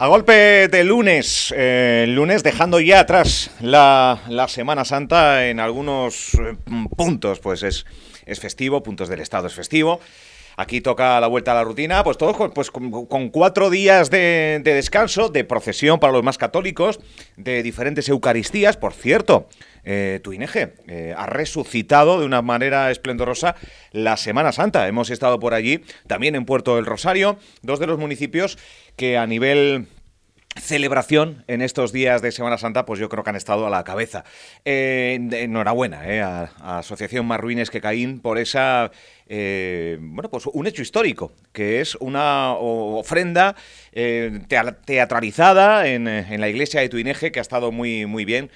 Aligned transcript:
A 0.00 0.06
golpe 0.06 0.68
de 0.68 0.84
lunes, 0.84 1.52
eh, 1.56 2.04
lunes 2.06 2.44
dejando 2.44 2.78
ya 2.78 3.00
atrás 3.00 3.50
la, 3.60 4.46
Semana 4.46 4.84
Santa 4.84 5.48
en 5.48 5.58
algunos 5.58 6.34
eh, 6.34 6.56
puntos, 6.96 7.40
pues 7.40 7.64
es, 7.64 7.84
es 8.24 8.38
festivo, 8.38 8.84
puntos 8.84 9.08
del 9.08 9.18
Estado 9.18 9.48
es 9.48 9.54
festivo. 9.54 9.98
Aquí 10.60 10.80
toca 10.80 11.20
la 11.20 11.28
vuelta 11.28 11.52
a 11.52 11.54
la 11.54 11.62
rutina, 11.62 12.02
pues 12.02 12.18
todos 12.18 12.36
con, 12.36 12.50
pues, 12.50 12.72
con, 12.72 13.28
cuatro 13.28 13.70
días 13.70 14.10
de, 14.10 14.60
descanso, 14.64 15.28
de 15.28 15.44
procesión 15.44 16.00
para 16.00 16.12
los 16.12 16.24
más 16.24 16.36
católicos, 16.36 16.98
de 17.36 17.62
diferentes 17.62 18.08
Eucaristías, 18.08 18.76
por 18.76 18.92
cierto. 18.92 19.48
Eh, 19.84 20.20
eh, 20.20 21.14
ha 21.16 21.26
resucitado 21.26 22.18
de 22.18 22.26
una 22.26 22.42
manera 22.42 22.90
esplendorosa 22.90 23.54
la 23.92 24.16
Semana 24.16 24.50
Santa. 24.50 24.88
Hemos 24.88 25.10
estado 25.10 25.38
por 25.38 25.54
allí, 25.54 25.84
también 26.08 26.34
en 26.34 26.44
Puerto 26.44 26.74
del 26.74 26.86
Rosario, 26.86 27.38
dos 27.62 27.78
de 27.78 27.86
los 27.86 28.00
municipios 28.00 28.58
que 28.96 29.16
a 29.16 29.28
nivel 29.28 29.86
celebración 30.60 31.44
en 31.46 31.62
estos 31.62 31.92
días 31.92 32.22
de 32.22 32.32
Semana 32.32 32.58
Santa, 32.58 32.84
pues 32.84 33.00
yo 33.00 33.08
creo 33.08 33.24
que 33.24 33.30
han 33.30 33.36
estado 33.36 33.66
a 33.66 33.70
la 33.70 33.84
cabeza. 33.84 34.24
Eh, 34.64 35.18
enhorabuena 35.32 36.08
eh, 36.08 36.20
a, 36.20 36.78
Asociación 36.78 37.26
Más 37.26 37.40
Ruines 37.40 37.70
que 37.70 37.80
Caín 37.80 38.20
por 38.20 38.38
esa, 38.38 38.90
eh, 39.28 39.98
bueno, 40.00 40.30
pues 40.30 40.46
un 40.46 40.66
hecho 40.66 40.82
histórico, 40.82 41.32
que 41.52 41.80
es 41.80 41.94
una 41.96 42.54
ofrenda 42.54 43.56
teatralizada 44.84 45.88
en, 45.88 46.04
la 46.04 46.48
iglesia 46.48 46.80
de 46.80 46.88
Tuineje, 46.88 47.32
que 47.32 47.40
ha 47.40 47.42
estado 47.42 47.72
muy, 47.72 48.06
muy 48.06 48.24
bien, 48.24 48.50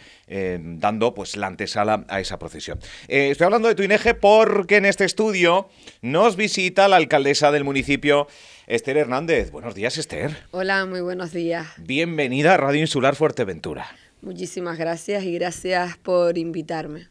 dando 0.79 1.14
pues 1.14 1.37
la 1.37 1.48
antesala 1.48 2.05
a 2.09 2.20
esa 2.20 2.39
procesión. 2.39 2.79
estoy 3.09 3.45
hablando 3.45 3.69
de 3.69 3.75
Tuineje 3.75 4.14
porque 4.14 4.77
en 4.77 4.87
este 4.87 5.05
estudio 5.05 5.69
nos 6.01 6.37
visita 6.37 6.89
la 6.89 6.97
alcaldesa 6.97 7.51
del 7.51 7.64
municipio, 7.64 8.29
Esther 8.67 8.97
Hernández. 8.97 9.51
Buenos 9.51 9.75
días, 9.75 9.98
Esther. 9.98 10.36
Hola, 10.53 10.86
muy 10.86 11.01
buenos 11.01 11.33
días. 11.33 11.67
Bienvenida 11.77 12.55
a 12.55 12.57
Radio 12.57 12.81
Insular 12.81 13.17
Fuerteventura. 13.17 13.86
Muchísimas 14.23 14.79
gracias 14.79 15.25
y 15.25 15.34
gracias 15.34 15.97
por 15.98 16.39
invitarme. 16.39 17.09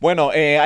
Bueno, 0.00 0.30
eh, 0.34 0.58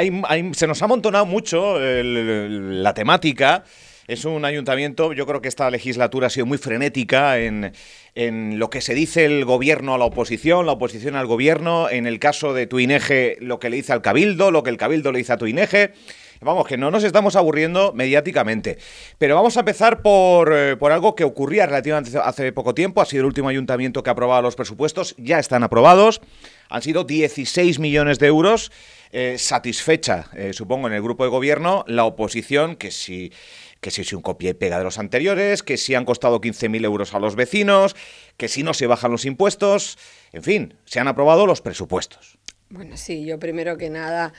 se 0.53 0.67
nos 0.67 0.83
ha 0.83 0.87
amontonado 0.87 1.27
mucho 1.27 1.79
la 1.79 2.95
temática. 2.95 3.65
Es 4.09 4.25
un 4.25 4.47
ayuntamiento, 4.47 5.13
yo 5.13 5.27
creo 5.27 5.43
que 5.43 5.49
esta 5.49 5.71
legislatura 5.71 6.29
ha 6.29 6.31
sido 6.31 6.47
muy 6.47 6.57
frenética 6.57 7.39
en, 7.39 7.73
en, 8.15 8.59
lo 8.59 8.71
que 8.71 8.81
se 8.81 8.95
dice 8.95 9.27
el 9.27 9.45
gobierno 9.45 9.95
a 9.95 9.99
la 9.99 10.07
oposición, 10.07 10.65
la 10.65 10.73
oposición 10.73 11.15
al 11.15 11.27
gobierno, 11.27 11.91
en 11.91 12.07
el 12.07 12.19
caso 12.19 12.55
de 12.55 12.67
Tuineje 12.67 13.37
lo 13.41 13.59
que 13.59 13.69
le 13.69 13.77
dice 13.77 13.93
al 13.93 14.01
Cabildo, 14.01 14.51
lo 14.51 14.63
que 14.63 14.71
el 14.71 14.79
Cabildo 14.79 15.13
le 15.13 15.19
dice 15.19 15.35
a 15.35 15.37
Tuineje. 15.37 15.93
Vamos, 16.41 16.67
que 16.67 16.77
no 16.77 16.91
nos 16.91 17.05
estamos 17.05 17.35
aburriendo 17.37 17.93
mediáticamente. 17.93 18.79
Pero 19.19 19.35
vamos 19.35 19.57
a 19.57 19.61
empezar 19.61 20.03
por, 20.03 20.53
eh, 20.55 20.77
por 20.77 20.93
algo 20.93 21.15
que 21.15 21.25
ocurría 21.25 21.67
relativamente 21.67 22.17
hace 22.19 22.53
poco 22.53 22.75
tiempo. 22.75 23.01
Ha 23.01 23.07
sido 23.07 23.23
el 23.23 23.27
último 23.27 23.49
ayuntamiento 23.49 24.03
que 24.03 24.11
ha 24.11 24.13
aprobado 24.13 24.43
los 24.43 24.55
presupuestos. 24.55 25.15
Ya 25.19 25.39
están 25.39 25.65
aprobados. 25.65 26.21
Han 26.69 26.83
sido 26.83 27.05
16 27.05 27.79
millones 27.79 28.19
de 28.19 28.29
euros. 28.29 28.71
Eh, 29.11 29.37
satisfecha, 29.39 30.27
eh, 30.35 30.53
supongo, 30.53 30.87
en 30.87 30.93
el 30.93 31.03
grupo 31.03 31.25
de 31.25 31.31
gobierno, 31.31 31.85
la 31.89 32.05
oposición, 32.05 32.77
que 32.77 32.91
si 32.91 33.33
que 33.81 33.91
si 33.91 34.01
es 34.01 34.13
un 34.13 34.23
copia 34.23 34.51
y 34.51 34.55
pega 34.55 34.79
de 34.79 34.85
los 34.85 34.99
anteriores, 34.99 35.63
que 35.63 35.77
si 35.77 35.95
han 35.95 36.05
costado 36.05 36.41
15.000 36.41 36.85
euros 36.85 37.15
a 37.15 37.21
los 37.21 37.37
vecinos, 37.37 37.95
que 38.37 38.49
si 38.49 38.63
no 38.63 38.75
se 38.75 38.87
bajan 38.87 39.13
los 39.13 39.25
impuestos, 39.25 39.99
en 40.33 40.43
fin, 40.43 40.75
se 40.85 41.01
han 41.01 41.09
aprobado 41.09 41.47
los 41.47 41.61
presupuestos. 41.61 42.39
Bueno, 42.71 42.97
sí, 42.97 43.25
yo 43.25 43.39
primero 43.39 43.79
que 43.79 43.89
nada 43.89 44.35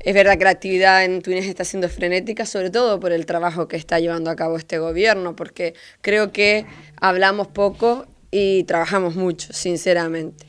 es 0.00 0.14
verdad 0.14 0.38
que 0.38 0.44
la 0.44 0.50
actividad 0.50 1.04
en 1.04 1.22
Túnez 1.22 1.46
está 1.46 1.64
siendo 1.64 1.88
frenética, 1.88 2.46
sobre 2.46 2.70
todo 2.70 3.00
por 3.00 3.12
el 3.12 3.26
trabajo 3.26 3.68
que 3.68 3.76
está 3.76 4.00
llevando 4.00 4.30
a 4.30 4.36
cabo 4.36 4.56
este 4.56 4.78
gobierno, 4.78 5.34
porque 5.36 5.74
creo 6.00 6.32
que 6.32 6.66
hablamos 7.00 7.48
poco 7.48 8.06
y 8.30 8.64
trabajamos 8.64 9.14
mucho, 9.14 9.52
sinceramente. 9.52 10.46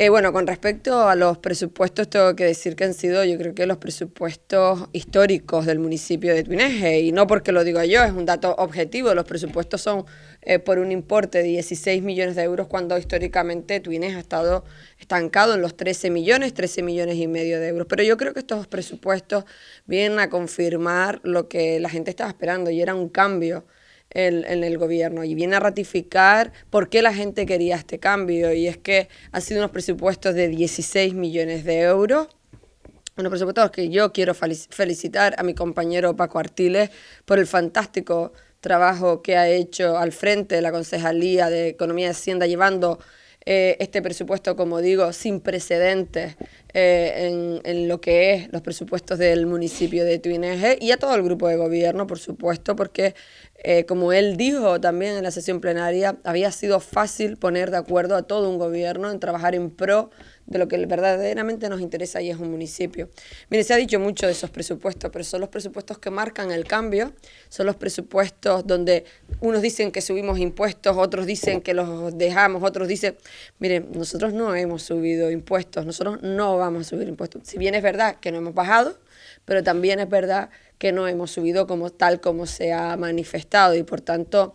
Eh, 0.00 0.10
bueno, 0.10 0.32
con 0.32 0.46
respecto 0.46 1.08
a 1.08 1.16
los 1.16 1.38
presupuestos, 1.38 2.08
tengo 2.08 2.36
que 2.36 2.44
decir 2.44 2.76
que 2.76 2.84
han 2.84 2.94
sido, 2.94 3.24
yo 3.24 3.36
creo 3.36 3.52
que 3.52 3.66
los 3.66 3.78
presupuestos 3.78 4.88
históricos 4.92 5.66
del 5.66 5.80
municipio 5.80 6.32
de 6.36 6.44
Tuineje, 6.44 7.00
y 7.00 7.10
no 7.10 7.26
porque 7.26 7.50
lo 7.50 7.64
digo 7.64 7.82
yo, 7.82 8.04
es 8.04 8.12
un 8.12 8.24
dato 8.24 8.54
objetivo, 8.58 9.12
los 9.14 9.24
presupuestos 9.24 9.80
son 9.80 10.04
eh, 10.42 10.60
por 10.60 10.78
un 10.78 10.92
importe 10.92 11.38
de 11.38 11.48
16 11.48 12.00
millones 12.04 12.36
de 12.36 12.44
euros 12.44 12.68
cuando 12.68 12.96
históricamente 12.96 13.80
Tuineje 13.80 14.14
ha 14.14 14.20
estado 14.20 14.64
estancado 15.00 15.54
en 15.54 15.62
los 15.62 15.76
13 15.76 16.10
millones, 16.10 16.54
13 16.54 16.84
millones 16.84 17.16
y 17.16 17.26
medio 17.26 17.58
de 17.58 17.66
euros. 17.66 17.88
Pero 17.90 18.04
yo 18.04 18.16
creo 18.16 18.32
que 18.32 18.38
estos 18.38 18.68
presupuestos 18.68 19.46
vienen 19.86 20.20
a 20.20 20.30
confirmar 20.30 21.20
lo 21.24 21.48
que 21.48 21.80
la 21.80 21.88
gente 21.88 22.10
estaba 22.10 22.30
esperando 22.30 22.70
y 22.70 22.80
era 22.80 22.94
un 22.94 23.08
cambio 23.08 23.64
en, 24.10 24.64
el 24.64 24.78
gobierno 24.78 25.24
y 25.24 25.34
viene 25.34 25.56
a 25.56 25.60
ratificar 25.60 26.52
por 26.70 26.88
qué 26.88 27.02
la 27.02 27.12
gente 27.12 27.46
quería 27.46 27.76
este 27.76 27.98
cambio. 27.98 28.52
Y 28.52 28.66
es 28.66 28.78
que 28.78 29.08
han 29.32 29.42
sido 29.42 29.60
unos 29.60 29.70
presupuestos 29.70 30.34
de 30.34 30.48
16 30.48 31.14
millones 31.14 31.64
de 31.64 31.80
euros. 31.82 32.28
Unos 33.16 33.30
presupuestos 33.30 33.70
que 33.72 33.88
yo 33.88 34.12
quiero 34.12 34.32
felicitar 34.34 35.34
a 35.38 35.42
mi 35.42 35.54
compañero 35.54 36.14
Paco 36.14 36.38
Artiles 36.38 36.90
por 37.24 37.38
el 37.38 37.46
fantástico 37.46 38.32
trabajo 38.60 39.22
que 39.22 39.36
ha 39.36 39.48
hecho 39.48 39.98
al 39.98 40.12
frente 40.12 40.54
de 40.54 40.62
la 40.62 40.72
Concejalía 40.72 41.50
de 41.50 41.68
Economía 41.68 42.08
y 42.08 42.10
Hacienda, 42.10 42.46
llevando 42.46 43.00
eh, 43.46 43.76
este 43.80 44.02
presupuesto, 44.02 44.56
como 44.56 44.80
digo, 44.80 45.12
sin 45.12 45.40
precedentes 45.40 46.36
eh, 46.74 47.60
en, 47.64 47.88
lo 47.88 48.00
que 48.00 48.34
es 48.34 48.52
los 48.52 48.60
presupuestos 48.62 49.18
del 49.18 49.46
municipio 49.46 50.04
de 50.04 50.18
Tuineje 50.18 50.76
y 50.80 50.90
a 50.90 50.98
todo 50.98 51.14
el 51.14 51.22
grupo 51.22 51.48
de 51.48 51.56
gobierno, 51.56 52.06
por 52.06 52.18
supuesto, 52.18 52.76
porque 52.76 53.14
eh, 53.64 53.84
como 53.86 54.12
él 54.12 54.36
dijo 54.36 54.80
también 54.80 55.16
en 55.16 55.22
la 55.22 55.30
sesión 55.30 55.60
plenaria, 55.60 56.18
había 56.24 56.52
sido 56.52 56.78
fácil 56.80 57.36
poner 57.38 57.70
de 57.70 57.78
acuerdo 57.78 58.16
a 58.16 58.22
todo 58.22 58.50
un 58.50 58.58
gobierno 58.58 59.10
en 59.10 59.18
trabajar 59.18 59.54
en 59.54 59.70
pro 59.70 60.10
de 60.48 60.58
lo 60.58 60.66
que 60.66 60.84
verdaderamente 60.86 61.68
nos 61.68 61.80
interesa 61.80 62.22
y 62.22 62.30
es 62.30 62.38
un 62.38 62.50
municipio. 62.50 63.08
Mire, 63.50 63.64
se 63.64 63.74
ha 63.74 63.76
dicho 63.76 64.00
mucho 64.00 64.26
de 64.26 64.32
esos 64.32 64.50
presupuestos, 64.50 65.10
pero 65.12 65.24
son 65.24 65.40
los 65.40 65.50
presupuestos 65.50 65.98
que 65.98 66.10
marcan 66.10 66.50
el 66.50 66.64
cambio, 66.64 67.12
son 67.48 67.66
los 67.66 67.76
presupuestos 67.76 68.66
donde 68.66 69.04
unos 69.40 69.60
dicen 69.60 69.92
que 69.92 70.00
subimos 70.00 70.38
impuestos, 70.38 70.96
otros 70.96 71.26
dicen 71.26 71.60
que 71.60 71.74
los 71.74 72.16
dejamos, 72.16 72.62
otros 72.62 72.88
dicen, 72.88 73.16
miren, 73.58 73.88
nosotros 73.92 74.32
no 74.32 74.54
hemos 74.54 74.82
subido 74.82 75.30
impuestos, 75.30 75.84
nosotros 75.84 76.22
no 76.22 76.56
vamos 76.56 76.86
a 76.86 76.90
subir 76.90 77.08
impuestos. 77.08 77.42
Si 77.44 77.58
bien 77.58 77.74
es 77.74 77.82
verdad 77.82 78.16
que 78.16 78.32
no 78.32 78.38
hemos 78.38 78.54
bajado, 78.54 78.98
pero 79.44 79.62
también 79.62 80.00
es 80.00 80.08
verdad 80.08 80.48
que 80.78 80.92
no 80.92 81.06
hemos 81.06 81.30
subido 81.30 81.66
como 81.66 81.90
tal 81.90 82.20
como 82.20 82.46
se 82.46 82.72
ha 82.72 82.96
manifestado 82.96 83.74
y 83.74 83.82
por 83.82 84.00
tanto 84.00 84.54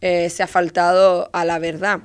eh, 0.00 0.30
se 0.30 0.42
ha 0.42 0.46
faltado 0.48 1.30
a 1.32 1.44
la 1.44 1.58
verdad. 1.58 2.00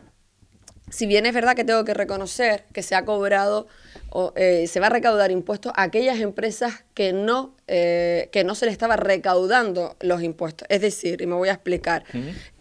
Si 0.94 1.08
bien 1.08 1.26
es 1.26 1.34
verdad 1.34 1.56
que 1.56 1.64
tengo 1.64 1.84
que 1.86 1.96
reconocer 1.96 2.66
que 2.72 2.84
se 2.84 2.94
ha 2.94 3.04
cobrado 3.04 3.66
o 4.12 4.32
eh, 4.36 4.68
se 4.68 4.80
va 4.80 4.88
a 4.88 4.90
recaudar 4.92 5.32
impuestos 5.32 5.74
a 5.76 5.82
aquellas 5.82 6.20
empresas 6.20 6.84
que 6.94 7.14
no, 7.14 7.56
eh, 7.68 8.30
que 8.32 8.44
no 8.44 8.54
se 8.54 8.68
le 8.68 8.72
estaba 8.72 8.96
recaudando 8.96 9.96
los 10.02 10.22
impuestos. 10.22 10.68
Es 10.70 10.82
decir, 10.82 11.24
y 11.24 11.26
me 11.26 11.34
voy 11.34 11.50
a 11.50 11.54
explicar, 11.54 12.04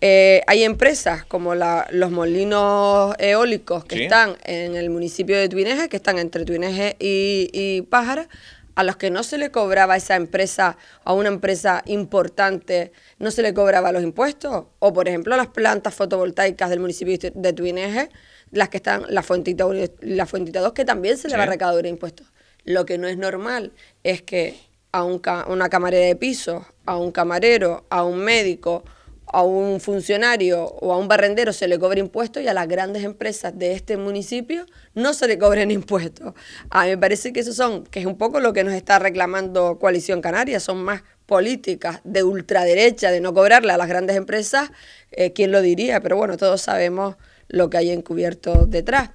hay 0.00 0.62
empresas 0.65 1.26
como 1.26 1.54
los 1.54 2.10
molinos 2.10 3.15
eólicos 3.19 3.84
que 3.84 4.04
están 4.04 4.37
en 4.44 4.76
el 4.76 4.88
municipio 4.88 5.37
de 5.37 5.50
Tuineje, 5.50 5.91
que 5.91 5.98
están 5.98 6.19
entre 6.19 6.47
Tuineje 6.47 6.97
y, 6.98 7.50
y 7.53 7.82
Pájara, 7.82 8.28
a 8.75 8.84
los 8.84 8.97
que 8.97 9.10
no 9.10 9.22
se 9.22 9.38
le 9.38 9.50
cobraba 9.50 9.97
esa 9.97 10.16
empresa, 10.16 10.77
a 11.04 11.12
una 11.12 11.28
empresa 11.28 11.83
importante, 11.86 12.92
no 13.18 13.30
se 13.30 13.42
le 13.42 13.53
cobraba 13.54 13.92
los 13.92 14.03
impuestos. 14.03 14.65
O, 14.78 14.92
por 14.92 15.09
ejemplo, 15.09 15.36
las 15.36 15.48
plantas 15.48 15.95
fotovoltaicas 15.95 16.71
del 16.71 16.80
municipio 16.80 17.18
de 17.34 17.53
Tuineje, 17.53 18.09
las 18.53 18.69
que 18.69 18.77
están, 18.77 19.04
la 19.09 19.22
Fuentita 19.22 19.66
1 19.66 19.78
y 20.03 20.15
la 20.15 20.27
Fuentita 20.27 20.60
2, 20.60 20.72
que 20.72 20.84
también 20.84 21.19
se 21.19 21.28
le 21.28 21.37
va 21.37 21.43
a 21.43 21.47
recaudar 21.47 21.87
impuestos. 21.87 22.28
Lo 22.65 22.87
que 22.87 22.99
no 22.99 23.09
es 23.09 23.16
normal 23.16 23.72
es 24.04 24.22
que 24.22 24.57
a 24.93 25.03
un, 25.03 25.21
una 25.49 25.69
camarera 25.69 26.07
de 26.07 26.15
piso, 26.15 26.65
a 26.84 26.97
un 26.97 27.10
camarero, 27.10 27.87
a 27.89 28.04
un 28.04 28.19
médico, 28.19 28.84
a 29.27 29.43
un 29.43 29.81
funcionario 29.81 30.65
o 30.65 30.93
a 30.93 30.99
un 30.99 31.09
barrendero 31.09 31.54
se 31.54 31.66
le 31.66 31.78
cobre 31.78 32.01
impuestos 32.01 32.43
y 32.43 32.49
a 32.49 32.54
las 32.54 32.69
grandes 32.69 33.03
empresas 33.03 33.59
de 33.59 33.72
este 33.72 33.97
municipio 33.97 34.66
no 34.95 35.15
se 35.15 35.27
le 35.27 35.39
cobren 35.39 35.71
impuestos. 35.71 36.34
A 36.69 36.84
mí 36.84 36.91
me 36.91 36.99
parece 36.99 37.33
que 37.33 37.41
eso 37.41 37.54
son, 37.54 37.84
que 37.84 38.01
es 38.01 38.07
un 38.07 38.19
poco 38.19 38.41
lo 38.41 38.53
que 38.53 38.63
nos 38.63 38.75
está 38.75 38.99
reclamando 38.99 39.78
Coalición 39.78 40.21
Canaria, 40.21 40.60
son 40.60 40.84
más 40.84 41.03
políticas 41.25 42.01
de 42.04 42.22
ultraderecha, 42.22 43.10
de 43.10 43.21
no 43.21 43.33
cobrarle 43.33 43.72
a 43.72 43.78
las 43.78 43.89
grandes 43.89 44.16
empresas, 44.16 44.71
eh, 45.10 45.33
¿quién 45.33 45.51
lo 45.51 45.63
diría? 45.63 46.01
Pero 46.03 46.16
bueno, 46.19 46.37
todos 46.37 46.60
sabemos 46.60 47.16
lo 47.53 47.71
que 47.71 47.77
hay 47.77 47.91
encubierto 47.91 48.66
detrás 48.66 49.10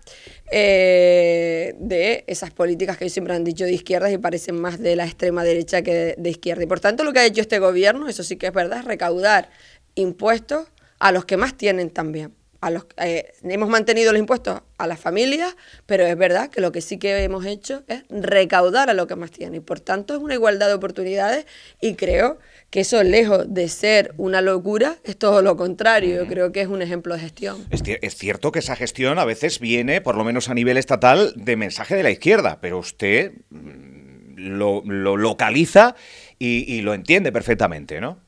eh, 0.51 1.75
de 1.79 2.23
esas 2.27 2.51
políticas 2.51 2.97
que 2.97 3.09
siempre 3.09 3.33
han 3.33 3.43
dicho 3.43 3.65
de 3.65 3.73
izquierdas 3.73 4.13
y 4.13 4.17
parecen 4.17 4.61
más 4.61 4.79
de 4.79 4.95
la 4.95 5.05
extrema 5.05 5.43
derecha 5.43 5.81
que 5.81 6.15
de, 6.17 6.29
izquierda. 6.29 6.63
Y 6.63 6.67
por 6.67 6.79
tanto 6.79 7.03
lo 7.03 7.11
que 7.11 7.19
ha 7.19 7.25
hecho 7.25 7.41
este 7.41 7.59
gobierno, 7.59 8.07
eso 8.07 8.23
sí 8.23 8.37
que 8.37 8.47
es 8.47 8.53
verdad, 8.53 8.79
es 8.79 8.85
recaudar 8.85 9.49
impuestos 9.95 10.67
a 10.99 11.11
los 11.11 11.25
que 11.25 11.35
más 11.35 11.57
tienen 11.57 11.89
también. 11.89 12.33
a 12.61 12.69
los, 12.69 12.85
eh, 12.97 13.33
hemos 13.43 13.69
mantenido 13.69 14.11
los 14.11 14.19
impuestos 14.19 14.61
a 14.77 14.87
las 14.87 14.99
familias, 14.99 15.55
pero 15.85 16.05
es 16.05 16.17
verdad 16.17 16.49
que 16.49 16.61
lo 16.61 16.71
que 16.71 16.81
sí 16.81 16.97
que 16.97 17.23
hemos 17.23 17.45
hecho 17.45 17.83
es 17.87 18.03
recaudar 18.09 18.89
a 18.89 18.93
lo 18.93 19.07
que 19.07 19.15
más 19.15 19.31
tiene. 19.31 19.57
Y 19.57 19.59
por 19.61 19.79
tanto 19.79 20.15
es 20.15 20.21
una 20.21 20.35
igualdad 20.35 20.67
de 20.67 20.73
oportunidades 20.73 21.45
y 21.81 21.95
creo 21.95 22.37
que 22.69 22.81
eso, 22.81 23.01
lejos 23.03 23.53
de 23.53 23.69
ser 23.69 24.13
una 24.17 24.41
locura, 24.41 24.97
es 25.03 25.17
todo 25.17 25.41
lo 25.41 25.55
contrario. 25.55 26.23
Yo 26.23 26.27
creo 26.27 26.51
que 26.51 26.61
es 26.61 26.67
un 26.67 26.81
ejemplo 26.81 27.13
de 27.13 27.21
gestión. 27.21 27.65
Es, 27.69 27.81
es 27.85 28.15
cierto 28.15 28.51
que 28.51 28.59
esa 28.59 28.75
gestión 28.75 29.19
a 29.19 29.25
veces 29.25 29.59
viene, 29.59 30.01
por 30.01 30.15
lo 30.15 30.23
menos 30.23 30.49
a 30.49 30.53
nivel 30.53 30.77
estatal, 30.77 31.33
de 31.35 31.55
mensaje 31.55 31.95
de 31.95 32.03
la 32.03 32.11
izquierda, 32.11 32.59
pero 32.61 32.79
usted 32.79 33.31
mm, 33.49 34.35
lo, 34.35 34.83
localiza 34.85 35.95
y 36.39 36.81
lo 36.81 36.93
entiende 36.93 37.31
perfectamente, 37.31 37.99
¿no? 37.99 38.19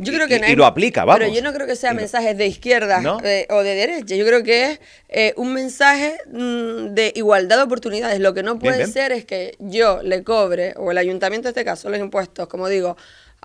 Yo 0.00 0.14
creo 0.14 0.28
que 0.28 0.40
y, 0.50 0.56
lo 0.56 0.64
aplica, 0.64 1.04
vamos. 1.04 1.20
Pero 1.20 1.32
yo 1.32 1.42
no 1.42 1.52
creo 1.52 1.66
que 1.66 1.76
sea 1.76 1.92
mensajes 1.92 2.36
de 2.36 2.46
izquierda 2.46 3.02
eh, 3.22 3.46
o 3.50 3.62
de 3.62 3.74
derecha. 3.74 4.16
Yo 4.16 4.24
creo 4.24 4.42
que 4.42 4.72
es 4.72 4.80
eh, 5.08 5.34
un 5.36 5.52
mensaje 5.52 6.16
mm, 6.26 6.94
de 6.94 7.12
igualdad 7.14 7.58
de 7.58 7.62
oportunidades. 7.64 8.18
Lo 8.18 8.32
que 8.32 8.42
no 8.42 8.58
puede 8.58 8.86
ser 8.86 9.12
es 9.12 9.26
que 9.26 9.56
yo 9.58 10.02
le 10.02 10.24
cobre, 10.24 10.72
o 10.76 10.90
el 10.90 10.98
ayuntamiento 10.98 11.48
en 11.48 11.50
este 11.50 11.64
caso, 11.64 11.90
los 11.90 12.00
impuestos, 12.00 12.48
como 12.48 12.68
digo, 12.68 12.96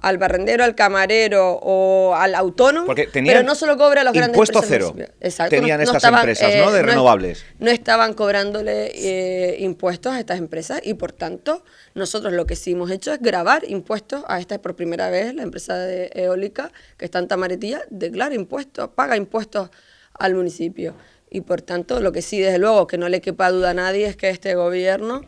al 0.01 0.17
barrendero, 0.17 0.63
al 0.63 0.75
camarero 0.75 1.59
o 1.61 2.15
al 2.15 2.35
autónomo, 2.35 2.93
pero 3.13 3.43
no 3.43 3.55
solo 3.55 3.77
cobra 3.77 4.01
a 4.01 4.03
los 4.03 4.13
grandes 4.13 4.35
Impuesto 4.35 4.61
cero. 4.61 4.93
Exacto. 5.21 5.55
Tenían 5.55 5.81
estas 5.81 6.03
empresas, 6.03 6.53
¿no? 6.57 6.71
De 6.71 6.81
renovables. 6.81 7.45
No 7.59 7.71
estaban 7.71 8.13
cobrándole 8.13 8.91
eh, 8.93 9.57
impuestos 9.59 10.13
a 10.13 10.19
estas 10.19 10.39
empresas 10.39 10.81
y 10.83 10.95
por 10.95 11.11
tanto 11.11 11.63
nosotros 11.93 12.33
lo 12.33 12.45
que 12.45 12.55
sí 12.55 12.73
hemos 12.73 12.91
hecho 12.91 13.13
es 13.13 13.21
grabar 13.21 13.63
impuestos 13.67 14.23
a 14.27 14.39
esta 14.39 14.61
por 14.61 14.75
primera 14.75 15.09
vez 15.09 15.33
la 15.33 15.43
empresa 15.43 15.77
de 15.77 16.11
eólica 16.13 16.71
que 16.97 17.05
está 17.05 17.19
en 17.19 17.27
Tamaretilla 17.27 17.81
declara 17.89 18.35
impuestos, 18.35 18.89
paga 18.89 19.15
impuestos 19.15 19.69
al 20.13 20.35
municipio 20.35 20.93
y 21.29 21.41
por 21.41 21.61
tanto 21.61 21.99
lo 21.99 22.11
que 22.11 22.21
sí 22.21 22.39
desde 22.39 22.59
luego 22.59 22.87
que 22.87 22.97
no 22.97 23.09
le 23.09 23.21
quepa 23.21 23.49
duda 23.51 23.71
a 23.71 23.73
nadie 23.73 24.07
es 24.07 24.15
que 24.15 24.29
este 24.29 24.55
gobierno 24.55 25.21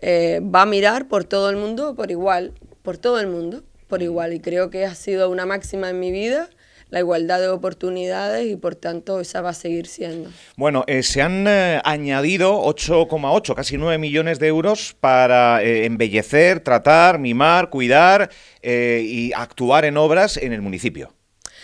eh, 0.00 0.40
va 0.42 0.62
a 0.62 0.66
mirar 0.66 1.08
por 1.08 1.24
todo 1.24 1.50
el 1.50 1.56
mundo 1.56 1.94
por 1.94 2.10
igual, 2.10 2.52
por 2.82 2.98
todo 2.98 3.20
el 3.20 3.26
mundo 3.26 3.62
por 3.90 4.02
igual 4.02 4.32
y 4.32 4.40
creo 4.40 4.70
que 4.70 4.86
ha 4.86 4.94
sido 4.94 5.28
una 5.28 5.44
máxima 5.44 5.90
en 5.90 6.00
mi 6.00 6.10
vida 6.10 6.48
la 6.90 6.98
igualdad 6.98 7.40
de 7.40 7.48
oportunidades 7.48 8.46
y 8.46 8.56
por 8.56 8.74
tanto 8.74 9.20
esa 9.20 9.40
va 9.40 9.50
a 9.50 9.54
seguir 9.54 9.86
siendo. 9.86 10.30
Bueno, 10.56 10.84
eh, 10.86 11.02
se 11.02 11.22
han 11.22 11.46
eh, 11.46 11.80
añadido 11.84 12.62
8,8, 12.64 13.54
casi 13.54 13.76
9 13.76 13.98
millones 13.98 14.38
de 14.38 14.48
euros 14.48 14.96
para 14.98 15.62
eh, 15.62 15.84
embellecer, 15.84 16.60
tratar, 16.60 17.18
mimar, 17.18 17.70
cuidar 17.70 18.30
y 18.62 19.32
actuar 19.34 19.84
en 19.84 19.96
obras 19.96 20.36
en 20.36 20.52
el 20.52 20.60
municipio. 20.60 21.14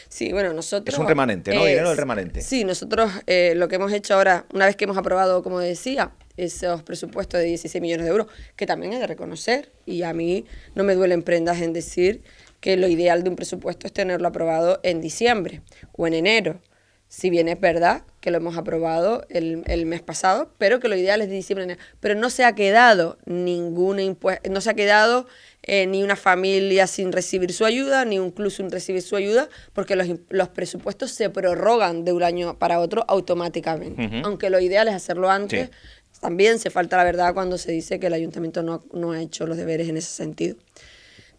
Sí, 0.09 0.33
bueno, 0.33 0.53
nosotros... 0.53 0.95
Es 0.95 0.99
un 0.99 1.09
remanente, 1.09 1.53
¿no? 1.55 1.65
Dinero 1.65 1.89
del 1.89 1.99
remanente. 1.99 2.41
Sí, 2.41 2.65
nosotros 2.65 3.11
lo 3.27 3.69
que 3.69 3.75
hemos 3.75 3.93
hecho 3.93 4.15
ahora, 4.15 4.47
una 4.55 4.67
vez 4.67 4.77
que 4.77 4.85
hemos 4.85 4.97
aprobado, 4.97 5.43
como 5.43 5.59
decía, 5.59 6.13
esos 6.37 6.83
presupuestos 6.83 7.41
de 7.41 7.47
16 7.47 7.81
millones 7.83 8.05
de 8.05 8.11
euros, 8.11 8.27
que 8.57 8.67
también 8.67 8.93
he 8.93 8.99
de 8.99 9.07
reconocer, 9.07 9.71
y 9.85 10.03
a 10.03 10.13
mí 10.13 10.45
no 10.75 10.85
me 10.85 10.95
duelen 10.95 11.23
prendas 11.23 11.61
en 11.61 11.73
decir 11.73 12.23
que 12.61 12.77
lo 12.77 12.89
ideal 12.89 13.23
de 13.23 13.31
un 13.31 13.37
presupuesto 13.37 13.87
es 13.87 13.93
tenerlo 13.93 14.29
aprobado 14.29 14.81
en 14.83 15.01
diciembre 15.01 15.63
o 15.93 16.07
en 16.07 16.15
enero. 16.15 16.61
Si 17.09 17.31
bien 17.31 17.49
es 17.49 17.61
verdad 17.61 18.03
que 18.21 18.33
lo 18.33 18.39
hemos 18.39 18.57
aprobado 18.57 19.25
el, 19.31 19.63
el 19.67 19.87
mes 19.87 20.03
pasado, 20.03 20.51
pero 20.59 20.81
que 20.81 20.89
lo 20.89 20.97
ideal 20.97 21.23
es 21.23 21.29
de 21.29 21.37
diciembre. 21.37 21.65
Enero. 21.65 21.81
Pero 22.01 22.17
no 22.17 22.29
se 22.31 22.45
ha 22.45 22.57
quedado 22.57 23.19
ningún 23.25 24.01
impuesto, 24.01 24.51
no 24.51 24.61
se 24.61 24.71
ha 24.71 24.75
quedado 24.75 25.29
eh, 25.63 25.87
ni 25.87 26.05
una 26.05 26.15
familia 26.15 26.87
sin 26.87 27.11
recibir 27.11 27.53
su 27.53 27.65
ayuda, 27.65 28.05
ni 28.05 28.21
un 28.21 28.31
club 28.31 28.53
sin 28.53 28.71
recibir 28.71 29.03
su 29.03 29.17
ayuda, 29.17 29.49
porque 29.73 29.97
los, 29.97 30.07
los 30.29 30.49
presupuestos 30.49 31.11
se 31.11 31.29
prorrogan 31.29 32.05
de 32.05 32.13
un 32.13 32.23
año 32.23 32.57
para 32.57 32.79
otro 32.79 33.05
automáticamente. 33.09 34.23
Aunque 34.25 34.49
lo 34.49 34.61
ideal 34.61 34.87
es 34.87 34.95
hacerlo 34.95 35.29
antes, 35.29 35.71
también 36.21 36.59
se 36.59 36.71
falta 36.71 36.97
la 36.97 37.05
verdad 37.05 37.35
cuando 37.35 37.59
se 37.59 37.73
dice 37.73 38.01
que 38.01 38.07
el 38.07 38.15
ayuntamiento 38.15 38.63
no, 38.63 39.13
ha 39.13 39.21
hecho 39.21 39.47
los 39.47 39.57
deberes 39.57 39.89
en 39.89 39.97
ese 39.97 40.11
sentido. 40.11 40.57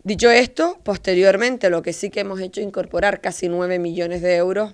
Dicho 0.04 0.30
esto, 0.30 0.80
posteriormente 0.84 1.70
lo 1.70 1.82
que 1.82 1.94
sí 1.94 2.10
que 2.10 2.22
hemos 2.22 2.40
hecho 2.40 2.62
es 2.62 2.68
incorporar 2.68 3.20
casi 3.20 3.50
9 3.50 3.80
millones 3.80 4.22
de 4.22 4.36
euros 4.36 4.74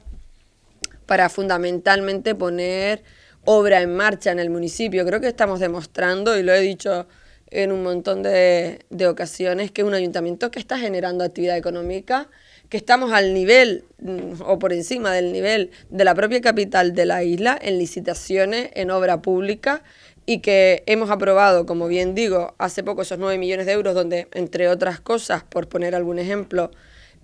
para 1.06 1.30
fundamentalmente 1.30 2.36
poner 2.36 3.04
obra 3.46 3.82
en 3.82 3.96
marcha 3.96 4.32
en 4.32 4.40
el 4.40 4.50
municipio. 4.50 5.06
Creo 5.06 5.20
que 5.20 5.28
estamos 5.28 5.60
demostrando, 5.60 6.38
y 6.38 6.44
lo 6.44 6.54
he 6.54 6.62
dicho 6.62 7.08
en 7.50 7.72
un 7.72 7.84
montón 7.84 8.24
de, 8.24 8.80
de 8.90 9.08
ocasiones, 9.08 9.72
que 9.72 9.84
un 9.84 9.94
ayuntamiento 9.94 10.52
que 10.52 10.60
está 10.60 10.78
generando 10.78 11.24
actividad 11.24 11.58
económica 11.58 12.30
que 12.74 12.78
estamos 12.78 13.12
al 13.12 13.36
nivel 13.36 13.84
mm, 14.00 14.42
o 14.48 14.58
por 14.58 14.74
encima 14.74 15.12
del 15.12 15.32
nivel 15.32 15.70
de 15.92 16.04
la 16.04 16.16
propia 16.16 16.42
capital 16.42 16.96
de 16.96 17.06
la 17.06 17.24
isla 17.24 17.56
en 17.62 17.78
licitaciones, 17.78 18.72
en 18.74 18.90
obra 18.90 19.22
pública 19.22 19.84
y 20.26 20.40
que 20.40 20.82
hemos 20.88 21.12
aprobado, 21.12 21.68
como 21.68 21.88
bien 21.88 22.16
digo, 22.16 22.56
hace 22.58 22.82
poco 22.82 23.04
esos 23.04 23.20
9 23.20 23.38
millones 23.38 23.68
de 23.68 23.74
euros 23.74 23.94
donde, 23.94 24.28
entre 24.34 24.70
otras 24.70 25.00
cosas, 25.00 25.44
por 25.44 25.70
poner 25.70 25.94
algún 25.94 26.18
ejemplo, 26.18 26.72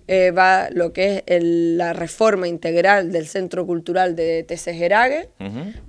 eh, 0.06 0.30
va 0.30 0.70
lo 0.70 0.92
que 0.92 1.24
es 1.26 1.42
la 1.42 1.94
reforma 1.94 2.46
integral 2.46 3.10
del 3.10 3.26
Centro 3.26 3.66
Cultural 3.66 4.14
de 4.14 4.44
Tesejerague, 4.44 5.30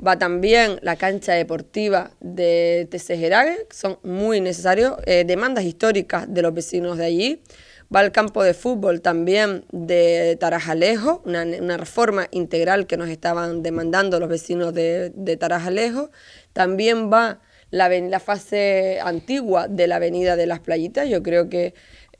va 0.03 0.17
también 0.17 0.79
la 0.81 0.95
cancha 0.95 1.33
deportiva 1.33 2.09
de 2.19 2.87
Tesejerague, 2.89 3.67
son 3.69 3.99
muy 4.01 4.41
necesarios, 4.41 4.95
eh, 5.05 5.23
demandas 5.23 5.65
históricas 5.65 6.25
de 6.27 6.41
los 6.41 6.51
vecinos 6.51 6.97
de 6.97 7.05
allí, 7.05 7.41
Va 7.93 7.99
al 7.99 8.13
campo 8.13 8.41
de 8.41 8.53
fútbol 8.53 9.01
también 9.01 9.65
de 9.71 10.37
Tarajalejo, 10.39 11.21
una, 11.25 11.77
reforma 11.77 12.27
integral 12.31 12.87
que 12.87 12.95
nos 12.95 13.09
estaban 13.09 13.63
demandando 13.63 14.17
los 14.19 14.29
vecinos 14.29 14.73
de, 14.73 15.37
Tarajalejo. 15.37 16.09
También 16.53 17.11
va 17.11 17.41
la, 17.69 17.89
la, 17.89 18.19
fase 18.21 18.99
antigua 19.03 19.67
de 19.67 19.87
la 19.87 19.97
avenida 19.97 20.37
de 20.37 20.45
las 20.45 20.61
playitas. 20.61 21.09
Yo 21.09 21.21
creo 21.21 21.49
que 21.49 21.73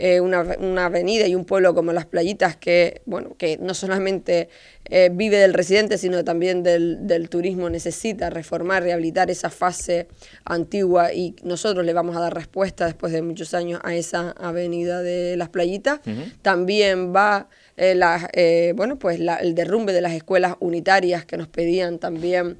eh, 0.03 0.19
una, 0.19 0.41
una, 0.57 0.85
avenida 0.85 1.27
y 1.27 1.35
un 1.35 1.45
pueblo 1.45 1.75
como 1.75 1.93
Las 1.93 2.07
Playitas 2.07 2.55
que, 2.55 3.03
bueno, 3.05 3.35
que 3.37 3.59
no 3.59 3.75
solamente 3.75 4.49
eh, 4.85 5.11
vive 5.13 5.37
del 5.37 5.53
residente, 5.53 5.99
sino 5.99 6.23
también 6.23 6.63
del, 6.63 7.05
del, 7.05 7.29
turismo, 7.29 7.69
necesita 7.69 8.31
reformar, 8.31 8.81
rehabilitar 8.81 9.29
esa 9.29 9.51
fase 9.51 10.07
antigua 10.43 11.13
y 11.13 11.35
nosotros 11.43 11.85
le 11.85 11.93
vamos 11.93 12.17
a 12.17 12.19
dar 12.19 12.33
respuesta 12.33 12.85
después 12.85 13.13
de 13.13 13.21
muchos 13.21 13.53
años 13.53 13.79
a 13.83 13.93
esa 13.93 14.31
avenida 14.31 15.03
de 15.03 15.37
Las 15.37 15.49
Playitas. 15.49 15.99
También 16.41 17.15
va 17.15 17.47
eh, 17.77 17.93
la, 17.93 18.27
bueno, 18.75 18.97
pues 18.97 19.19
el 19.19 19.53
derrumbe 19.53 19.93
de 19.93 20.01
las 20.01 20.13
escuelas 20.13 20.55
unitarias 20.61 21.25
que 21.25 21.37
nos 21.37 21.47
pedían 21.47 21.99
también 21.99 22.57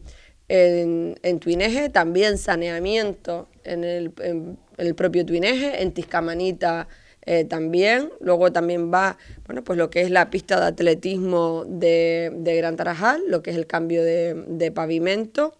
en, 0.48 1.16
en 1.24 1.40
Tuineje, 1.40 1.90
también 1.90 2.38
saneamiento 2.38 3.50
en 3.64 3.84
el, 3.84 4.14
en 4.22 4.60
el 4.78 4.94
propio 4.94 5.26
Tuineje, 5.26 5.82
en 5.82 5.92
Tiscamanita 5.92 6.88
eh, 7.26 7.46
también. 7.46 8.10
Luego 8.20 8.52
también 8.52 8.92
va, 8.92 9.18
bueno, 9.46 9.64
pues 9.64 9.78
lo 9.78 9.90
que 9.90 10.02
es 10.02 10.10
la 10.10 10.30
pista 10.30 10.60
de 10.60 10.66
atletismo 10.68 11.66
de, 11.68 12.32
Gran 12.58 12.76
Tarajal, 12.76 13.22
lo 13.28 13.44
que 13.44 13.52
es 13.52 13.58
el 13.58 13.68
cambio 13.68 14.04
de, 14.04 14.72
pavimento. 14.74 15.56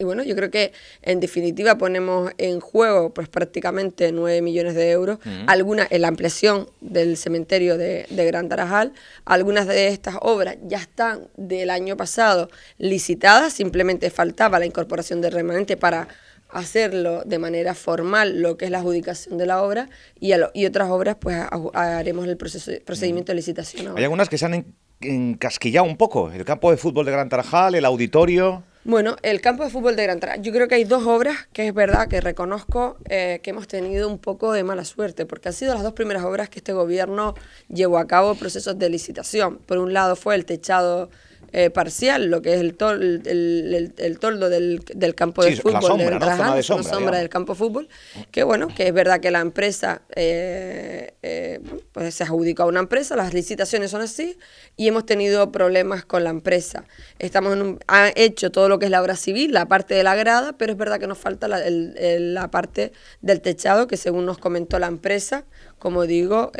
Y 0.00 0.04
bueno, 0.04 0.22
yo 0.22 0.36
creo 0.36 0.48
que 0.48 0.72
en 1.02 1.18
definitiva 1.18 1.76
ponemos 1.76 2.30
en 2.38 2.60
juego 2.60 3.12
pues 3.12 3.28
prácticamente 3.28 4.12
9 4.12 4.42
millones 4.42 4.76
de 4.76 4.92
euros, 4.92 5.18
algunas 5.48 5.90
en 5.90 6.02
la 6.02 6.08
ampliación 6.08 6.68
del 6.80 7.16
cementerio 7.16 7.76
de, 7.76 8.06
de, 8.08 8.24
Gran 8.26 8.48
Tarajal. 8.48 8.92
Algunas 9.24 9.66
de 9.66 9.88
estas 9.88 10.14
obras 10.20 10.56
ya 10.62 10.78
están 10.78 11.26
del 11.36 11.70
año 11.70 11.96
pasado 11.96 12.48
licitadas, 12.76 13.54
simplemente 13.54 14.10
faltaba 14.10 14.60
la 14.60 14.66
incorporación 14.66 15.20
de 15.20 15.30
remanente 15.30 15.76
para 15.76 16.06
hacerlo 16.48 17.22
de 17.24 17.38
manera 17.38 17.74
formal 17.74 18.40
lo 18.40 18.56
que 18.56 18.66
es 18.66 18.70
la 18.70 18.78
adjudicación 18.78 19.38
de 19.38 19.46
la 19.46 19.62
obra 19.62 19.88
y, 20.18 20.32
y 20.54 20.66
otras 20.66 20.90
obras 20.90 21.16
pues 21.20 21.36
haremos 21.74 22.26
el 22.26 22.36
proceso, 22.36 22.72
procedimiento 22.84 23.32
de 23.32 23.36
licitación. 23.36 23.96
Hay 23.96 24.04
algunas 24.04 24.28
que 24.28 24.38
se 24.38 24.46
han 24.46 24.74
encasquillado 25.00 25.86
un 25.86 25.96
poco, 25.96 26.30
el 26.30 26.44
campo 26.44 26.70
de 26.70 26.76
fútbol 26.76 27.06
de 27.06 27.12
Gran 27.12 27.28
Tarajal, 27.28 27.74
el 27.74 27.84
auditorio... 27.84 28.64
Bueno, 28.84 29.16
el 29.22 29.42
campo 29.42 29.64
de 29.64 29.70
fútbol 29.70 29.96
de 29.96 30.04
Gran 30.04 30.18
Tarajal, 30.18 30.42
yo 30.42 30.50
creo 30.50 30.66
que 30.66 30.76
hay 30.76 30.84
dos 30.84 31.04
obras 31.06 31.46
que 31.52 31.66
es 31.66 31.74
verdad 31.74 32.08
que 32.08 32.22
reconozco 32.22 32.96
eh, 33.10 33.40
que 33.42 33.50
hemos 33.50 33.68
tenido 33.68 34.08
un 34.08 34.18
poco 34.18 34.52
de 34.52 34.64
mala 34.64 34.84
suerte, 34.86 35.26
porque 35.26 35.48
han 35.48 35.52
sido 35.52 35.74
las 35.74 35.82
dos 35.82 35.92
primeras 35.92 36.24
obras 36.24 36.48
que 36.48 36.60
este 36.60 36.72
gobierno 36.72 37.34
llevó 37.68 37.98
a 37.98 38.06
cabo 38.06 38.34
procesos 38.34 38.78
de 38.78 38.88
licitación. 38.88 39.58
Por 39.58 39.76
un 39.76 39.92
lado 39.92 40.16
fue 40.16 40.36
el 40.36 40.46
techado 40.46 41.10
eh, 41.52 41.70
parcial, 41.70 42.26
lo 42.26 42.42
que 42.42 42.54
es 42.54 42.60
el, 42.60 42.76
tol, 42.76 43.22
el, 43.24 43.94
el, 43.96 44.18
toldo 44.18 44.50
del, 44.50 44.82
del, 44.94 45.14
campo 45.14 45.42
de 45.42 45.56
fútbol, 45.56 45.72
la 45.72 45.80
sombra, 45.80 46.54
de 46.54 46.62
sombra, 46.62 47.18
del 47.18 47.28
campo 47.28 47.54
de 47.54 47.58
fútbol, 47.58 47.88
que 48.30 48.42
bueno, 48.42 48.68
que 48.68 48.88
es 48.88 48.92
verdad 48.92 49.20
que 49.20 49.30
la 49.30 49.40
empresa 49.40 50.02
eh, 50.14 51.14
eh, 51.22 51.60
pues 51.92 52.14
se 52.14 52.24
adjudicó 52.24 52.64
a 52.64 52.66
una 52.66 52.80
empresa, 52.80 53.16
las 53.16 53.32
licitaciones 53.32 53.90
son 53.90 54.02
así, 54.02 54.38
y 54.76 54.88
hemos 54.88 55.06
tenido 55.06 55.50
problemas 55.50 56.04
con 56.04 56.22
la 56.22 56.30
empresa. 56.30 56.84
Estamos 57.18 57.54
en 57.54 57.78
ha 57.86 58.10
hecho 58.14 58.50
todo 58.50 58.68
lo 58.68 58.78
que 58.78 58.84
es 58.84 58.90
la 58.90 59.00
obra 59.00 59.16
civil, 59.16 59.52
la 59.52 59.66
parte 59.66 59.94
de 59.94 60.02
la 60.02 60.14
grada, 60.14 60.52
pero 60.58 60.72
es 60.72 60.78
verdad 60.78 61.00
que 61.00 61.06
nos 61.06 61.18
falta 61.18 61.48
la, 61.48 61.62
la 61.68 62.50
parte 62.50 62.92
del 63.22 63.40
techado, 63.40 63.86
que 63.86 63.96
según 63.96 64.26
nos 64.26 64.38
comentó 64.38 64.78
la 64.78 64.88
empresa, 64.88 65.44
como 65.78 66.06
digo, 66.06 66.52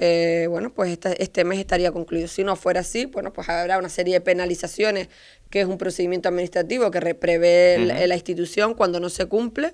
bueno, 0.49 0.73
pues 0.73 0.99
este 1.19 1.45
mes 1.45 1.59
estaría 1.59 1.93
concluido. 1.93 2.29
Si 2.29 2.45
no 2.45 2.57
fuera 2.57 2.81
así, 2.81 3.07
bueno, 3.07 3.33
pues 3.33 3.49
habrá 3.49 3.79
una 3.79 3.89
serie 3.89 4.15
de 4.15 4.21
penalizaciones 4.21 5.09
que 5.51 5.61
es 5.61 5.67
un 5.67 5.79
procedimiento 5.79 6.29
administrativo 6.29 6.91
que 6.91 7.15
prevé 7.15 7.79
la 7.79 8.15
institución 8.15 8.75
cuando 8.75 9.01
no 9.01 9.09
se 9.09 9.27
cumple 9.27 9.73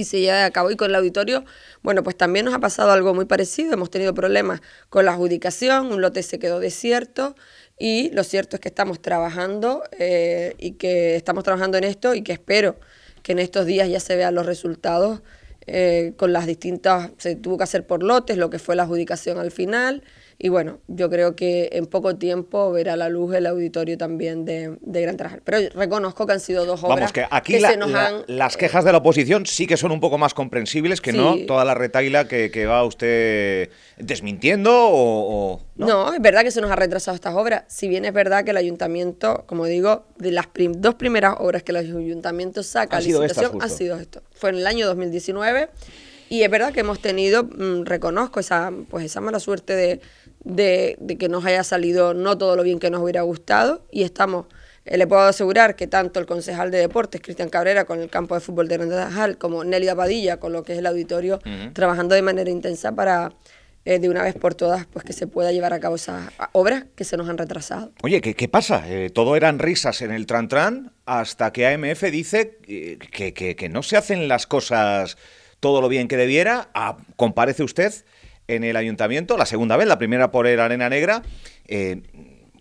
y 0.00 0.04
se 0.04 0.20
lleva 0.20 0.44
a 0.44 0.50
cabo. 0.50 0.70
Y 0.70 0.76
con 0.76 0.90
el 0.90 0.96
auditorio, 0.96 1.44
bueno, 1.82 2.02
pues 2.02 2.16
también 2.16 2.46
nos 2.46 2.54
ha 2.54 2.58
pasado 2.58 2.90
algo 2.90 3.14
muy 3.14 3.26
parecido. 3.26 3.72
Hemos 3.72 3.90
tenido 3.90 4.14
problemas 4.14 4.60
con 4.88 5.04
la 5.04 5.12
adjudicación, 5.12 5.92
un 5.92 6.00
lote 6.00 6.22
se 6.22 6.38
quedó 6.38 6.60
desierto 6.60 7.36
y 7.78 8.10
lo 8.10 8.24
cierto 8.24 8.56
es 8.56 8.60
que 8.60 8.68
estamos 8.68 9.00
trabajando 9.00 9.82
eh, 9.98 10.54
y 10.58 10.72
que 10.72 11.16
estamos 11.16 11.44
trabajando 11.44 11.78
en 11.78 11.84
esto 11.84 12.14
y 12.14 12.22
que 12.22 12.32
espero 12.32 12.76
que 13.22 13.32
en 13.32 13.38
estos 13.38 13.66
días 13.66 13.88
ya 13.88 14.00
se 14.00 14.16
vean 14.16 14.34
los 14.34 14.46
resultados 14.46 15.20
eh, 15.66 16.14
con 16.16 16.32
las 16.32 16.46
distintas, 16.46 17.10
se 17.18 17.36
tuvo 17.36 17.58
que 17.58 17.64
hacer 17.64 17.86
por 17.86 18.02
lotes 18.02 18.36
lo 18.36 18.50
que 18.50 18.58
fue 18.58 18.76
la 18.76 18.84
adjudicación 18.84 19.38
al 19.38 19.50
final 19.50 20.02
y 20.42 20.48
bueno, 20.48 20.78
yo 20.88 21.10
creo 21.10 21.36
que 21.36 21.68
en 21.72 21.84
poco 21.84 22.16
tiempo 22.16 22.72
verá 22.72 22.96
la 22.96 23.10
luz 23.10 23.34
el 23.34 23.44
auditorio 23.44 23.98
también 23.98 24.46
de, 24.46 24.74
Gran 24.80 25.18
Tarajal. 25.18 25.42
Pero 25.44 25.68
reconozco 25.74 26.26
que 26.26 26.32
han 26.32 26.40
sido 26.40 26.64
dos 26.64 26.82
obras 26.82 26.96
Vamos, 26.96 27.12
que 27.12 27.26
aquí 27.30 27.60
se 27.60 27.76
nos 27.76 27.92
han, 27.92 28.24
las 28.26 28.56
quejas 28.56 28.86
de 28.86 28.92
la 28.92 28.98
oposición 28.98 29.44
sí 29.44 29.66
que 29.66 29.76
son 29.76 29.92
un 29.92 30.00
poco 30.00 30.16
más 30.16 30.32
comprensibles 30.32 31.02
que 31.02 31.12
no 31.12 31.36
toda 31.46 31.66
la 31.66 31.74
retaila 31.74 32.26
que, 32.26 32.50
que 32.50 32.64
va 32.64 32.82
usted 32.84 33.68
desmintiendo 33.98 34.72
o... 34.72 35.60
¿no? 35.76 36.14
es 36.14 36.22
verdad 36.22 36.42
que 36.42 36.50
se 36.50 36.62
nos 36.62 36.70
ha 36.70 36.76
retrasado 36.76 37.14
estas 37.14 37.34
obras. 37.34 37.64
Si 37.68 37.86
bien 37.88 38.06
es 38.06 38.14
verdad 38.14 38.42
que 38.42 38.52
el 38.52 38.56
ayuntamiento, 38.56 39.44
como 39.46 39.66
digo, 39.66 40.06
de 40.16 40.32
las 40.32 40.46
dos 40.54 40.94
primeras 40.94 41.34
obras 41.38 41.64
que 41.64 41.72
el 41.72 41.76
ayuntamiento 41.76 42.62
saca 42.62 42.96
a 42.96 43.00
licitación, 43.02 43.60
ha 43.60 43.68
sido 43.68 44.00
esto. 44.00 44.22
Fue 44.32 44.48
en 44.48 44.56
el 44.56 44.66
año 44.66 44.86
2019 44.86 45.68
y 46.30 46.44
es 46.44 46.50
verdad 46.50 46.72
que 46.72 46.80
hemos 46.80 47.00
tenido, 47.00 47.42
mm, 47.42 47.84
reconozco 47.84 48.38
esa, 48.38 48.72
pues 48.88 49.04
esa 49.04 49.20
mala 49.20 49.40
suerte 49.40 49.74
de 49.74 50.00
de, 50.44 50.98
que 51.18 51.28
nos 51.28 51.44
haya 51.44 51.64
salido 51.64 52.14
no 52.14 52.38
todo 52.38 52.56
lo 52.56 52.62
bien 52.62 52.78
que 52.78 52.90
nos 52.90 53.02
hubiera 53.02 53.22
gustado 53.22 53.86
y 53.90 54.02
estamos, 54.02 54.46
eh, 54.84 54.96
le 54.96 55.06
puedo 55.06 55.22
asegurar 55.22 55.76
que 55.76 55.86
tanto 55.86 56.20
el 56.20 56.26
concejal 56.26 56.70
de 56.70 56.78
deportes, 56.78 57.20
Cristian 57.20 57.48
Cabrera, 57.48 57.84
con 57.84 58.00
el 58.00 58.08
campo 58.08 58.34
de 58.34 58.40
fútbol 58.40 58.68
de 58.68 58.78
Grande 58.78 59.36
como 59.36 59.64
Nelly 59.64 59.88
Padilla, 59.94 60.38
con 60.38 60.52
lo 60.52 60.62
que 60.62 60.72
es 60.72 60.78
el 60.78 60.86
auditorio, 60.86 61.40
trabajando 61.72 62.14
de 62.14 62.22
manera 62.22 62.50
intensa 62.50 62.92
para 62.92 63.32
eh, 63.86 63.98
de 63.98 64.10
una 64.10 64.22
vez 64.22 64.34
por 64.34 64.54
todas 64.54 64.86
pues 64.86 65.04
que 65.06 65.14
se 65.14 65.26
pueda 65.26 65.52
llevar 65.52 65.72
a 65.72 65.80
cabo 65.80 65.96
esas 65.96 66.30
obras 66.52 66.84
que 66.94 67.04
se 67.04 67.16
nos 67.16 67.28
han 67.28 67.38
retrasado. 67.38 67.92
Oye, 68.02 68.20
¿qué, 68.20 68.34
qué 68.34 68.46
pasa? 68.46 68.84
Eh, 68.86 69.08
todo 69.08 69.36
eran 69.36 69.58
risas 69.58 70.02
en 70.02 70.10
el 70.10 70.26
Tran 70.26 70.48
Tran 70.48 70.92
hasta 71.06 71.50
que 71.52 71.66
AMF 71.66 72.02
dice 72.10 72.58
que, 72.62 72.98
que, 73.32 73.56
que 73.56 73.68
no 73.68 73.82
se 73.82 73.96
hacen 73.96 74.28
las 74.28 74.46
cosas 74.46 75.16
todo 75.60 75.80
lo 75.80 75.88
bien 75.88 76.08
que 76.08 76.16
debiera. 76.16 76.68
Ah, 76.74 76.98
comparece 77.16 77.62
usted 77.62 77.92
en 78.50 78.64
el 78.64 78.76
ayuntamiento, 78.76 79.36
la 79.36 79.46
segunda 79.46 79.76
vez, 79.76 79.86
la 79.86 79.98
primera 79.98 80.30
por 80.30 80.46
el 80.46 80.60
Arena 80.60 80.88
Negra. 80.88 81.22
Eh, 81.68 82.02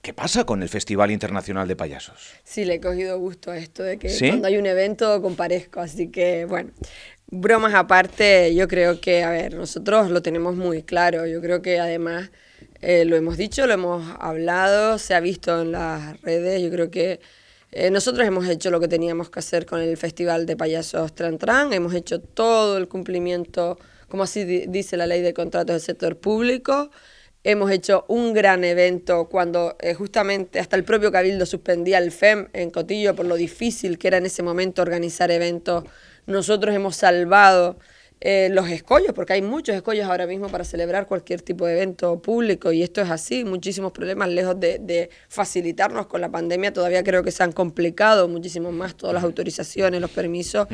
¿Qué 0.02 0.14
pasa 0.14 0.46
con 0.46 0.64
el 0.64 0.70
Festival 0.70 1.12
Internacional 1.12 1.68
de 1.68 1.76
Payasos? 1.76 2.32
Sí, 2.44 2.64
le 2.64 2.76
he 2.76 2.80
cogido 2.80 3.20
gusto 3.20 3.52
a 3.52 3.58
esto 3.58 3.84
de 3.84 3.98
que 3.98 4.16
cuando 4.18 4.48
hay 4.48 4.58
un 4.58 4.66
evento 4.66 5.22
comparezco, 5.22 5.82
así 5.82 6.08
que 6.08 6.46
bueno, 6.46 6.72
bromas 7.28 7.74
aparte, 7.74 8.56
yo 8.56 8.68
creo 8.68 9.02
que, 9.02 9.24
a 9.24 9.30
ver, 9.30 9.56
nosotros 9.56 10.10
lo 10.10 10.22
tenemos 10.22 10.56
muy 10.56 10.84
claro, 10.84 11.26
yo 11.26 11.42
creo 11.42 11.62
que 11.62 11.80
además 11.80 12.32
eh, 12.82 13.04
lo 13.04 13.18
hemos 13.18 13.36
dicho, 13.36 13.68
lo 13.68 13.74
hemos 13.74 14.16
hablado, 14.20 14.98
se 15.00 15.16
ha 15.16 15.20
visto 15.20 15.62
en 15.62 15.74
las 15.74 16.22
redes, 16.22 16.62
yo 16.62 16.70
creo 16.70 16.90
que 16.90 17.20
eh, 17.72 17.92
nosotros 17.92 18.26
hemos 18.26 18.48
hecho 18.48 18.72
lo 18.72 18.80
que 18.80 18.88
teníamos 18.88 19.30
que 19.30 19.40
hacer 19.40 19.66
con 19.66 19.82
el 19.82 19.98
Festival 19.98 20.46
de 20.46 20.56
Payasos 20.56 21.14
Tran 21.14 21.38
Tran, 21.38 21.74
hemos 21.74 21.94
hecho 21.94 22.22
todo 22.22 22.78
el 22.78 22.88
cumplimiento 22.88 23.78
como 24.10 24.24
así 24.24 24.44
dice 24.44 24.98
la 24.98 25.08
ley 25.08 25.22
de 25.22 25.34
contratos 25.34 25.74
del 25.76 25.82
sector 25.82 26.18
público. 26.18 26.92
Hemos 27.44 27.72
hecho 27.72 28.04
un 28.10 28.34
gran 28.34 28.66
evento 28.66 29.30
cuando 29.30 29.78
eh, 29.80 29.94
justamente 29.94 30.60
hasta 30.60 30.76
el 30.76 30.84
propio 30.84 31.12
Cabildo 31.12 31.46
suspendía 31.46 31.98
el 31.98 32.12
FEM 32.12 32.50
en 32.52 32.70
Cotillo 32.70 33.16
por 33.16 33.26
lo 33.26 33.36
difícil 33.36 33.98
que 33.98 34.10
era 34.10 34.18
en 34.18 34.26
ese 34.26 34.44
momento 34.44 34.82
organizar 34.82 35.32
eventos. 35.32 35.86
Nosotros 36.26 36.76
hemos 36.76 36.98
salvado 36.98 37.80
eh, 38.22 38.50
los 38.52 38.70
escollos, 38.70 39.14
porque 39.14 39.32
hay 39.32 39.42
muchos 39.42 39.74
escollos 39.74 40.06
ahora 40.06 40.28
mismo 40.28 40.50
para 40.50 40.66
celebrar 40.66 41.08
cualquier 41.08 41.42
tipo 41.42 41.66
de 41.66 41.74
evento 41.74 42.22
público 42.22 42.74
y 42.74 42.84
esto 42.84 43.02
es 43.02 43.10
así, 43.10 43.46
muchísimos 43.46 43.94
problemas 43.94 44.28
lejos 44.28 44.60
de, 44.60 45.10
facilitarnos 45.30 46.08
con 46.08 46.20
la 46.20 46.30
pandemia, 46.30 46.74
todavía 46.74 47.02
creo 47.02 47.24
que 47.24 47.32
se 47.32 47.44
han 47.44 47.54
complicado 47.54 48.28
muchísimo 48.28 48.74
más 48.74 48.96
todas 48.96 49.14
las 49.14 49.24
autorizaciones, 49.24 50.02
los 50.02 50.12
permisos 50.12 50.68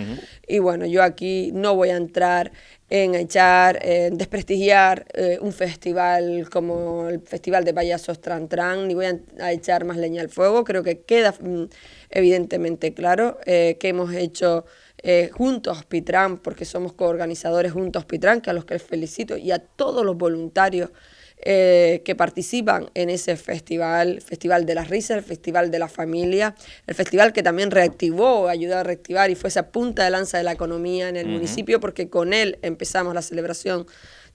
y 0.47 0.57
bueno, 0.57 0.87
yo 0.87 1.03
aquí 1.03 1.51
no 1.53 1.75
voy 1.75 1.89
a 1.89 1.97
entrar 1.97 2.51
en 2.89 3.15
echar, 3.15 3.79
en 3.81 4.17
desprestigiar 4.17 5.05
eh, 5.13 5.37
un 5.41 5.53
festival 5.53 6.49
como 6.51 7.09
el 7.09 7.19
Festival 7.21 7.63
de 7.63 7.73
Payasos 7.73 8.21
Tran 8.21 8.47
Tran, 8.47 8.87
ni 8.87 8.93
voy 8.93 9.05
a, 9.05 9.51
echar 9.51 9.85
más 9.85 9.97
leña 9.97 10.21
al 10.21 10.29
fuego, 10.29 10.63
creo 10.63 10.83
que 10.83 11.01
queda 11.01 11.33
mm, 11.39 11.65
evidentemente 12.09 12.93
claro 12.93 13.39
eh, 13.45 13.77
que 13.79 13.89
hemos 13.89 14.13
hecho 14.13 14.65
eh, 15.03 15.29
juntos 15.33 15.85
Pitran, 15.85 16.37
porque 16.37 16.65
somos 16.65 16.93
coorganizadores 16.93 17.71
juntos 17.71 18.05
Pitran, 18.05 18.41
que 18.41 18.49
a 18.49 18.53
los 18.53 18.65
que 18.65 18.75
les 18.75 18.83
felicito, 18.83 19.37
y 19.37 19.51
a 19.51 19.59
todos 19.59 20.05
los 20.05 20.17
voluntarios 20.17 20.89
eh, 21.37 22.01
que 22.05 22.15
participan 22.15 22.89
en 22.93 23.09
ese 23.09 23.35
festival, 23.35 24.21
Festival 24.21 24.65
de 24.65 24.73
las 24.73 24.89
Risas, 24.89 25.17
el 25.17 25.23
Festival 25.23 25.69
de 25.69 25.79
la 25.79 25.89
Familia, 25.89 26.55
el 26.87 26.95
festival 26.95 27.33
que 27.33 27.43
también 27.43 27.71
reactivó, 27.71 28.47
ayudó 28.47 28.77
a 28.77 28.83
reactivar 28.83 29.29
y 29.29 29.35
fue 29.35 29.49
esa 29.49 29.69
punta 29.69 30.05
de 30.05 30.11
lanza 30.11 30.37
de 30.37 30.43
la 30.43 30.53
economía 30.53 31.09
en 31.09 31.17
el 31.17 31.27
municipio, 31.27 31.79
porque 31.79 32.09
con 32.09 32.33
él 32.33 32.57
empezamos 32.61 33.13
la 33.13 33.21
celebración 33.21 33.85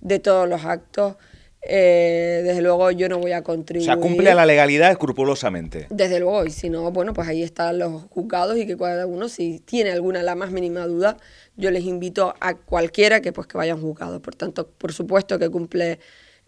de 0.00 0.18
todos 0.18 0.48
los 0.48 0.64
actos. 0.64 1.16
Eh, 1.62 2.40
desde 2.42 2.62
luego 2.62 2.90
yo 2.90 3.08
no 3.08 3.18
voy 3.18 3.32
a 3.32 3.42
contribuir. 3.42 3.90
O 3.90 3.92
sea, 3.92 4.00
cumple 4.00 4.34
la 4.34 4.46
legalidad 4.46 4.90
escrupulosamente. 4.90 5.86
Desde 5.90 6.18
luego, 6.18 6.46
y 6.46 6.50
si 6.50 6.70
no, 6.70 6.90
bueno, 6.90 7.12
pues 7.12 7.28
ahí 7.28 7.42
están 7.42 7.78
los 7.78 8.04
juzgados 8.04 8.56
y 8.56 8.66
que 8.66 8.76
cada 8.76 9.06
uno, 9.06 9.28
si 9.28 9.60
tiene 9.60 9.90
alguna, 9.90 10.22
la 10.22 10.34
más 10.34 10.52
mínima 10.52 10.86
duda, 10.86 11.18
yo 11.56 11.70
les 11.70 11.84
invito 11.84 12.34
a 12.40 12.54
cualquiera 12.54 13.20
que 13.20 13.32
pues 13.32 13.46
que 13.46 13.58
vayan 13.58 13.80
juzgados. 13.80 14.20
Por 14.20 14.34
tanto, 14.34 14.68
por 14.68 14.92
supuesto 14.92 15.38
que 15.38 15.50
cumple 15.50 15.98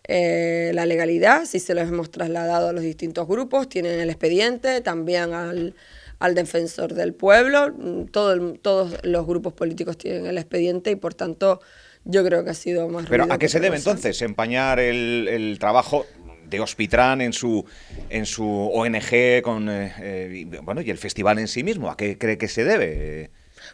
eh, 0.08 0.72
la 0.74 0.86
legalidad, 0.86 1.44
si 1.44 1.60
se 1.60 1.74
los 1.74 1.88
hemos 1.88 2.10
trasladado 2.10 2.68
a 2.68 2.72
los 2.72 2.82
distintos 2.82 3.28
grupos, 3.28 3.68
tienen 3.68 4.00
el 4.00 4.08
expediente, 4.08 4.80
también 4.80 5.34
al, 5.34 5.74
al 6.18 6.34
defensor 6.34 6.94
del 6.94 7.14
pueblo, 7.14 7.72
mm, 7.76 8.06
todo 8.06 8.54
todos 8.54 8.98
los 9.04 9.26
grupos 9.26 9.52
políticos 9.52 9.98
tienen 9.98 10.26
el 10.26 10.38
expediente 10.38 10.90
y 10.90 10.96
por 10.96 11.14
tanto 11.14 11.60
yo 12.04 12.24
creo 12.24 12.44
que 12.44 12.50
ha 12.50 12.54
sido 12.54 12.88
más... 12.88 13.06
Pero 13.08 13.26
¿a 13.30 13.38
qué 13.38 13.48
se 13.48 13.60
debe 13.60 13.76
entonces 13.76 14.20
empañar 14.22 14.80
el, 14.80 15.56
trabajo 15.60 16.06
de 16.48 16.60
Hospitran 16.60 17.20
en 17.20 17.32
su, 17.32 17.64
en 18.10 18.26
su 18.26 18.44
ONG 18.44 19.42
con, 19.42 19.68
eh, 19.70 19.94
eh, 20.00 20.60
bueno, 20.62 20.80
y 20.80 20.90
el 20.90 20.98
festival 20.98 21.38
en 21.38 21.48
sí 21.48 21.62
mismo? 21.62 21.90
¿A 21.90 21.96
qué 21.96 22.18
cree 22.18 22.38
que 22.38 22.48
se 22.48 22.64
debe? 22.64 23.30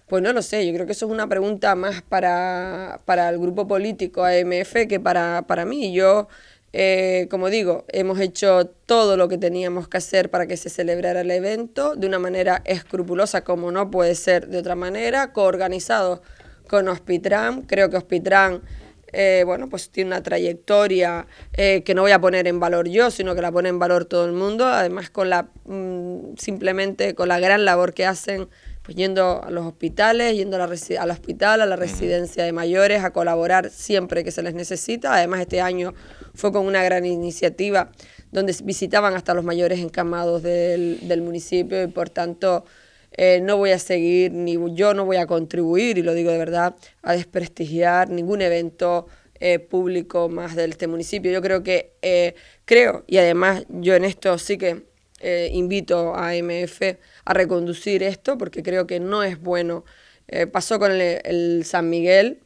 Pues 0.06 0.23
no 0.23 0.32
lo 0.32 0.42
sé, 0.42 0.66
yo 0.66 0.73
creo 0.75 0.87
que 0.87 0.92
eso 0.92 1.06
es 1.06 1.12
una 1.12 1.28
pregunta 1.28 1.75
más 1.75 2.02
para, 2.02 3.00
el 3.28 3.38
grupo 3.38 3.66
político 3.66 4.25
AMF 4.25 4.87
que 4.88 5.00
para, 5.00 5.42
para 5.47 5.64
mí. 5.64 5.92
Yo, 5.92 6.28
eh, 6.73 7.26
como 7.30 7.49
digo, 7.49 7.85
hemos 7.88 8.20
hecho 8.20 8.66
todo 8.87 9.16
lo 9.16 9.28
que 9.28 9.38
teníamos 9.38 9.88
que 9.88 9.97
hacer 9.97 10.30
para 10.30 10.47
que 10.47 10.56
se 10.56 10.70
celebrara 10.70 11.23
el 11.23 11.30
evento 11.30 11.94
de 11.94 12.06
una 12.06 12.18
manera 12.18 12.62
escrupulosa, 12.64 13.42
como 13.42 13.73
no 13.73 13.90
puede 13.90 14.14
ser 14.14 14.49
de 14.49 14.58
otra 14.58 14.75
manera, 14.75 15.32
coorganizado 15.32 16.23
con 16.68 16.87
Hospitran. 16.88 17.62
Creo 17.62 17.90
que 17.90 17.96
Hospitran 17.96 18.62
eh, 19.12 19.42
bueno, 19.46 19.68
pues 19.68 19.90
tiene 19.90 20.08
una 20.08 20.22
trayectoria 20.22 21.26
eh, 21.54 21.82
que 21.84 21.94
no 21.94 22.02
voy 22.02 22.12
a 22.12 22.20
poner 22.20 22.46
en 22.46 22.60
valor 22.60 22.88
yo, 22.88 23.10
sino 23.10 23.34
que 23.34 23.40
la 23.40 23.50
pone 23.50 23.70
en 23.70 23.78
valor 23.78 24.04
todo 24.04 24.26
el 24.26 24.32
mundo. 24.32 24.66
Además, 24.66 25.10
con 25.10 25.30
la 25.30 25.48
mm, 25.64 26.37
simplemente 26.37 27.14
con 27.14 27.28
la 27.28 27.40
gran 27.40 27.64
labor 27.64 27.94
que 27.94 28.04
hacen, 28.04 28.48
pues 28.82 28.96
yendo 28.96 29.42
a 29.42 29.50
los 29.50 29.64
hospitales, 29.66 30.37
yendo 30.37 30.56
a 30.56 30.66
la 30.66 30.76
al 31.00 31.10
hospital, 31.10 31.62
a 31.62 31.66
la 31.66 31.76
residencia 31.76 32.44
de 32.44 32.52
mayores, 32.52 33.02
a 33.02 33.12
colaborar 33.12 33.70
siempre 33.70 34.25
que 34.25 34.30
se 34.30 34.42
les 34.42 34.54
necesita. 34.54 35.14
Además, 35.14 35.40
este 35.40 35.60
año 35.62 35.94
fue 36.34 36.52
con 36.52 36.66
una 36.66 36.82
gran 36.82 37.06
iniciativa 37.06 37.90
donde 38.30 38.54
visitaban 38.62 39.14
hasta 39.14 39.32
los 39.32 39.44
mayores 39.44 39.78
encamados 39.78 40.42
del, 40.42 41.08
del 41.08 41.22
municipio 41.22 41.82
y 41.82 41.87
por 41.87 42.10
tanto 42.10 42.66
eh, 43.20 43.40
no 43.42 43.56
voy 43.56 43.72
a 43.72 43.80
seguir, 43.80 44.32
ni 44.32 44.56
yo 44.76 44.94
no 44.94 45.04
voy 45.04 45.16
a 45.16 45.26
contribuir, 45.26 45.98
y 45.98 46.02
lo 46.02 46.14
digo 46.14 46.30
de 46.30 46.38
verdad, 46.38 46.76
a 47.02 47.14
desprestigiar 47.14 48.08
ningún 48.10 48.42
evento 48.42 49.08
eh, 49.40 49.58
público 49.58 50.28
más 50.28 50.54
de 50.54 50.66
este 50.66 50.87
municipio. 50.87 51.32
Yo 51.32 51.42
creo 51.42 51.64
que, 51.64 51.94
eh, 52.00 52.37
creo, 52.64 53.02
y 53.08 53.16
además 53.18 53.64
yo 53.68 53.96
en 53.96 54.04
esto 54.04 54.38
sí 54.38 54.56
que 54.56 54.87
invito 55.50 56.14
a 56.14 56.28
AMF 56.28 56.80
a 57.25 57.34
reconducir 57.34 58.04
esto, 58.04 58.38
porque 58.38 58.62
creo 58.62 58.87
que 58.87 59.00
no 59.00 59.25
es 59.25 59.40
bueno. 59.40 59.84
pasó 60.52 60.78
con 60.78 60.92
el 60.92 61.64
San 61.64 61.90
Miguel, 61.90 62.38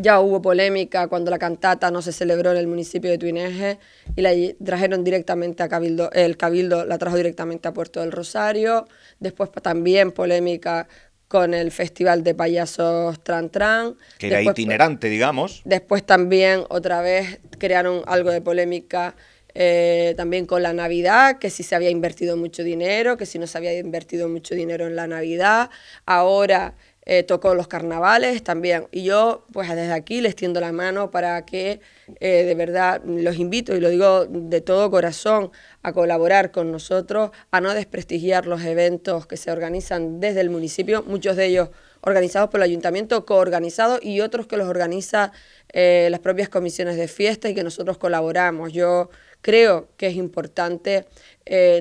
ya 0.00 0.20
hubo 0.20 0.40
polémica 0.42 1.08
cuando 1.08 1.30
la 1.30 1.38
cantata 1.38 1.90
no 1.90 2.02
se 2.02 2.12
celebró 2.12 2.52
en 2.52 2.58
el 2.58 2.66
municipio 2.66 3.10
de 3.10 3.18
Tuineje 3.18 3.78
y 4.16 4.20
la 4.22 4.32
trajeron 4.64 5.04
directamente 5.04 5.62
a 5.62 5.68
Cabildo, 5.68 6.10
el 6.12 6.36
Cabildo 6.36 6.84
la 6.84 6.98
trajo 6.98 7.16
directamente 7.16 7.68
a 7.68 7.72
Puerto 7.72 8.00
del 8.00 8.12
Rosario. 8.12 8.86
Después 9.18 9.50
también 9.62 10.12
polémica 10.12 10.88
con 11.28 11.54
el 11.54 11.70
Festival 11.70 12.24
de 12.24 12.34
Payasos 12.34 13.22
Tran 13.22 13.50
Tran. 13.50 13.96
Que 14.18 14.26
era 14.26 14.42
itinerante, 14.42 15.08
digamos. 15.08 15.62
Después 15.64 16.04
también 16.04 16.64
otra 16.68 17.02
vez 17.02 17.38
crearon 17.58 18.02
algo 18.06 18.30
de 18.30 18.40
polémica 18.40 19.14
eh, 19.54 20.14
también 20.16 20.46
con 20.46 20.62
la 20.62 20.72
Navidad, 20.72 21.38
que 21.38 21.50
si 21.50 21.62
se 21.62 21.74
había 21.74 21.90
invertido 21.90 22.36
mucho 22.36 22.62
dinero, 22.62 23.16
que 23.16 23.26
si 23.26 23.38
no 23.38 23.46
se 23.46 23.58
había 23.58 23.76
invertido 23.78 24.28
mucho 24.28 24.54
dinero 24.54 24.86
en 24.86 24.96
la 24.96 25.06
Navidad. 25.06 25.70
Ahora 26.06 26.74
eh, 27.12 27.24
tocó 27.24 27.56
los 27.56 27.66
carnavales 27.66 28.44
también. 28.44 28.86
Y 28.92 29.02
yo, 29.02 29.44
pues 29.52 29.68
desde 29.68 29.92
aquí 29.92 30.20
les 30.20 30.36
tiendo 30.36 30.60
la 30.60 30.70
mano 30.70 31.10
para 31.10 31.44
que 31.44 31.80
eh, 32.20 32.44
de 32.44 32.54
verdad 32.54 33.02
los 33.04 33.34
invito, 33.36 33.74
y 33.74 33.80
lo 33.80 33.88
digo 33.88 34.26
de 34.26 34.60
todo 34.60 34.92
corazón, 34.92 35.50
a 35.82 35.92
colaborar 35.92 36.52
con 36.52 36.70
nosotros, 36.70 37.32
a 37.50 37.60
no 37.60 37.74
desprestigiar 37.74 38.46
los 38.46 38.62
eventos 38.62 39.26
que 39.26 39.36
se 39.36 39.50
organizan 39.50 40.20
desde 40.20 40.40
el 40.40 40.50
municipio, 40.50 41.02
muchos 41.02 41.34
de 41.34 41.46
ellos 41.46 41.70
organizados 42.00 42.48
por 42.48 42.60
el 42.60 42.64
ayuntamiento, 42.64 43.26
coorganizados, 43.26 43.98
y 44.04 44.20
otros 44.20 44.46
que 44.46 44.56
los 44.56 44.68
organiza 44.68 45.32
eh, 45.72 46.06
las 46.12 46.20
propias 46.20 46.48
comisiones 46.48 46.94
de 46.94 47.08
fiesta 47.08 47.48
y 47.48 47.56
que 47.56 47.64
nosotros 47.64 47.98
colaboramos. 47.98 48.72
Yo 48.72 49.10
creo 49.40 49.88
que 49.96 50.06
es 50.06 50.14
importante 50.14 51.06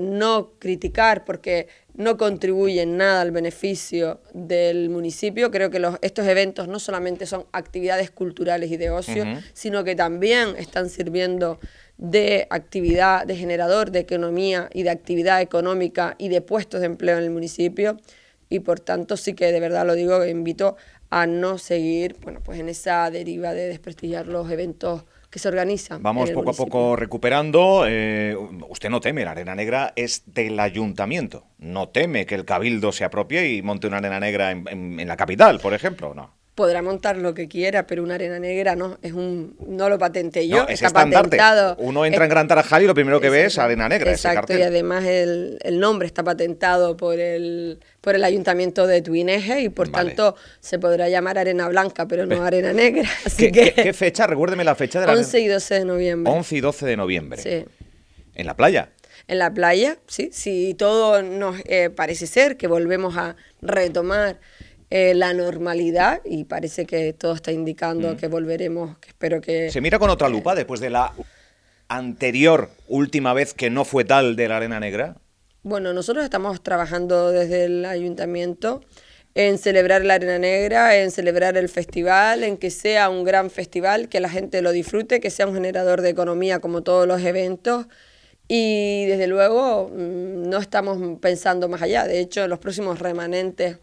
no 0.02 0.54
criticar 0.58 1.24
porque 1.24 1.68
no 1.96 2.18
contribuyen 2.18 2.98
nada 2.98 3.22
al 3.22 3.32
beneficio 3.32 4.22
del 4.34 4.90
municipio. 4.90 5.52
Creo 5.52 5.70
que 5.70 5.80
los, 5.80 5.98
estos 6.02 6.28
eventos 6.28 6.68
no 6.68 6.80
solamente 6.80 7.26
son 7.26 7.46
actividades 7.52 8.12
culturales 8.12 8.72
y 8.72 8.78
de 8.78 8.90
ocio, 8.90 9.26
sino 9.54 9.84
que 9.84 9.96
también 9.96 10.56
están 10.58 10.90
sirviendo 10.90 11.60
de 11.98 12.48
actividad, 12.50 13.26
de 13.26 13.36
generador 13.36 13.92
de 13.92 14.00
economía 14.00 14.70
y 14.74 14.84
de 14.84 14.90
actividad 14.90 15.42
económica 15.42 16.16
y 16.18 16.30
de 16.30 16.42
puestos 16.42 16.80
de 16.80 16.86
empleo 16.86 17.18
en 17.18 17.26
el 17.26 17.32
municipio. 17.32 17.98
Y 18.50 18.60
por 18.60 18.80
tanto 18.80 19.18
sí 19.18 19.34
que 19.34 19.52
de 19.52 19.60
verdad 19.60 19.86
lo 19.86 19.94
digo, 19.94 20.26
invito 20.26 20.78
a 21.10 21.28
no 21.28 21.58
seguir 21.58 22.16
bueno, 22.22 22.40
pues 22.44 22.60
en 22.60 22.70
esa 22.70 23.10
deriva 23.12 23.54
de 23.54 23.68
desprestigiar 23.68 24.28
los 24.28 24.50
eventos 24.50 25.04
que 25.30 25.40
se 25.40 25.48
organizan. 25.48 26.02
Vamos 26.02 26.32
poco 26.32 26.50
a 26.52 26.54
poco 26.54 26.96
recuperando. 26.96 27.86
Eh, 27.88 28.36
usted 28.68 28.90
no 28.90 29.00
teme, 29.00 29.26
la 29.26 29.32
arena 29.32 29.56
negra 29.56 29.94
es 29.96 30.24
del 30.26 30.60
ayuntamiento. 30.60 31.46
No 31.58 31.90
teme 31.90 32.26
que 32.26 32.36
el 32.36 32.46
cabildo 32.46 32.92
se 32.92 33.04
apropie 33.04 33.54
y 33.54 33.62
monte 33.62 33.88
una 33.88 33.98
arena 33.98 34.20
negra 34.20 34.52
en 34.52 35.08
la 35.08 35.18
capital, 35.18 35.60
por 35.60 35.74
ejemplo, 35.74 36.14
¿no? 36.14 36.39
Podrá 36.60 36.82
montar 36.82 37.16
lo 37.16 37.34
que 37.34 37.48
quiera, 37.48 37.88
pero 37.88 38.04
una 38.04 38.16
arena 38.16 38.38
negra 38.38 38.76
no, 38.76 38.98
es 39.02 39.14
un 39.14 39.56
no 39.66 39.88
lo 39.88 39.98
patenté 39.98 40.46
yo, 40.46 40.68
está 40.68 40.90
patentado. 40.90 41.78
Uno 41.80 42.06
entra 42.06 42.26
en 42.26 42.30
Gran 42.30 42.50
Tarajal 42.50 42.84
y 42.84 42.86
lo 42.86 42.94
primero 42.94 43.22
que 43.22 43.30
ve 43.30 43.46
es 43.46 43.58
arena 43.58 43.88
negra. 43.88 44.12
Exacto, 44.12 44.58
y 44.58 44.62
además 44.62 45.06
el, 45.06 45.58
nombre 45.80 46.06
está 46.06 46.22
patentado 46.22 46.98
por 46.98 47.18
el 47.18 47.80
por 48.02 48.16
el 48.16 48.26
ayuntamiento 48.26 48.88
de 48.88 49.02
Tuineje 49.02 49.62
y 49.62 49.70
por 49.70 49.88
tanto 49.88 50.36
se 50.60 50.80
podrá 50.80 51.08
llamar 51.08 51.38
arena 51.38 51.70
blanca, 51.70 52.10
pero 52.10 52.26
no 52.26 52.44
arena 52.44 52.74
negra. 52.74 53.10
Así 53.26 53.50
¿Qué, 53.50 53.72
que, 53.74 53.82
¿Qué, 53.82 53.94
fecha? 53.94 54.28
Recuérdeme 54.28 54.66
la 54.66 54.76
fecha 54.76 55.00
de 55.00 55.08
la 55.08 55.14
11 55.14 55.40
y 55.40 55.48
12 55.48 55.76
de 55.76 55.86
noviembre. 55.86 56.34
11 56.34 56.56
y 56.58 56.60
12 56.60 56.86
de 56.88 56.98
noviembre. 56.98 57.42
Sí. 57.42 57.66
¿En 58.36 58.46
la 58.46 58.58
playa? 58.58 58.90
En 59.30 59.40
la 59.40 59.54
playa, 59.54 59.98
sí. 60.08 60.30
Si 60.34 60.74
todo 60.74 61.22
nos 61.22 61.56
eh, 61.68 61.90
parece 61.90 62.28
ser 62.28 62.58
que 62.58 62.68
volvemos 62.68 63.16
a 63.16 63.38
retomar 63.62 64.40
eh, 64.92 65.14
la 65.14 65.34
normalidad 65.34 66.22
y 66.26 66.46
parece 66.46 66.86
que 66.86 67.14
todo 67.14 67.34
está 67.34 67.52
indicando 67.52 68.14
mm. 68.14 68.18
que 68.18 68.28
volveremos, 68.28 68.98
que 68.98 69.10
espero 69.10 69.40
que... 69.40 69.70
¿Se 69.72 69.82
mira 69.82 70.00
con 70.00 70.10
otra 70.10 70.30
lupa 70.30 70.56
después 70.56 70.80
de 70.80 70.90
la 70.90 71.14
anterior 71.88 72.72
última 72.88 73.34
vez 73.34 73.54
que 73.54 73.70
no 73.70 73.86
fue 73.86 74.04
tal 74.04 74.36
de 74.36 74.48
la 74.48 74.58
Arena 74.58 74.80
Negra? 74.80 75.18
Bueno, 75.62 75.94
nosotros 75.94 76.24
estamos 76.24 76.64
trabajando 76.64 77.32
desde 77.32 77.66
el 77.66 77.86
ayuntamiento 77.86 78.82
en 79.36 79.60
celebrar 79.60 80.04
la 80.06 80.16
Arena 80.16 80.40
Negra, 80.40 80.98
en 80.98 81.12
celebrar 81.12 81.56
el 81.56 81.70
festival, 81.70 82.44
en 82.44 82.58
que 82.58 82.72
sea 82.72 83.10
un 83.10 83.24
gran 83.24 83.52
festival, 83.52 84.10
que 84.10 84.20
la 84.20 84.30
gente 84.30 84.62
lo 84.62 84.72
disfrute, 84.72 85.20
que 85.20 85.30
sea 85.30 85.46
un 85.48 85.54
generador 85.54 86.02
de 86.02 86.10
economía 86.10 86.60
como 86.60 86.82
todos 86.82 87.08
los 87.08 87.22
eventos. 87.22 87.88
Y 88.48 89.06
desde 89.06 89.28
luego 89.28 89.90
mm, 89.90 90.50
no 90.50 90.58
estamos 90.58 91.20
pensando 91.20 91.70
más 91.70 91.84
allá. 91.84 92.06
De 92.06 92.20
hecho, 92.20 92.48
los 92.48 92.58
próximos 92.58 92.98
remanentes 92.98 93.78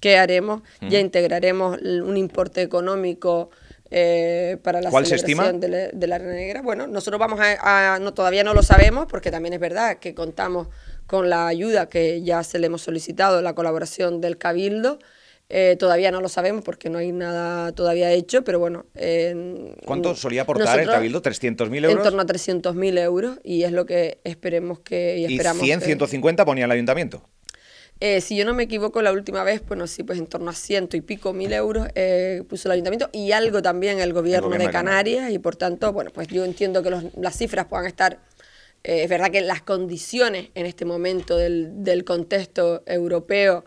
¿Qué 0.00 0.16
haremos? 0.16 0.62
Ya 0.80 1.00
integraremos 1.00 1.78
un 1.82 2.16
importe 2.16 2.62
económico 2.62 3.50
eh, 3.90 4.58
para 4.62 4.82
la 4.82 4.90
celebración 4.90 5.60
De, 5.60 6.06
la, 6.06 6.14
Arena 6.16 6.32
Negra. 6.32 6.62
Bueno, 6.62 6.86
nosotros 6.86 7.18
vamos 7.18 7.40
a, 7.40 7.98
no, 8.00 8.12
todavía 8.12 8.44
no 8.44 8.54
lo 8.54 8.62
sabemos 8.62 9.06
porque 9.06 9.30
también 9.30 9.54
es 9.54 9.60
verdad 9.60 9.98
que 9.98 10.14
contamos 10.14 10.68
con 11.06 11.30
la 11.30 11.46
ayuda 11.46 11.88
que 11.88 12.22
ya 12.22 12.42
se 12.42 12.58
le 12.58 12.66
hemos 12.66 12.82
solicitado, 12.82 13.40
la 13.40 13.54
colaboración 13.54 14.20
del 14.20 14.36
Cabildo. 14.36 14.98
Eh, 15.50 15.76
todavía 15.78 16.10
no 16.10 16.20
lo 16.20 16.28
sabemos 16.28 16.62
porque 16.62 16.90
no 16.90 16.98
hay 16.98 17.10
nada 17.10 17.72
todavía 17.72 18.12
hecho, 18.12 18.44
pero 18.44 18.58
bueno. 18.58 18.84
¿Cuánto 19.86 20.14
solía 20.14 20.42
aportar 20.42 20.78
el 20.78 20.86
Cabildo? 20.86 21.22
¿300.000 21.22 21.76
euros? 21.76 21.96
En 21.96 22.02
torno 22.02 22.20
a 22.20 22.26
300.000 22.26 22.98
euros 22.98 23.38
y 23.42 23.62
es 23.62 23.72
lo 23.72 23.86
que 23.86 24.20
esperemos 24.24 24.80
que. 24.80 25.16
¿Y, 25.18 25.24
esperamos 25.24 25.64
100, 25.64 25.80
150 25.80 26.44
ponía 26.44 26.66
el 26.66 26.70
ayuntamiento? 26.70 27.26
Eh, 28.00 28.20
si 28.20 28.36
yo 28.36 28.44
no 28.44 28.54
me 28.54 28.64
equivoco, 28.64 29.02
la 29.02 29.12
última 29.12 29.42
vez, 29.42 29.62
bueno, 29.66 29.86
sí, 29.86 30.04
pues 30.04 30.18
en 30.18 30.26
torno 30.26 30.50
a 30.50 30.54
ciento 30.54 30.96
y 30.96 31.00
pico 31.00 31.32
mil 31.32 31.52
euros 31.52 31.88
eh, 31.94 32.44
puso 32.48 32.68
el 32.68 32.72
ayuntamiento 32.72 33.10
y 33.12 33.32
algo 33.32 33.60
también 33.60 33.98
el 33.98 34.12
gobierno, 34.12 34.50
de 34.50 34.70
Canarias 34.70 35.32
y 35.32 35.38
por 35.38 35.56
tanto, 35.56 35.92
bueno, 35.92 36.10
pues 36.12 36.28
yo 36.28 36.44
entiendo 36.44 36.82
que 36.82 36.90
las 37.16 37.36
cifras 37.36 37.66
puedan 37.66 37.86
estar, 37.86 38.18
eh, 38.84 39.02
es 39.02 39.10
verdad 39.10 39.30
que 39.30 39.40
las 39.40 39.62
condiciones 39.62 40.50
en 40.54 40.66
este 40.66 40.84
momento 40.84 41.36
del, 41.36 41.82
del 41.82 42.04
contexto 42.04 42.82
europeo 42.86 43.64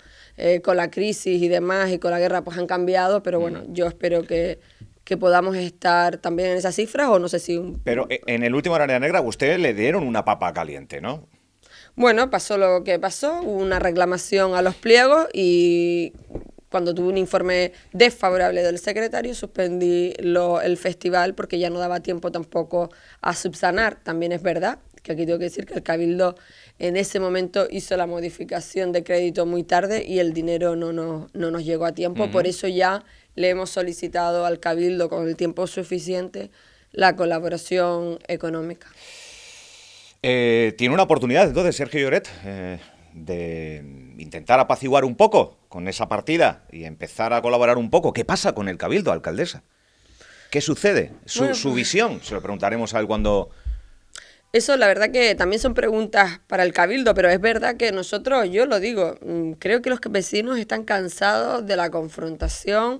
con 0.64 0.76
la 0.76 0.90
crisis 0.90 1.40
y 1.40 1.48
demás 1.50 1.92
y 1.92 2.00
con 2.00 2.10
la 2.10 2.20
guerra 2.20 2.44
pues 2.44 2.58
han 2.58 2.66
cambiado, 2.66 3.22
pero 3.22 3.40
bueno, 3.40 3.60
mm. 3.60 3.74
yo 3.74 3.86
espero 3.86 4.24
que, 4.24 4.60
que 5.04 5.16
podamos 5.16 5.56
estar 5.56 6.18
también 6.18 6.52
en 6.52 6.58
esas 6.58 6.74
cifras 6.74 7.10
o 7.10 7.20
no 7.20 7.28
sé 7.28 7.38
si... 7.38 7.62
Pero 7.84 8.08
en 8.10 8.42
el 8.42 8.56
último 8.56 8.74
Arena 8.74 8.98
Negra 8.98 9.22
ustedes 9.22 9.60
le 9.60 9.76
dieron 9.76 10.08
una 10.08 10.26
papa 10.26 10.52
caliente, 10.52 11.00
¿no? 11.00 11.28
Bueno, 11.96 12.30
pasó 12.30 12.58
lo 12.58 12.84
que 12.84 13.00
pasó, 13.00 13.42
hubo 13.42 13.58
una 13.58 13.80
reclamación 13.80 14.56
a 14.56 14.62
los 14.62 14.76
pliegos 14.76 15.28
y 15.34 16.14
cuando 16.70 16.96
tuve 16.96 17.10
un 17.10 17.18
informe 17.18 17.74
desfavorable 17.92 18.64
del 18.64 18.80
secretario 18.80 19.36
suspendí 19.36 20.14
lo, 20.20 20.62
el 20.62 20.78
festival 20.78 21.36
porque 21.36 21.60
ya 21.60 21.70
no 21.70 21.80
daba 21.80 22.00
tiempo 22.00 22.32
tampoco 22.32 22.90
a 23.22 23.36
subsanar. 23.36 24.02
También 24.02 24.32
es 24.32 24.42
verdad 24.42 24.80
que 25.04 25.12
aquí 25.12 25.26
tengo 25.26 25.38
que 25.38 25.46
decir 25.46 25.66
que 25.66 25.74
el 25.74 25.84
Cabildo 25.84 26.36
en 26.80 26.96
ese 26.96 27.20
momento 27.20 27.68
hizo 27.70 27.98
la 27.98 28.08
modificación 28.08 28.94
de 28.94 29.04
crédito 29.04 29.46
muy 29.46 29.64
tarde 29.64 30.06
y 30.06 30.20
el 30.20 30.34
dinero 30.34 30.76
no 30.76 30.94
nos, 30.94 31.34
no 31.36 31.52
nos 31.52 31.66
llegó 31.66 31.86
a 31.86 31.92
tiempo. 31.92 32.32
Por 32.32 32.48
eso 32.48 32.68
ya 32.68 33.04
le 33.36 33.50
hemos 33.50 33.70
solicitado 33.70 34.46
al 34.46 34.60
Cabildo 34.60 35.10
con 35.10 35.28
el 35.28 35.36
tiempo 35.36 35.68
suficiente 35.68 36.52
la 36.94 37.16
colaboración 37.16 38.20
económica. 38.28 38.88
Eh, 40.24 40.76
tiene 40.78 40.94
una 40.94 41.04
oportunidad 41.04 41.48
entonces 41.48 41.76
Sergio 41.76 42.00
Lloret 42.00 42.30
eh, 42.46 42.80
de 43.14 43.84
intentar 44.20 44.60
apaciguar 44.60 45.04
un 45.04 45.16
poco 45.16 45.58
con 45.68 45.88
esa 45.88 46.08
partida 46.08 46.64
y 46.72 46.84
empezar 46.84 47.34
a 47.34 47.42
colaborar 47.42 47.78
un 47.78 47.90
poco. 47.90 48.14
¿Qué 48.14 48.24
pasa 48.24 48.54
con 48.54 48.70
el 48.70 48.78
Cabildo, 48.78 49.12
alcaldesa? 49.12 49.64
¿Qué 50.52 50.62
sucede? 50.62 51.14
Su, 51.26 51.56
su 51.56 51.74
visión, 51.74 52.22
se 52.22 52.34
lo 52.36 52.42
preguntaremos 52.42 52.94
a 52.94 53.00
él 53.00 53.08
cuando... 53.08 53.50
Eso 54.54 54.76
la 54.76 54.88
verdad 54.88 55.12
que 55.12 55.34
también 55.34 55.62
son 55.62 55.74
preguntas 55.74 56.42
para 56.48 56.64
el 56.64 56.74
cabildo, 56.74 57.14
pero 57.14 57.30
es 57.30 57.40
verdad 57.40 57.78
que 57.78 57.94
nosotros, 57.94 58.50
yo 58.52 58.66
lo 58.66 58.82
digo, 58.82 59.18
mm, 59.22 59.54
creo 59.54 59.82
que 59.82 59.90
los 59.90 60.02
vecinos 60.10 60.60
están 60.60 60.84
cansados 60.84 61.66
de 61.66 61.78
la 61.78 61.90
confrontación, 61.90 62.98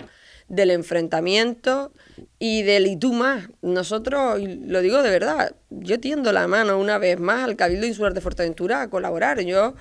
del 0.52 0.70
enfrentamiento 0.70 1.92
y 2.38 2.62
del 2.62 2.86
y 2.86 2.96
tú 2.96 3.14
más. 3.14 3.48
Nosotros, 3.62 4.38
lo 4.38 4.82
digo 4.82 5.02
de 5.02 5.08
verdad, 5.08 5.56
yo 5.70 5.98
tiendo 5.98 6.30
la 6.30 6.46
mano 6.46 6.78
una 6.78 6.98
vez 6.98 7.18
más 7.18 7.44
al 7.44 7.56
Cabildo 7.56 7.86
Insular 7.86 8.12
de 8.12 8.20
Fuerteventura 8.20 8.82
a 8.82 8.90
colaborar. 8.90 9.40
Yo, 9.40 9.72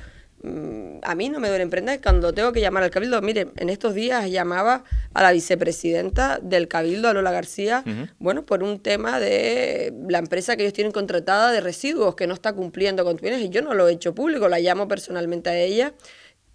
mm, 0.44 1.00
a 1.04 1.14
mí 1.14 1.28
no 1.28 1.42
me 1.42 1.50
duele 1.50 1.64
emprender 1.64 2.00
cuando 2.00 2.34
tengo 2.34 2.54
que 2.54 2.62
llamar 2.62 2.84
al 2.84 2.90
Cabildo. 2.90 3.22
Mire, 3.22 3.50
en 3.58 3.68
estos 3.68 3.94
días 3.96 4.32
llamaba 4.32 4.86
a 5.14 5.22
la 5.22 5.34
vicepresidenta 5.34 6.40
del 6.42 6.70
Cabildo, 6.70 7.10
a 7.10 7.14
Lola 7.14 7.32
García, 7.34 7.84
bueno, 8.18 8.46
por 8.46 8.64
un 8.64 8.80
tema 8.80 9.20
de 9.20 9.94
la 10.08 10.20
empresa 10.20 10.56
que 10.56 10.64
ellos 10.64 10.74
tienen 10.74 10.94
contratada 10.94 11.52
de 11.52 11.60
residuos 11.60 12.16
que 12.16 12.28
no 12.28 12.34
está 12.34 12.54
cumpliendo 12.54 13.04
con 13.04 13.18
bienes 13.18 13.42
y 13.42 13.50
yo 13.50 13.62
no 13.62 13.74
lo 13.74 13.90
he 13.90 13.92
hecho 13.92 14.16
público, 14.16 14.48
la 14.48 14.60
llamo 14.60 14.88
personalmente 14.88 15.50
a 15.50 15.58
ella 15.58 15.94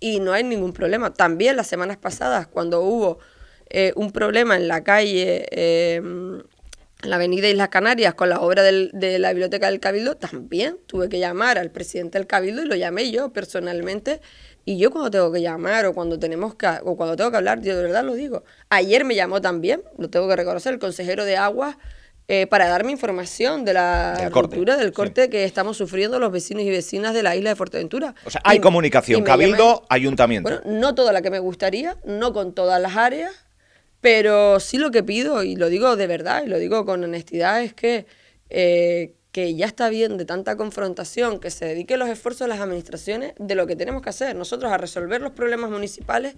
y 0.00 0.20
no 0.20 0.32
hay 0.32 0.42
ningún 0.42 0.72
problema. 0.72 1.12
También 1.12 1.54
las 1.56 1.66
semanas 1.66 1.98
pasadas, 1.98 2.46
cuando 2.46 2.80
hubo 2.80 3.18
eh, 3.68 3.92
un 3.96 4.12
problema 4.12 4.56
en 4.56 4.68
la 4.68 4.84
calle, 4.84 5.46
eh, 5.50 5.96
en 5.96 7.10
la 7.10 7.16
avenida 7.16 7.48
Islas 7.48 7.68
Canarias, 7.68 8.14
con 8.14 8.28
la 8.28 8.40
obra 8.40 8.62
de 8.62 9.18
la 9.18 9.30
Biblioteca 9.30 9.70
del 9.70 9.80
Cabildo, 9.80 10.16
también 10.16 10.78
tuve 10.86 11.08
que 11.08 11.18
llamar 11.18 11.58
al 11.58 11.70
presidente 11.70 12.18
del 12.18 12.26
Cabildo 12.26 12.62
y 12.62 12.66
lo 12.66 12.74
llamé 12.74 13.10
yo 13.10 13.32
personalmente. 13.32 14.20
Y 14.64 14.78
yo 14.78 14.90
cuando 14.90 15.10
tengo 15.10 15.30
que 15.30 15.40
llamar 15.40 15.86
o 15.86 15.94
cuando 15.94 16.18
tenemos 16.18 16.56
que, 16.56 16.66
o 16.82 16.96
cuando 16.96 17.14
tengo 17.14 17.30
que 17.30 17.36
hablar, 17.36 17.60
yo 17.62 17.76
de 17.76 17.82
verdad 17.82 18.02
lo 18.02 18.14
digo. 18.14 18.42
Ayer 18.68 19.04
me 19.04 19.14
llamó 19.14 19.40
también, 19.40 19.82
lo 19.96 20.10
tengo 20.10 20.28
que 20.28 20.36
reconocer, 20.36 20.72
el 20.72 20.80
consejero 20.80 21.24
de 21.24 21.36
Aguas 21.36 21.76
eh, 22.28 22.48
para 22.48 22.66
darme 22.66 22.90
información 22.90 23.64
de 23.64 23.72
la 23.72 24.28
ruptura 24.30 24.76
del 24.76 24.92
corte 24.92 25.30
que 25.30 25.44
estamos 25.44 25.76
sufriendo 25.76 26.18
los 26.18 26.32
vecinos 26.32 26.64
y 26.64 26.70
vecinas 26.70 27.14
de 27.14 27.22
la 27.22 27.36
isla 27.36 27.50
de 27.50 27.56
Fuerteventura. 27.56 28.16
O 28.24 28.30
sea, 28.30 28.40
hay 28.42 28.58
comunicación, 28.58 29.22
cabildo, 29.22 29.84
ayuntamiento. 29.88 30.48
Bueno, 30.50 30.80
no 30.80 30.96
toda 30.96 31.12
la 31.12 31.22
que 31.22 31.30
me 31.30 31.38
gustaría, 31.38 31.96
no 32.04 32.32
con 32.32 32.52
todas 32.52 32.82
las 32.82 32.96
áreas, 32.96 33.45
pero 34.00 34.60
sí 34.60 34.78
lo 34.78 34.90
que 34.90 35.02
pido, 35.02 35.42
y 35.42 35.56
lo 35.56 35.68
digo 35.68 35.96
de 35.96 36.06
verdad, 36.06 36.44
y 36.44 36.48
lo 36.48 36.58
digo 36.58 36.84
con 36.84 37.02
honestidad, 37.02 37.62
es 37.62 37.74
que, 37.74 38.06
eh, 38.50 39.14
que 39.32 39.54
ya 39.54 39.66
está 39.66 39.88
bien 39.88 40.16
de 40.16 40.24
tanta 40.24 40.56
confrontación, 40.56 41.40
que 41.40 41.50
se 41.50 41.64
dediquen 41.66 41.98
los 41.98 42.08
esfuerzos 42.08 42.46
de 42.46 42.48
las 42.48 42.60
administraciones 42.60 43.34
de 43.38 43.54
lo 43.54 43.66
que 43.66 43.76
tenemos 43.76 44.02
que 44.02 44.10
hacer, 44.10 44.36
nosotros 44.36 44.72
a 44.72 44.78
resolver 44.78 45.20
los 45.20 45.32
problemas 45.32 45.70
municipales 45.70 46.34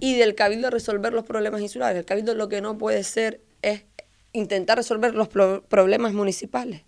y 0.00 0.16
del 0.16 0.34
cabildo 0.34 0.68
a 0.68 0.70
resolver 0.70 1.12
los 1.12 1.24
problemas 1.24 1.60
insulares. 1.60 1.98
El 1.98 2.04
cabildo 2.04 2.34
lo 2.34 2.48
que 2.48 2.60
no 2.60 2.78
puede 2.78 3.04
ser 3.04 3.40
es 3.62 3.84
intentar 4.32 4.78
resolver 4.78 5.14
los 5.14 5.28
problemas 5.28 6.12
municipales. 6.12 6.82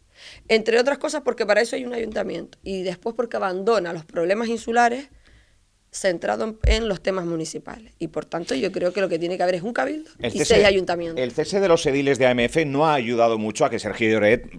Entre 0.49 0.79
otras 0.79 0.99
cosas 0.99 1.23
porque 1.23 1.45
para 1.47 1.61
eso 1.61 1.77
hay 1.77 1.85
un 1.85 1.95
ayuntamiento 1.95 2.59
y 2.63 2.83
después 2.83 3.15
porque 3.15 3.37
abandona 3.37 3.93
los 3.93 4.05
problemas 4.05 4.49
insulares 4.49 5.09
centrado 5.95 6.59
en 6.65 6.89
los 6.89 7.01
temas 7.01 7.25
municipales. 7.25 7.93
Y 7.99 8.09
por 8.09 8.25
tanto 8.25 8.55
yo 8.55 8.73
creo 8.73 8.93
que 8.93 9.01
lo 9.01 9.09
que 9.09 9.19
tiene 9.19 9.37
que 9.37 9.43
haber 9.43 9.55
es 9.55 9.63
un 9.63 9.73
cabildo 9.73 10.11
y 10.19 10.45
seis 10.45 10.65
ayuntamientos. 10.65 11.23
El 11.23 11.33
cese 11.33 11.61
de 11.61 11.69
los 11.69 11.87
ediles 11.87 12.19
de 12.19 12.27
AMF 12.27 12.57
no 12.67 12.87
ha 12.87 12.95
ayudado 12.95 13.39
mucho 13.39 13.65
a 13.65 13.71
que 13.71 13.79
Sergio 13.79 14.11
Lloret 14.11 14.51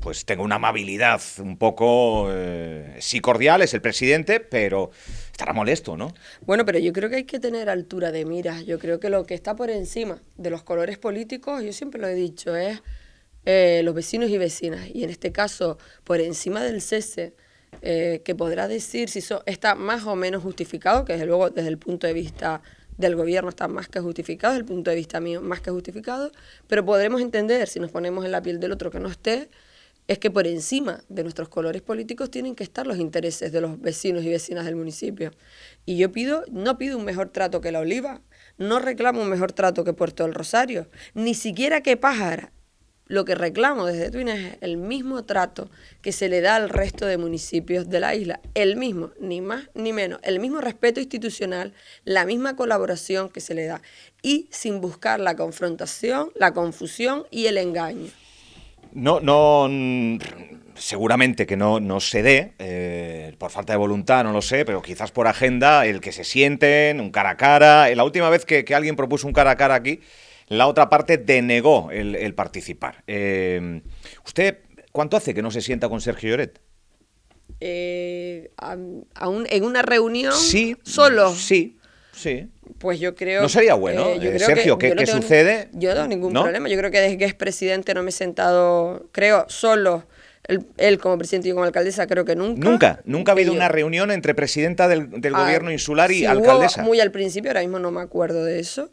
pues 0.00 0.24
tenga 0.24 0.42
una 0.42 0.54
amabilidad 0.54 1.20
un 1.38 1.58
poco, 1.58 2.28
eh, 2.30 2.96
sí 3.00 3.20
cordial, 3.20 3.62
es 3.62 3.74
el 3.74 3.80
presidente, 3.80 4.38
pero 4.38 4.90
estará 5.32 5.52
molesto, 5.52 5.96
¿no? 5.96 6.14
Bueno, 6.42 6.64
pero 6.64 6.78
yo 6.78 6.92
creo 6.92 7.10
que 7.10 7.16
hay 7.16 7.24
que 7.24 7.40
tener 7.40 7.68
altura 7.68 8.12
de 8.12 8.24
miras. 8.24 8.64
Yo 8.64 8.78
creo 8.78 9.00
que 9.00 9.10
lo 9.10 9.26
que 9.26 9.34
está 9.34 9.56
por 9.56 9.70
encima 9.70 10.22
de 10.36 10.50
los 10.50 10.62
colores 10.62 10.98
políticos, 10.98 11.62
yo 11.64 11.72
siempre 11.72 12.00
lo 12.00 12.06
he 12.06 12.14
dicho, 12.14 12.56
es 12.56 12.80
eh, 13.44 13.82
los 13.84 13.92
vecinos 13.92 14.30
y 14.30 14.38
vecinas. 14.38 14.88
Y 14.94 15.02
en 15.02 15.10
este 15.10 15.32
caso, 15.32 15.78
por 16.04 16.20
encima 16.20 16.62
del 16.62 16.80
cese, 16.80 17.34
eh, 17.82 18.22
que 18.24 18.34
podrá 18.34 18.68
decir 18.68 19.08
si 19.08 19.20
eso 19.20 19.42
está 19.46 19.74
más 19.74 20.04
o 20.06 20.16
menos 20.16 20.42
justificado, 20.42 21.04
que 21.04 21.12
desde 21.12 21.26
luego 21.26 21.50
desde 21.50 21.68
el 21.68 21.78
punto 21.78 22.06
de 22.06 22.12
vista 22.12 22.62
del 22.96 23.14
gobierno 23.14 23.48
está 23.48 23.68
más 23.68 23.88
que 23.88 24.00
justificado, 24.00 24.54
desde 24.54 24.62
el 24.62 24.66
punto 24.66 24.90
de 24.90 24.96
vista 24.96 25.20
mío 25.20 25.40
más 25.40 25.60
que 25.60 25.70
justificado, 25.70 26.32
pero 26.66 26.84
podremos 26.84 27.20
entender, 27.20 27.68
si 27.68 27.78
nos 27.78 27.90
ponemos 27.90 28.24
en 28.24 28.32
la 28.32 28.42
piel 28.42 28.58
del 28.58 28.72
otro 28.72 28.90
que 28.90 28.98
no 28.98 29.08
esté, 29.08 29.48
es 30.08 30.18
que 30.18 30.30
por 30.30 30.46
encima 30.46 31.04
de 31.08 31.22
nuestros 31.22 31.50
colores 31.50 31.82
políticos 31.82 32.30
tienen 32.30 32.54
que 32.54 32.64
estar 32.64 32.86
los 32.86 32.96
intereses 32.96 33.52
de 33.52 33.60
los 33.60 33.78
vecinos 33.80 34.24
y 34.24 34.30
vecinas 34.30 34.64
del 34.64 34.74
municipio. 34.74 35.32
Y 35.84 35.98
yo 35.98 36.10
pido, 36.10 36.44
no 36.50 36.78
pido 36.78 36.96
un 36.96 37.04
mejor 37.04 37.28
trato 37.28 37.60
que 37.60 37.70
la 37.70 37.80
Oliva, 37.80 38.22
no 38.56 38.78
reclamo 38.78 39.22
un 39.22 39.28
mejor 39.28 39.52
trato 39.52 39.84
que 39.84 39.92
Puerto 39.92 40.24
del 40.24 40.34
Rosario, 40.34 40.88
ni 41.14 41.34
siquiera 41.34 41.82
que 41.82 41.98
Pájara. 41.98 42.52
Lo 43.08 43.24
que 43.24 43.34
reclamo 43.34 43.86
desde 43.86 44.10
Twines 44.10 44.52
es 44.52 44.58
el 44.60 44.76
mismo 44.76 45.24
trato 45.24 45.70
que 46.02 46.12
se 46.12 46.28
le 46.28 46.40
da 46.40 46.56
al 46.56 46.68
resto 46.68 47.06
de 47.06 47.18
municipios 47.18 47.88
de 47.88 48.00
la 48.00 48.14
isla, 48.14 48.40
el 48.54 48.76
mismo, 48.76 49.10
ni 49.18 49.40
más 49.40 49.68
ni 49.74 49.92
menos, 49.92 50.20
el 50.22 50.40
mismo 50.40 50.60
respeto 50.60 51.00
institucional, 51.00 51.72
la 52.04 52.26
misma 52.26 52.54
colaboración 52.54 53.30
que 53.30 53.40
se 53.40 53.54
le 53.54 53.66
da, 53.66 53.80
y 54.22 54.46
sin 54.50 54.80
buscar 54.80 55.20
la 55.20 55.36
confrontación, 55.36 56.30
la 56.34 56.52
confusión 56.52 57.24
y 57.30 57.46
el 57.46 57.56
engaño. 57.56 58.10
No, 58.92 59.20
no, 59.20 59.68
seguramente 60.74 61.46
que 61.46 61.56
no, 61.56 61.80
no 61.80 62.00
se 62.00 62.22
dé, 62.22 62.52
eh, 62.58 63.34
por 63.38 63.50
falta 63.50 63.72
de 63.72 63.78
voluntad, 63.78 64.24
no 64.24 64.32
lo 64.32 64.42
sé, 64.42 64.64
pero 64.64 64.82
quizás 64.82 65.10
por 65.10 65.26
agenda, 65.26 65.86
el 65.86 66.00
que 66.00 66.12
se 66.12 66.24
sienten, 66.24 67.00
un 67.00 67.10
cara 67.10 67.30
a 67.30 67.36
cara. 67.36 67.94
La 67.94 68.04
última 68.04 68.30
vez 68.30 68.44
que, 68.44 68.64
alguien 68.74 68.96
propuso 68.96 69.26
un 69.26 69.32
cara 69.32 69.52
a 69.52 69.56
cara 69.56 69.74
aquí, 69.74 70.00
la 70.48 70.66
otra 70.66 70.88
parte 70.88 71.18
denegó 71.18 71.90
el, 71.90 72.34
participar. 72.34 73.02
Eh, 73.06 73.82
¿Usted 74.24 74.58
cuánto 74.92 75.16
hace 75.16 75.34
que 75.34 75.42
no 75.42 75.50
se 75.50 75.60
sienta 75.60 75.88
con 75.88 76.00
Sergio 76.00 76.30
Lloret? 76.30 76.60
Eh, 77.60 78.50
en 79.50 79.64
una 79.64 79.82
reunión 79.82 80.32
sí, 80.32 80.76
solo. 80.82 81.34
Sí, 81.34 81.78
sí. 82.12 82.48
Pues 82.78 83.00
yo 83.00 83.14
creo. 83.14 83.42
No 83.42 83.48
sería 83.48 83.74
bueno. 83.74 84.08
Eh, 84.10 84.38
Sergio, 84.38 84.78
¿qué, 84.78 85.06
sucede? 85.06 85.68
Yo 85.72 85.90
no 85.90 85.94
tengo 85.96 86.08
ningún 86.08 86.32
problema. 86.32 86.68
Yo 86.68 86.76
creo 86.78 86.90
que 86.90 87.00
desde 87.00 87.18
que 87.18 87.24
es 87.24 87.34
presidente 87.34 87.94
no 87.94 88.02
me 88.02 88.10
he 88.10 88.12
sentado, 88.12 89.08
creo, 89.12 89.46
solo. 89.48 90.04
Él, 90.78 90.98
como 90.98 91.18
presidente 91.18 91.48
y 91.48 91.52
como 91.52 91.64
alcaldesa, 91.64 92.06
creo 92.06 92.24
que 92.24 92.34
nunca. 92.34 92.70
Nunca, 92.70 93.00
nunca 93.04 93.32
ha 93.32 93.34
habido 93.34 93.52
una 93.52 93.68
reunión 93.68 94.10
entre 94.10 94.34
presidenta 94.34 94.88
del, 94.88 95.10
ah, 95.34 95.42
gobierno 95.44 95.70
insular 95.70 96.10
y 96.10 96.24
alcaldesa. 96.24 96.82
muy 96.82 97.00
al 97.00 97.10
principio, 97.10 97.50
ahora 97.50 97.60
mismo 97.60 97.78
no 97.78 97.90
me 97.90 98.00
acuerdo 98.00 98.44
de 98.44 98.58
eso. 98.60 98.90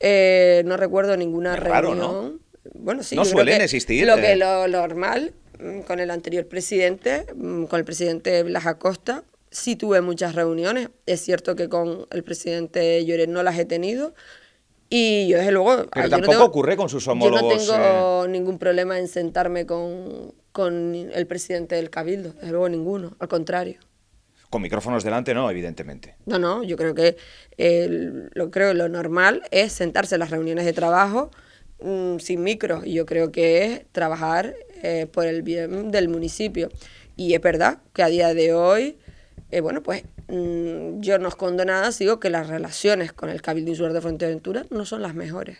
Eh, 0.00 0.62
no 0.66 0.76
recuerdo 0.76 1.16
ninguna 1.16 1.56
reunión. 1.56 1.98
¿no? 1.98 2.38
Bueno, 2.74 3.02
sí. 3.02 3.16
No 3.16 3.24
suelen 3.24 3.60
existir. 3.62 4.06
Lo 4.06 4.16
que 4.16 4.32
eh. 4.32 4.36
lo 4.36 4.68
normal 4.68 5.32
mm, 5.58 5.80
con 5.80 6.00
el 6.00 6.10
anterior 6.10 6.46
presidente, 6.46 7.26
mm, 7.34 7.64
con 7.64 7.78
el 7.78 7.84
presidente 7.84 8.42
Blas 8.42 8.66
Acosta, 8.66 9.24
Sí 9.50 9.74
tuve 9.76 10.00
muchas 10.00 10.34
reuniones, 10.34 10.90
es 11.06 11.22
cierto 11.22 11.56
que 11.56 11.68
con 11.68 12.06
el 12.10 12.22
presidente 12.24 13.04
Lloret 13.06 13.30
no 13.30 13.42
las 13.42 13.58
he 13.58 13.64
tenido. 13.64 14.12
Y 14.90 15.28
yo 15.28 15.38
desde 15.38 15.50
luego... 15.50 15.86
Pero 15.92 16.10
tampoco 16.10 16.44
ocurre 16.44 16.76
con 16.76 16.88
sus 16.88 17.08
homólogos. 17.08 17.66
Yo 17.66 17.76
no 17.76 17.82
tengo 17.82 18.24
eh. 18.24 18.28
ningún 18.28 18.58
problema 18.58 18.98
en 18.98 19.08
sentarme 19.08 19.64
con, 19.64 20.34
con 20.52 20.94
el 20.94 21.26
presidente 21.26 21.74
del 21.74 21.90
Cabildo, 21.90 22.32
desde 22.34 22.50
luego 22.50 22.68
ninguno, 22.68 23.16
al 23.18 23.28
contrario. 23.28 23.80
Con 24.50 24.62
micrófonos 24.62 25.04
delante 25.04 25.34
no, 25.34 25.50
evidentemente. 25.50 26.16
No, 26.26 26.38
no, 26.38 26.62
yo 26.62 26.76
creo 26.76 26.94
que 26.94 27.16
lo 28.34 28.50
creo 28.50 28.74
lo 28.74 28.88
normal 28.88 29.42
es 29.50 29.72
sentarse 29.72 30.16
en 30.16 30.20
las 30.20 30.30
reuniones 30.30 30.64
de 30.64 30.72
trabajo 30.72 31.30
mm, 31.80 32.18
sin 32.18 32.42
micro 32.42 32.82
y 32.84 32.94
yo 32.94 33.06
creo 33.06 33.32
que 33.32 33.64
es 33.64 33.92
trabajar 33.92 34.54
eh, 34.82 35.06
por 35.10 35.26
el 35.26 35.42
bien 35.42 35.90
del 35.90 36.08
municipio. 36.08 36.68
Y 37.16 37.34
es 37.34 37.40
verdad 37.40 37.78
que 37.92 38.02
a 38.02 38.08
día 38.08 38.34
de 38.34 38.52
hoy 38.52 38.98
eh, 39.50 39.60
bueno, 39.60 39.82
pues 39.82 40.04
mm, 40.28 41.00
yo 41.00 41.18
no 41.18 41.28
escondo 41.28 41.64
nada, 41.64 41.90
digo 41.98 42.18
que 42.18 42.30
las 42.30 42.48
relaciones 42.48 43.12
con 43.12 43.28
el 43.28 43.42
Cabildo 43.42 43.70
Insular 43.70 43.92
de 43.92 44.00
Fuerteventura 44.00 44.66
no 44.70 44.84
son 44.84 45.02
las 45.02 45.14
mejores. 45.14 45.58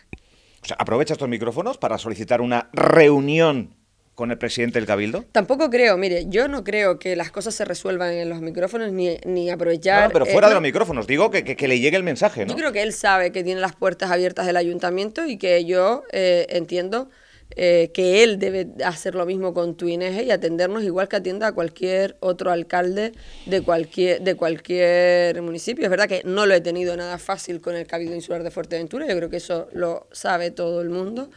O 0.61 0.65
sea, 0.65 0.75
¿aprovecha 0.79 1.13
estos 1.13 1.29
micrófonos 1.29 1.77
para 1.77 1.97
solicitar 1.97 2.41
una 2.41 2.69
reunión 2.73 3.75
con 4.17 4.31
el 4.31 4.39
presidente 4.39 4.79
del 4.79 4.87
Cabildo? 4.87 5.25
Tampoco 5.31 5.69
creo, 5.69 5.95
mire, 5.95 6.25
yo 6.27 6.47
no 6.47 6.63
creo 6.63 6.97
que 6.97 7.15
las 7.15 7.29
cosas 7.29 7.53
se 7.53 7.63
resuelvan 7.65 8.13
en 8.13 8.27
los 8.29 8.41
micrófonos 8.41 8.91
ni, 8.91 9.15
ni 9.25 9.51
aprovechar... 9.51 10.05
No, 10.05 10.09
pero 10.11 10.25
fuera 10.25 10.47
de 10.47 10.55
los 10.55 10.63
micrófonos, 10.63 11.05
digo 11.05 11.29
que, 11.29 11.43
que, 11.43 11.67
le 11.67 11.79
llegue 11.79 11.97
el 11.97 12.03
mensaje, 12.03 12.43
¿no? 12.43 12.49
Yo 12.49 12.57
creo 12.57 12.71
que 12.71 12.81
él 12.81 12.93
sabe 12.93 13.31
que 13.31 13.43
tiene 13.43 13.61
las 13.61 13.75
puertas 13.75 14.09
abiertas 14.09 14.47
del 14.47 14.57
ayuntamiento 14.57 15.23
y 15.27 15.37
que 15.37 15.65
yo 15.65 16.01
eh, 16.11 16.47
entiendo 16.49 17.11
eh, 17.55 17.91
que 17.93 18.23
él 18.23 18.39
debe 18.39 18.67
hacer 18.83 19.13
lo 19.13 19.23
mismo 19.27 19.53
con 19.53 19.77
Tuineje 19.77 20.23
y 20.23 20.31
atendernos 20.31 20.83
igual 20.83 21.07
que 21.07 21.17
atienda 21.17 21.49
a 21.49 21.51
cualquier 21.51 22.17
otro 22.19 22.49
alcalde 22.49 23.11
de 23.45 23.61
cualquier, 23.61 24.21
de 24.21 24.33
cualquier 24.33 25.39
municipio. 25.43 25.83
Es 25.83 25.91
verdad 25.91 26.07
que 26.07 26.23
no 26.25 26.47
lo 26.47 26.55
he 26.55 26.61
tenido 26.61 26.97
nada 26.97 27.19
fácil 27.19 27.61
con 27.61 27.75
el 27.75 27.85
Cabildo 27.85 28.15
Insular 28.15 28.41
de 28.41 28.49
Fuerteventura, 28.49 29.05
yo 29.05 29.15
creo 29.15 29.29
que 29.29 29.37
eso 29.37 29.69
lo 29.73 30.07
sabe 30.11 30.49
todo 30.49 30.81
el 30.81 30.89
mundo 30.89 31.29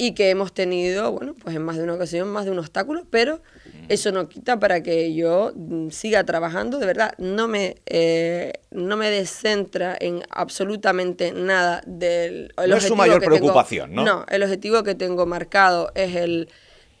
y 0.00 0.12
que 0.12 0.30
hemos 0.30 0.54
tenido, 0.54 1.12
bueno, 1.12 1.34
pues 1.34 1.54
en 1.54 1.62
más 1.62 1.76
de 1.76 1.82
una 1.82 1.92
ocasión, 1.92 2.26
más 2.28 2.46
de 2.46 2.50
un 2.50 2.58
obstáculo, 2.58 3.04
pero 3.10 3.42
eso 3.90 4.10
no 4.12 4.30
quita 4.30 4.58
para 4.58 4.82
que 4.82 5.12
yo 5.12 5.52
mm, 5.54 5.90
siga 5.90 6.24
trabajando. 6.24 6.78
De 6.78 6.86
verdad, 6.86 7.12
no 7.18 7.48
me, 7.48 7.76
eh, 7.84 8.54
no 8.70 8.96
me 8.96 9.10
descentra 9.10 9.94
en 10.00 10.22
absolutamente 10.30 11.32
nada 11.32 11.82
del... 11.86 12.50
no 12.56 12.76
es 12.76 12.84
su 12.84 12.96
mayor 12.96 13.22
preocupación, 13.22 13.94
¿no? 13.94 14.02
No, 14.02 14.24
el 14.30 14.42
objetivo 14.42 14.82
que 14.84 14.94
tengo 14.94 15.26
marcado 15.26 15.92
es 15.94 16.16
el, 16.16 16.48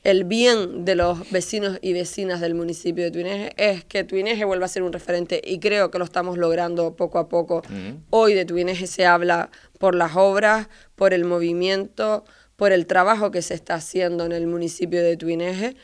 el 0.04 0.24
bien 0.24 0.84
de 0.84 0.94
los 0.94 1.30
vecinos 1.30 1.78
y 1.80 1.94
vecinas 1.94 2.42
del 2.42 2.54
municipio 2.54 3.04
de 3.04 3.10
Tuineje, 3.12 3.52
es 3.56 3.82
que 3.82 4.04
Tuineje 4.04 4.44
vuelva 4.44 4.66
a 4.66 4.68
ser 4.68 4.82
un 4.82 4.92
referente 4.92 5.40
y 5.42 5.58
creo 5.58 5.90
que 5.90 5.98
lo 5.98 6.04
estamos 6.04 6.36
logrando 6.36 6.96
poco 6.96 7.18
a 7.18 7.30
poco. 7.30 7.62
Hoy 8.10 8.34
de 8.34 8.44
Tuineje 8.44 8.86
se 8.86 9.06
habla 9.06 9.48
por 9.78 9.94
las 9.94 10.16
obras, 10.16 10.68
por 10.96 11.14
el 11.14 11.24
movimiento 11.24 12.24
por 12.60 12.72
el 12.72 12.84
trabajo 12.84 13.30
que 13.30 13.40
se 13.40 13.54
está 13.54 13.76
haciendo 13.76 14.26
en 14.26 14.32
el 14.32 14.46
municipio 14.46 15.02
de 15.02 15.16
Tuineje 15.16 15.76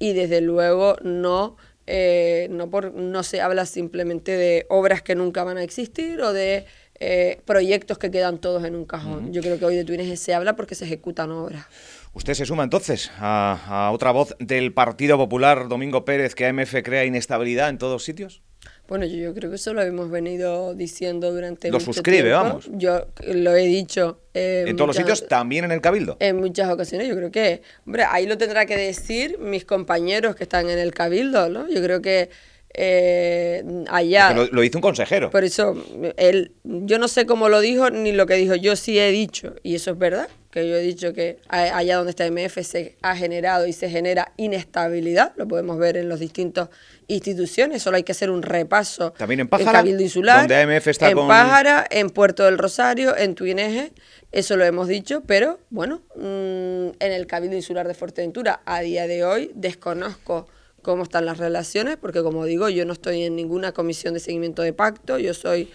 y 0.00 0.14
desde 0.14 0.40
luego 0.40 0.96
no, 1.04 1.56
eh, 1.86 2.48
no, 2.50 2.70
por, 2.70 2.92
no 2.92 3.22
se 3.22 3.40
habla 3.40 3.66
simplemente 3.66 4.32
de 4.32 4.66
obras 4.68 5.00
que 5.00 5.14
nunca 5.14 5.44
van 5.44 5.58
a 5.58 5.62
existir 5.62 6.20
o 6.22 6.32
de 6.32 6.66
eh, 6.98 7.40
proyectos 7.44 7.98
que 7.98 8.10
quedan 8.10 8.38
todos 8.38 8.64
en 8.64 8.74
un 8.74 8.84
cajón. 8.84 9.32
Yo 9.32 9.42
creo 9.42 9.60
que 9.60 9.64
hoy 9.64 9.76
de 9.76 9.84
Tuineje 9.84 10.16
se 10.16 10.34
habla 10.34 10.56
porque 10.56 10.74
se 10.74 10.86
ejecutan 10.86 11.30
obras. 11.30 11.66
¿Usted 12.14 12.34
se 12.34 12.46
suma 12.46 12.64
entonces 12.64 13.12
a, 13.18 13.86
a 13.86 13.92
otra 13.92 14.10
voz 14.10 14.34
del 14.40 14.72
Partido 14.72 15.16
Popular, 15.16 15.68
Domingo 15.68 16.04
Pérez, 16.04 16.34
que 16.34 16.46
AMF 16.46 16.74
crea 16.82 17.04
inestabilidad 17.04 17.68
en 17.68 17.78
todos 17.78 18.02
sitios? 18.02 18.42
Bueno, 18.86 19.06
yo, 19.06 19.32
creo 19.32 19.48
que 19.48 19.56
eso 19.56 19.72
lo 19.72 19.80
hemos 19.80 20.10
venido 20.10 20.74
diciendo 20.74 21.32
durante 21.32 21.70
lo 21.70 21.80
suscribe, 21.80 22.30
vamos. 22.30 22.68
Yo 22.72 23.06
lo 23.26 23.56
he 23.56 23.66
dicho. 23.66 24.20
¿En 24.34 24.76
todos 24.76 24.88
los 24.88 24.96
sitios, 24.96 25.26
también 25.26 25.64
en 25.64 25.72
el 25.72 25.80
Cabildo? 25.80 26.16
En 26.20 26.36
muchas 26.36 26.70
ocasiones, 26.70 27.08
yo 27.08 27.16
creo 27.16 27.30
que, 27.30 27.62
hombre, 27.86 28.04
ahí 28.04 28.26
lo 28.26 28.36
tendrá 28.36 28.66
que 28.66 28.76
decir 28.76 29.38
mis 29.38 29.64
compañeros 29.64 30.36
que 30.36 30.42
están 30.42 30.68
en 30.68 30.78
el 30.78 30.92
Cabildo, 30.92 31.48
¿no? 31.48 31.68
Yo 31.68 31.82
creo 31.82 32.02
que 32.02 32.28
eh, 32.74 33.64
allá... 33.88 34.34
Lo, 34.34 34.46
lo, 34.46 34.64
hizo 34.64 34.78
un 34.78 34.82
consejero. 34.82 35.30
Por 35.30 35.44
eso, 35.44 35.76
él, 36.16 36.52
yo 36.64 36.98
no 36.98 37.08
sé 37.08 37.24
cómo 37.24 37.48
lo 37.48 37.60
dijo 37.60 37.88
ni 37.90 38.12
lo 38.12 38.26
que 38.26 38.34
dijo, 38.34 38.54
yo 38.54 38.76
sí 38.76 38.98
he 38.98 39.10
dicho, 39.10 39.54
y 39.62 39.76
eso 39.76 39.92
es 39.92 39.98
verdad, 39.98 40.28
que 40.54 40.68
yo 40.68 40.76
he 40.76 40.82
dicho 40.82 41.12
que 41.12 41.38
allá 41.48 41.96
donde 41.96 42.10
está 42.10 42.30
MF 42.30 42.62
se 42.62 42.96
ha 43.02 43.16
generado 43.16 43.66
y 43.66 43.72
se 43.72 43.90
genera 43.90 44.32
inestabilidad, 44.36 45.32
lo 45.34 45.48
podemos 45.48 45.76
ver 45.78 45.96
en 45.96 46.08
las 46.08 46.20
distintas 46.20 46.68
instituciones, 47.08 47.82
solo 47.82 47.96
hay 47.96 48.04
que 48.04 48.12
hacer 48.12 48.30
un 48.30 48.40
repaso. 48.40 49.10
También 49.14 49.40
en 49.40 49.48
Pájara, 49.48 49.72
Cabildo 49.72 50.04
Insular, 50.04 50.48
donde 50.48 50.54
AMF 50.54 50.86
está 50.86 51.10
en 51.10 51.16
Pájara, 51.16 51.84
en 51.90 52.08
Puerto 52.08 52.44
del 52.44 52.56
Rosario, 52.56 53.16
en 53.16 53.34
Tuineje, 53.34 53.90
eso 54.30 54.56
lo 54.56 54.64
hemos 54.64 54.86
dicho, 54.86 55.24
pero 55.26 55.58
bueno, 55.70 56.02
mm, 56.14 56.94
en 57.00 57.12
el 57.12 57.26
Cabildo 57.26 57.56
Insular 57.56 57.88
de 57.88 57.94
Fuerteventura 57.94 58.60
a 58.64 58.80
día 58.80 59.08
de 59.08 59.24
hoy 59.24 59.50
desconozco 59.56 60.46
cómo 60.82 61.02
están 61.02 61.26
las 61.26 61.38
relaciones, 61.38 61.96
porque 61.96 62.22
como 62.22 62.44
digo, 62.44 62.68
yo 62.68 62.84
no 62.84 62.92
estoy 62.92 63.24
en 63.24 63.34
ninguna 63.34 63.72
comisión 63.72 64.14
de 64.14 64.20
seguimiento 64.20 64.62
de 64.62 64.72
pacto, 64.72 65.18
yo 65.18 65.34
soy, 65.34 65.72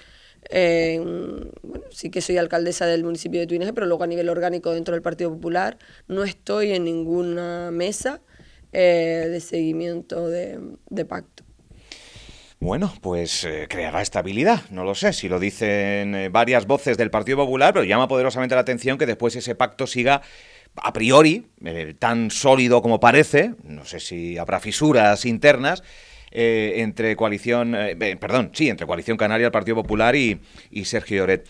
eh, 0.50 1.02
sí 1.92 2.10
que 2.10 2.22
soy 2.22 2.38
alcaldesa 2.38 2.86
del 2.86 3.04
municipio 3.04 3.40
de 3.40 3.48
Tuineje, 3.48 3.74
pero 3.74 3.88
luego 3.88 4.04
a 4.04 4.08
nivel 4.08 4.30
orgánico 4.30 4.74
dentro 4.74 4.94
del 4.94 5.02
Partido 5.02 5.32
Popular 5.32 5.78
no 6.08 6.24
estoy 6.24 6.72
en 6.72 6.84
ninguna 6.84 7.72
mesa 7.72 8.22
eh, 8.74 9.28
de 9.30 9.40
seguimiento 9.40 10.28
de, 10.28 11.06
pacto. 11.08 11.44
Bueno, 12.60 12.94
pues 13.02 13.46
eh, 13.46 13.68
creará 13.70 14.02
estabilidad, 14.02 14.64
no 14.70 14.84
lo 14.84 14.94
sé, 14.94 15.14
si 15.14 15.30
lo 15.30 15.40
dicen 15.40 16.30
varias 16.32 16.68
voces 16.68 16.98
del 16.98 17.10
Partido 17.10 17.38
Popular, 17.38 17.74
pero 17.74 17.86
llama 17.86 18.08
poderosamente 18.08 18.56
la 18.56 18.62
atención 18.62 18.98
que 18.98 19.06
después 19.06 19.36
ese 19.36 19.56
pacto 19.56 19.88
siga 19.88 20.22
a 20.76 20.94
priori, 20.94 21.48
eh, 21.64 21.96
tan 21.98 22.32
sólido 22.32 22.82
como 22.82 23.00
parece, 23.00 23.56
no 23.64 23.86
sé 23.86 24.00
si 24.00 24.38
habrá 24.38 24.60
fisuras 24.60 25.26
internas, 25.26 25.84
eh, 26.32 26.74
entre 26.78 27.16
coalición, 27.16 27.76
eh, 27.76 28.18
perdón, 28.20 28.52
sí, 28.54 28.70
entre 28.70 28.86
coalición 28.88 29.18
canaria, 29.18 29.48
el 29.48 29.52
Partido 29.52 29.76
Popular 29.76 30.16
y, 30.16 30.40
Sergio 30.84 31.24
Oret. 31.24 31.48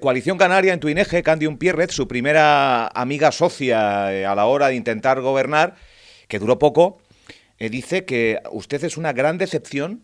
coalición 0.00 0.38
canaria 0.38 0.72
en 0.72 0.80
Tuineje, 0.80 1.22
Candium 1.22 1.58
Pierrez, 1.58 1.92
su 1.92 2.08
primera 2.08 2.88
amiga 2.88 3.32
socia 3.32 4.30
a 4.30 4.34
la 4.34 4.46
hora 4.46 4.68
de 4.68 4.76
intentar 4.76 5.20
gobernar, 5.20 5.76
que 6.28 6.38
duró 6.38 6.58
poco, 6.58 6.98
dice 7.58 8.04
que 8.04 8.40
usted 8.50 8.84
es 8.84 8.96
una 8.96 9.12
gran 9.12 9.38
decepción 9.38 10.02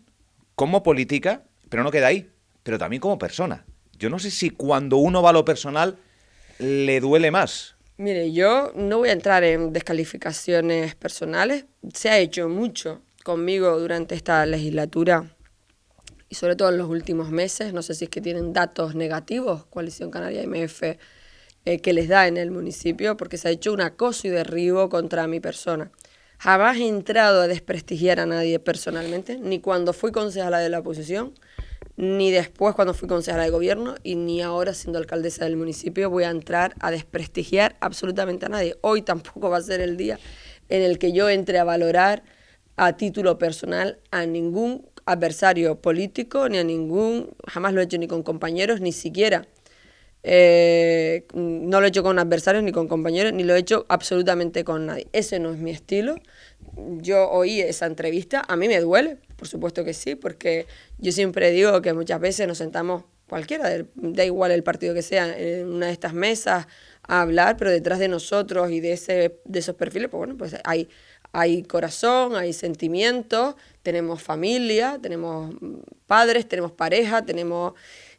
como 0.55 0.83
política, 0.83 1.43
pero 1.69 1.83
no 1.83 1.91
queda 1.91 2.07
ahí, 2.07 2.29
pero 2.63 2.77
también 2.77 3.01
como 3.01 3.17
persona. 3.17 3.65
Yo 3.97 4.09
no 4.09 4.19
sé 4.19 4.31
si 4.31 4.49
cuando 4.49 4.97
uno 4.97 5.21
va 5.21 5.29
a 5.29 5.33
lo 5.33 5.45
personal 5.45 5.97
le 6.59 6.99
duele 6.99 7.31
más 7.31 7.75
Mire, 7.97 8.31
yo 8.31 8.71
no 8.75 8.97
voy 8.97 9.09
a 9.09 9.13
entrar 9.13 9.43
en 9.43 9.71
descalificaciones 9.71 10.95
personales. 10.95 11.65
Se 11.93 12.09
ha 12.09 12.17
hecho 12.17 12.49
mucho 12.49 13.01
conmigo 13.23 13.79
durante 13.79 14.15
esta 14.15 14.45
legislatura 14.45 15.25
y 16.29 16.35
sobre 16.35 16.55
todo 16.55 16.69
en 16.69 16.77
los 16.77 16.89
últimos 16.89 17.29
meses. 17.29 17.73
No 17.73 17.81
sé 17.81 17.95
si 17.95 18.05
es 18.05 18.09
que 18.09 18.21
tienen 18.21 18.53
datos 18.53 18.95
negativos, 18.95 19.65
Coalición 19.65 20.11
Canaria 20.11 20.43
MF, 20.45 20.97
eh, 21.65 21.79
que 21.79 21.93
les 21.93 22.09
da 22.09 22.27
en 22.27 22.37
el 22.37 22.51
municipio, 22.51 23.15
porque 23.15 23.37
se 23.37 23.47
ha 23.47 23.51
hecho 23.51 23.71
un 23.71 23.81
acoso 23.81 24.27
y 24.27 24.31
derribo 24.31 24.89
contra 24.89 25.27
mi 25.27 25.39
persona. 25.39 25.91
Jamás 26.39 26.77
he 26.77 26.87
entrado 26.87 27.41
a 27.41 27.47
desprestigiar 27.47 28.19
a 28.19 28.25
nadie 28.25 28.59
personalmente, 28.59 29.37
ni 29.37 29.59
cuando 29.59 29.93
fui 29.93 30.11
concejala 30.11 30.59
de 30.59 30.69
la 30.69 30.79
oposición, 30.79 31.33
ni 31.95 32.31
después 32.31 32.75
cuando 32.75 32.93
fui 32.93 33.07
concejala 33.07 33.43
de 33.43 33.49
gobierno 33.49 33.95
y 34.03 34.15
ni 34.15 34.41
ahora 34.41 34.73
siendo 34.73 34.99
alcaldesa 34.99 35.45
del 35.45 35.55
municipio 35.55 36.09
voy 36.09 36.23
a 36.23 36.31
entrar 36.31 36.73
a 36.79 36.91
desprestigiar 36.91 37.75
absolutamente 37.79 38.47
a 38.47 38.49
nadie. 38.49 38.75
Hoy 38.81 39.03
tampoco 39.03 39.49
va 39.49 39.57
a 39.57 39.61
ser 39.61 39.79
el 39.79 39.95
día 39.95 40.19
en 40.69 40.81
el 40.81 40.97
que 40.97 41.13
yo 41.13 41.29
entre 41.29 41.59
a 41.59 41.63
valorar 41.63 42.23
a 42.75 42.97
título 42.97 43.37
personal 43.37 43.99
a 44.11 44.25
ningún 44.25 44.87
adversario 45.05 45.81
político, 45.81 46.49
ni 46.49 46.57
a 46.57 46.63
ningún, 46.63 47.29
jamás 47.47 47.73
lo 47.73 47.81
he 47.81 47.83
hecho 47.83 47.97
ni 47.97 48.07
con 48.07 48.23
compañeros, 48.23 48.81
ni 48.81 48.91
siquiera. 48.91 49.47
Eh, 50.23 51.25
no 51.33 51.81
lo 51.81 51.85
he 51.85 51.89
hecho 51.89 52.01
con 52.01 52.17
adversarios 52.17 52.63
ni 52.63 52.71
con 52.71 52.87
compañeros, 52.87 53.33
ni 53.33 53.43
lo 53.43 53.55
he 53.55 53.59
hecho 53.59 53.85
absolutamente 53.89 54.63
con 54.63 54.85
nadie. 54.85 55.07
Ese 55.11 55.39
no 55.39 55.51
es 55.51 55.59
mi 55.59 55.71
estilo. 55.71 56.15
Yo 57.01 57.29
oí 57.29 57.59
esa 57.61 57.85
entrevista, 57.85 58.43
a 58.47 58.55
mí 58.55 58.67
me 58.67 58.79
duele, 58.79 59.17
por 59.35 59.47
supuesto 59.47 59.83
que 59.83 59.93
sí, 59.93 60.15
porque 60.15 60.65
yo 60.97 61.11
siempre 61.11 61.51
digo 61.51 61.81
que 61.81 61.93
muchas 61.93 62.19
veces 62.19 62.47
nos 62.47 62.57
sentamos 62.57 63.03
cualquiera, 63.27 63.69
da 63.95 64.25
igual 64.25 64.51
el 64.51 64.63
partido 64.63 64.93
que 64.93 65.01
sea, 65.01 65.37
en 65.37 65.67
una 65.67 65.87
de 65.87 65.91
estas 65.91 66.13
mesas 66.13 66.67
a 67.07 67.21
hablar, 67.21 67.57
pero 67.57 67.71
detrás 67.71 67.99
de 67.99 68.07
nosotros 68.07 68.71
y 68.71 68.79
de, 68.79 68.93
ese, 68.93 69.39
de 69.45 69.59
esos 69.59 69.75
perfiles, 69.75 70.09
pues 70.09 70.19
bueno, 70.19 70.37
pues 70.37 70.55
hay, 70.63 70.89
hay 71.31 71.63
corazón, 71.63 72.35
hay 72.35 72.53
sentimientos, 72.53 73.55
tenemos 73.81 74.21
familia, 74.21 74.99
tenemos 75.01 75.53
padres, 76.07 76.47
tenemos 76.47 76.71
pareja, 76.71 77.25
tenemos 77.25 77.73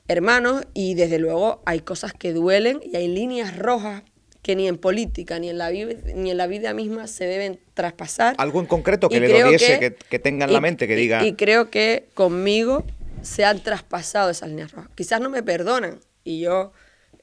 hermanos 0.09 0.65
y 0.75 0.95
desde 0.95 1.19
luego 1.19 1.63
hay 1.65 1.81
cosas 1.81 2.13
que 2.13 2.33
duelen 2.33 2.81
y 2.85 2.97
hay 2.97 3.09
líneas 3.09 3.57
rojas 3.57 4.03
que 4.43 4.55
ni 4.57 4.69
en 4.69 4.77
política 4.77 5.39
ni 5.39 5.49
en 5.49 5.57
la, 5.57 5.71
ni 5.71 6.31
en 6.31 6.37
la 6.37 6.47
vida 6.47 6.75
misma 6.75 7.07
se 7.07 7.25
deben 7.25 7.59
traspasar. 7.73 8.35
Algo 8.37 8.61
en 8.61 8.67
concreto 8.67 9.09
que 9.09 9.19
le 9.19 9.29
doliese, 9.29 9.79
que, 9.79 9.95
que, 9.95 10.19
tenga 10.19 10.45
en 10.45 10.53
la 10.53 10.61
mente, 10.61 10.87
que 10.87 10.97
diga... 10.97 11.25
Y, 11.25 11.33
creo 11.33 11.71
que 11.71 12.09
conmigo 12.13 12.85
se 13.23 13.47
han 13.47 13.63
traspasado 13.63 14.29
esas 14.29 14.51
líneas 14.51 14.73
rojas. 14.73 14.91
Quizás 14.95 15.23
no 15.23 15.31
me 15.31 15.43
perdonan 15.43 15.99
y 16.25 16.41
yo 16.41 16.73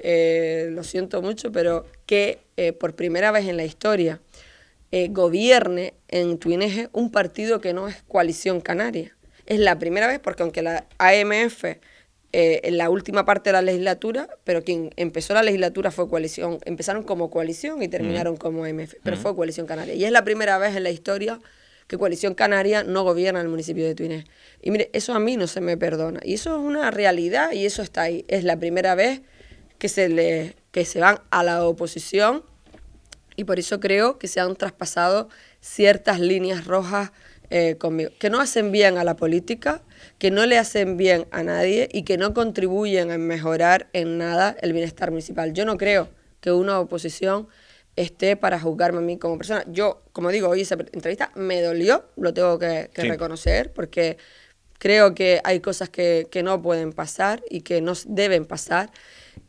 eh, 0.03 0.69
lo 0.71 0.83
siento 0.83 1.21
mucho, 1.21 1.51
pero 1.51 1.85
que 2.05 2.39
eh, 2.57 2.73
por 2.73 2.95
primera 2.95 3.31
vez 3.31 3.47
en 3.47 3.55
la 3.55 3.63
historia 3.63 4.19
eh, 4.91 5.09
gobierne 5.09 5.93
en 6.07 6.37
Tuineje 6.39 6.89
un 6.91 7.11
partido 7.11 7.61
que 7.61 7.73
no 7.73 7.87
es 7.87 8.03
coalición 8.07 8.61
canaria. 8.61 9.15
Es 9.45 9.59
la 9.59 9.77
primera 9.79 10.07
vez 10.07 10.19
porque 10.19 10.43
aunque 10.43 10.61
la 10.61 10.85
AMF 10.97 11.65
en 12.33 12.77
la 12.77 12.89
última 12.89 13.25
parte 13.25 13.49
de 13.49 13.53
la 13.53 13.61
legislatura, 13.61 14.29
pero 14.45 14.63
quien 14.63 14.91
empezó 14.95 15.33
la 15.33 15.43
legislatura 15.43 15.91
fue 15.91 16.07
coalición. 16.07 16.59
Empezaron 16.63 17.03
como 17.03 17.29
coalición 17.29 17.83
y 17.83 17.89
terminaron 17.89 18.37
como 18.37 18.65
MF, 18.65 18.95
pero 19.03 19.17
fue 19.17 19.35
coalición 19.35 19.67
canaria. 19.67 19.95
Y 19.95 20.05
es 20.05 20.11
la 20.11 20.23
primera 20.23 20.57
vez 20.57 20.77
en 20.77 20.83
la 20.83 20.91
historia 20.91 21.41
que 21.87 21.97
coalición 21.97 22.33
canaria 22.33 22.85
no 22.85 23.03
gobierna 23.03 23.41
el 23.41 23.49
municipio 23.49 23.85
de 23.85 23.95
Tuinés. 23.95 24.23
Y 24.61 24.71
mire, 24.71 24.89
eso 24.93 25.13
a 25.13 25.19
mí 25.19 25.35
no 25.35 25.45
se 25.45 25.59
me 25.59 25.75
perdona. 25.75 26.21
Y 26.23 26.35
eso 26.35 26.55
es 26.55 26.61
una 26.61 26.89
realidad 26.89 27.51
y 27.51 27.65
eso 27.65 27.81
está 27.81 28.03
ahí. 28.03 28.23
Es 28.29 28.45
la 28.45 28.57
primera 28.57 28.95
vez 28.95 29.21
que 29.81 29.89
se, 29.89 30.09
le, 30.09 30.55
que 30.69 30.85
se 30.85 30.99
van 30.99 31.21
a 31.31 31.41
la 31.41 31.65
oposición 31.65 32.43
y 33.35 33.45
por 33.45 33.57
eso 33.57 33.79
creo 33.79 34.19
que 34.19 34.27
se 34.27 34.39
han 34.39 34.55
traspasado 34.55 35.27
ciertas 35.59 36.19
líneas 36.19 36.65
rojas 36.65 37.11
eh, 37.49 37.77
conmigo, 37.79 38.11
que 38.19 38.29
no 38.29 38.39
hacen 38.39 38.71
bien 38.71 38.99
a 38.99 39.03
la 39.03 39.15
política, 39.15 39.81
que 40.19 40.29
no 40.29 40.45
le 40.45 40.59
hacen 40.59 40.97
bien 40.97 41.25
a 41.31 41.41
nadie 41.41 41.89
y 41.91 42.03
que 42.03 42.19
no 42.19 42.35
contribuyen 42.35 43.09
a 43.09 43.17
mejorar 43.17 43.89
en 43.93 44.19
nada 44.19 44.55
el 44.61 44.71
bienestar 44.73 45.09
municipal. 45.09 45.51
Yo 45.51 45.65
no 45.65 45.77
creo 45.77 46.09
que 46.41 46.51
una 46.51 46.79
oposición 46.79 47.47
esté 47.95 48.35
para 48.35 48.59
juzgarme 48.59 48.99
a 48.99 49.01
mí 49.01 49.17
como 49.17 49.39
persona. 49.39 49.63
Yo, 49.65 50.03
como 50.11 50.29
digo, 50.29 50.47
hoy 50.47 50.61
esa 50.61 50.75
entrevista 50.75 51.31
me 51.33 51.59
dolió, 51.63 52.05
lo 52.17 52.35
tengo 52.35 52.59
que, 52.59 52.91
reconocer, 52.93 53.73
porque 53.73 54.19
creo 54.77 55.15
que 55.15 55.41
hay 55.43 55.59
cosas 55.59 55.89
que, 55.89 56.27
que 56.29 56.43
no 56.43 56.61
pueden 56.61 56.93
pasar 56.93 57.41
y 57.49 57.61
que 57.61 57.81
no 57.81 57.93
deben 58.05 58.45
pasar 58.45 58.91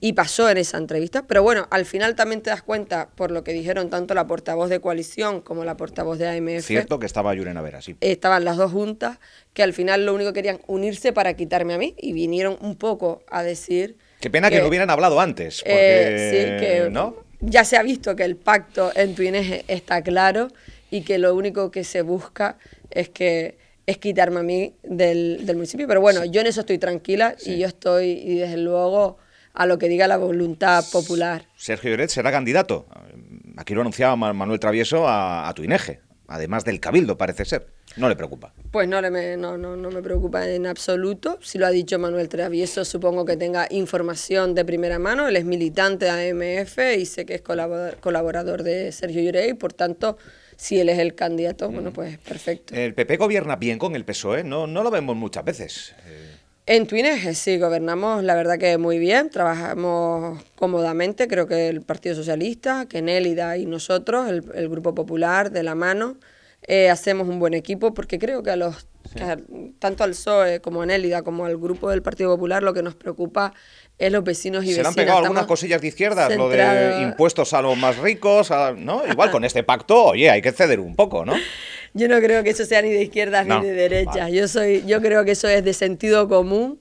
y 0.01 0.12
pasó 0.14 0.49
en 0.49 0.59
esa 0.59 0.79
entrevista. 0.79 1.27
Pero 1.27 1.42
bueno, 1.42 1.66
al 1.71 1.85
final 1.85 2.14
también 2.14 2.42
te 2.42 2.51
das 2.51 2.62
cuenta, 2.62 3.11
por 3.14 3.31
lo 3.31 3.45
que 3.45 3.53
dijeron 3.53 3.90
tanto 3.90 4.14
la 4.14 4.27
portavoz 4.27 4.68
de 4.68 4.81
coalición 4.81 5.40
como 5.40 5.64
la 5.64 5.77
portavoz 5.77 6.18
de 6.18 6.29
AMF. 6.29 6.64
Cierto 6.64 6.99
que 6.99 7.07
estaba 7.07 7.35
Yurena 7.35 7.62
Vera, 7.62 7.83
sí. 7.83 7.97
Estaban 8.01 8.45
las 8.45 8.57
dos 8.57 8.73
juntas, 8.73 9.18
que 9.53 9.62
al 9.62 9.73
final 9.73 10.07
lo 10.07 10.14
único 10.14 10.33
que 10.33 10.42
querían 10.42 10.61
unirse 10.66 11.12
para 11.12 11.35
quitarme 11.35 11.75
a 11.75 11.79
mí 11.79 11.95
y 11.99 12.12
vinieron 12.12 12.57
un 12.61 12.77
poco 12.77 13.23
a 13.29 13.42
decir. 13.42 13.97
Qué 14.21 14.31
pena 14.31 14.51
que, 14.51 14.61
no 14.61 14.68
hubieran 14.68 14.90
hablado 14.90 15.21
antes. 15.21 15.62
Eh, 15.64 16.51
porque, 16.55 16.68
sí, 16.71 16.85
que 16.85 16.90
¿no? 16.90 17.16
ya 17.42 17.64
se 17.64 17.77
ha 17.77 17.83
visto 17.83 18.16
que 18.16 18.25
el 18.25 18.37
pacto 18.37 18.92
en 18.95 19.14
Tuineje 19.14 19.64
está 19.68 20.03
claro 20.03 20.49
y 20.90 21.03
que 21.03 21.18
lo 21.18 21.35
único 21.35 21.71
que 21.71 21.85
se 21.85 22.03
busca 22.03 22.57
es 22.90 23.09
que 23.09 23.59
es 23.87 23.99
quitarme 23.99 24.40
a 24.40 24.42
mí 24.42 24.75
del, 24.83 25.42
municipio. 25.55 25.88
Pero 25.88 26.01
bueno, 26.01 26.25
yo 26.25 26.40
en 26.40 26.47
eso 26.47 26.61
estoy 26.61 26.79
tranquila 26.79 27.35
y 27.45 27.59
yo 27.59 27.66
estoy, 27.66 28.11
y 28.11 28.37
desde 28.37 28.59
luego 28.59 29.18
a 29.55 29.67
lo 29.67 29.79
que 29.79 29.88
diga 29.88 30.09
la 30.09 30.17
voluntad 30.17 30.85
popular. 30.91 31.47
Sergio 31.57 31.91
Lloret 31.91 32.11
será 32.11 32.31
candidato. 32.31 32.87
Aquí 33.57 33.75
lo 33.75 33.83
anunciaba 33.83 34.17
Manuel 34.17 34.61
Travieso 34.61 35.07
a, 35.07 35.49
a 35.49 35.55
Tuineje, 35.55 36.01
además 36.27 36.65
del 36.65 36.81
Cabildo, 36.81 37.19
parece 37.19 37.45
ser. 37.45 37.67
¿No 37.97 38.09
le 38.09 38.17
preocupa? 38.17 38.55
Pues 38.71 38.88
no, 38.88 39.03
me, 39.11 39.37
no, 39.37 39.59
no, 39.59 39.77
no 39.77 39.91
me 39.91 40.03
preocupa 40.03 40.49
en 40.49 40.67
absoluto. 40.67 41.38
Si 41.43 41.59
lo 41.59 41.67
ha 41.67 41.71
dicho 41.71 41.99
Manuel 41.99 42.29
Travieso, 42.29 42.85
supongo 42.85 43.27
que 43.27 43.37
tenga 43.37 43.67
información 43.71 44.55
de 44.55 44.65
primera 44.65 44.99
mano. 44.99 45.29
Él 45.29 45.37
es 45.37 45.45
militante 45.45 46.07
de 46.07 46.31
AMF 46.31 46.79
y 46.99 47.05
sé 47.05 47.27
que 47.27 47.35
es 47.35 47.43
colaborador, 47.43 48.62
de 48.62 48.93
Sergio 48.93 49.21
Lloret 49.21 49.51
y 49.51 49.55
por 49.55 49.75
tanto 49.75 50.17
si 50.57 50.81
él 50.81 50.88
es 50.88 50.99
el 50.99 51.15
candidato, 51.15 51.69
bueno, 51.71 51.91
mm. 51.91 51.93
pues 51.93 52.19
perfecto. 52.19 52.75
El 52.75 52.95
PP 52.95 53.17
gobierna 53.17 53.57
bien 53.57 53.79
con 53.79 53.97
el 53.97 54.05
PSOE, 54.05 54.45
no, 54.45 54.67
no 54.67 54.83
lo 54.83 54.91
vemos 54.91 55.17
muchas 55.17 55.45
veces. 55.45 55.95
En 56.64 56.87
Tuineje 56.87 57.35
sí, 57.35 57.59
gobernamos 57.59 58.22
la 58.22 58.37
verdad 58.37 58.57
que 58.57 58.79
muy 58.79 59.01
bien, 59.01 59.31
trabajamos 59.31 60.40
cómodamente, 60.55 61.27
creo 61.27 61.48
que 61.48 61.68
el 61.68 61.83
Partido 61.83 62.14
Socialista, 62.14 62.87
que 62.87 63.03
Nélida 63.03 63.57
y 63.57 63.66
nosotros, 63.66 64.29
el, 64.31 64.68
Grupo 64.68 64.94
Popular, 64.94 65.51
de 65.51 65.64
la 65.64 65.75
mano, 65.75 66.18
eh, 66.68 66.88
hacemos 66.88 67.27
un 67.27 67.40
buen 67.40 67.55
equipo 67.55 67.94
porque 67.94 68.20
creo 68.20 68.44
que 68.44 68.51
a 68.53 68.57
los 68.57 68.87
tanto 69.81 70.05
al 70.05 70.11
PSOE 70.11 70.61
como 70.61 70.83
a 70.83 70.87
Nélida 70.87 71.22
como 71.22 71.44
al 71.44 71.59
Grupo 71.59 71.90
del 71.90 72.03
Partido 72.03 72.31
Popular 72.31 72.62
lo 72.62 72.72
que 72.72 72.85
nos 72.85 72.94
preocupa 72.94 73.53
es 74.07 74.12
los 74.12 74.25
vecinos 74.25 74.65
y 74.65 74.69
Se 74.69 74.73
le 74.73 74.79
vecinas. 74.79 74.88
han 74.88 74.95
pegado 74.95 75.19
algunas 75.21 75.47
cosillas 75.47 75.81
de 75.81 75.88
izquierdas, 75.88 76.35
lo 76.37 76.49
de 76.49 77.03
impuestos 77.03 77.53
a 77.53 77.62
los 77.62 77.77
más 77.77 77.99
ricos, 77.99 78.51
a- 78.51 78.73
¿no? 78.73 79.03
Igual 79.07 79.31
con 79.31 79.45
este 79.45 79.62
pacto, 79.62 80.05
oye, 80.07 80.31
hay 80.31 80.43
que 80.43 80.53
ceder 80.53 80.81
un 80.81 80.95
poco, 80.97 81.25
¿no? 81.25 81.35
Yo 81.95 82.09
no 82.09 82.19
creo 82.21 82.43
que 82.43 82.51
eso 82.51 82.65
sea 82.65 82.81
ni 82.83 82.88
de 82.91 83.03
izquierdas 83.03 83.47
No, 83.47 83.61
ni 83.61 83.67
de 83.67 83.75
derechas. 83.75 84.15
vale. 84.17 84.37
Yo 84.37 84.49
soy, 84.49 84.83
yo 84.87 85.01
creo 85.03 85.25
que 85.25 85.33
eso 85.33 85.49
es 85.49 85.62
de 85.65 85.75
sentido 85.75 86.27
común 86.29 86.81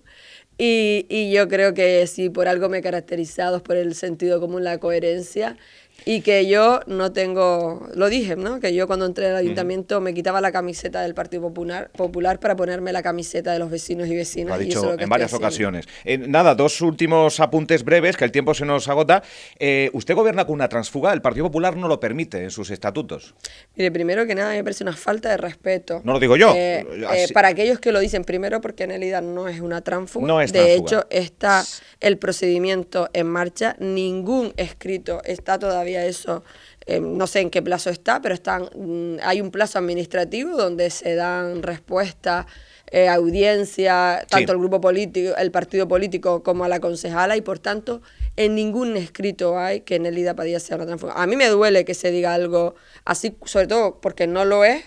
y, 0.58 1.06
y 1.10 1.32
yo 1.32 1.48
creo 1.48 1.74
que 1.74 2.06
si 2.08 2.30
por 2.30 2.48
algo 2.48 2.70
me 2.70 2.78
he 2.78 2.82
caracterizado 2.82 3.58
es 3.58 3.62
por 3.64 3.76
el 3.78 3.96
sentido 3.96 4.40
común, 4.40 4.64
la 4.64 4.78
coherencia 4.78 5.58
y 6.06 6.22
que 6.22 6.48
yo 6.48 6.80
no 6.88 7.12
tengo, 7.12 7.88
lo 7.94 8.10
dije, 8.10 8.36
¿no? 8.36 8.60
Que 8.60 8.74
yo 8.74 8.88
cuando 8.88 9.06
entré 9.06 9.28
al 9.28 9.36
ayuntamiento 9.36 10.02
me 10.02 10.14
quitaba 10.14 10.42
la 10.42 10.52
camiseta 10.52 11.02
del 11.02 11.14
Partido 11.14 11.44
Popular, 11.44 11.92
Popular 11.92 12.40
para 12.40 12.56
ponerme 12.56 12.92
la 12.92 13.04
camiseta 13.04 13.54
de 13.54 13.60
los 13.60 13.70
vecinos 13.70 14.08
y 14.08 14.12
Lo 14.12 14.18
vecinas. 14.18 14.60
ha 14.60 14.64
y 14.64 14.70
eso 14.70 14.80
es 14.80 14.84
dicho 14.84 14.96
lo 14.96 15.02
en 15.02 15.10
varias 15.10 15.34
ocasiones. 15.34 15.86
Eh, 16.06 16.18
nada, 16.18 16.56
dos 16.56 16.82
últimos 16.82 17.40
apuntes 17.40 17.84
breves, 17.84 18.18
que 18.18 18.26
el 18.26 18.32
tiempo 18.32 18.54
se 18.54 18.66
nos 18.66 18.88
agota. 18.88 19.22
Eh, 19.60 19.90
usted 19.94 20.16
gobierna 20.16 20.46
con 20.46 20.56
una 20.56 20.70
transfuga, 20.70 21.14
el 21.14 21.22
Partido 21.22 21.46
Popular 21.46 21.76
no 21.76 21.88
lo 21.88 22.00
permite 22.00 22.44
en 22.44 22.52
sus 22.52 22.72
estatutos. 22.72 23.36
Mire, 23.76 23.92
primero 23.92 24.26
que 24.26 24.36
nada, 24.36 24.54
me 24.54 24.64
parece 24.64 24.84
una 24.84 24.96
falta 24.96 25.30
de 25.30 25.38
respeto. 25.38 26.02
No 26.04 26.14
lo 26.14 26.20
digo 26.20 26.36
yo. 26.36 26.54
Eh, 26.56 26.86
para 27.34 27.50
aquellos 27.50 27.80
que 27.80 27.92
lo 27.92 28.00
dicen, 28.00 28.24
primero 28.24 28.62
porque 28.62 28.88
Nelida 28.88 29.22
no 29.22 29.48
es 29.48 29.60
una 29.60 29.82
tránfuga. 29.82 30.28
No 30.28 30.42
es 30.42 30.52
de 30.52 30.60
tránfuga. 30.60 30.98
hecho, 31.00 31.08
está 31.10 31.64
el 32.00 32.18
procedimiento 32.18 33.10
en 33.14 33.28
marcha. 33.28 33.76
Ningún 33.80 34.54
escrito 34.58 35.22
está 35.26 35.60
todavía 35.60 35.91
eso. 35.96 36.44
eh, 36.88 37.00
no 37.00 37.28
sé 37.28 37.42
en 37.42 37.52
qué 37.52 37.62
plazo 37.62 37.92
está, 37.92 38.24
pero 38.24 38.34
están, 38.34 38.64
mm, 38.76 39.18
hay 39.22 39.40
un 39.40 39.52
plazo 39.52 39.78
administrativo 39.78 40.58
donde 40.58 40.90
se 40.90 41.14
dan 41.14 41.62
respuestas, 41.62 42.48
eh, 42.90 43.08
audiencia, 43.08 44.26
tanto 44.28 44.48
Sí. 44.48 44.52
el 44.54 44.58
grupo 44.58 44.82
político, 44.82 45.36
el 45.38 45.52
partido 45.52 45.88
político 45.88 46.42
como 46.42 46.64
a 46.64 46.68
la 46.68 46.80
concejala, 46.80 47.38
y 47.38 47.42
por 47.42 47.60
tanto, 47.60 48.02
en 48.36 48.56
ningún 48.56 48.98
escrito 48.98 49.60
hay 49.60 49.82
que 49.82 50.00
Nelida 50.00 50.36
Padilla 50.36 50.60
sea 50.60 50.78
una 50.78 50.88
tránfuga. 50.88 51.14
A 51.14 51.28
mí 51.28 51.36
me 51.36 51.48
duele 51.50 51.86
que 51.86 51.94
se 51.94 52.10
diga 52.10 52.34
algo 52.34 52.74
así, 53.06 53.36
sobre 53.46 53.68
todo 53.68 54.02
porque 54.02 54.26
no 54.26 54.44
lo 54.44 54.66
es, 54.66 54.84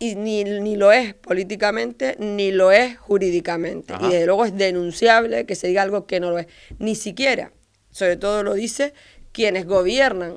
y 0.00 0.16
ni, 0.16 0.42
ni 0.42 0.74
lo 0.74 0.90
es 0.90 1.14
políticamente, 1.14 2.16
ni 2.18 2.50
lo 2.50 2.72
es 2.72 2.98
jurídicamente. 2.98 3.94
Ajá. 3.94 4.04
Y 4.06 4.10
desde 4.10 4.26
luego 4.26 4.44
es 4.44 4.56
denunciable 4.56 5.46
que 5.46 5.54
se 5.54 5.68
diga 5.68 5.82
algo 5.82 6.06
que 6.06 6.18
no 6.18 6.30
lo 6.32 6.38
es. 6.40 6.48
Ni 6.80 6.96
siquiera, 6.96 7.52
sobre 7.90 8.16
todo 8.16 8.42
lo 8.42 8.54
dice 8.54 8.92
quienes 9.32 9.66
gobiernan 9.66 10.36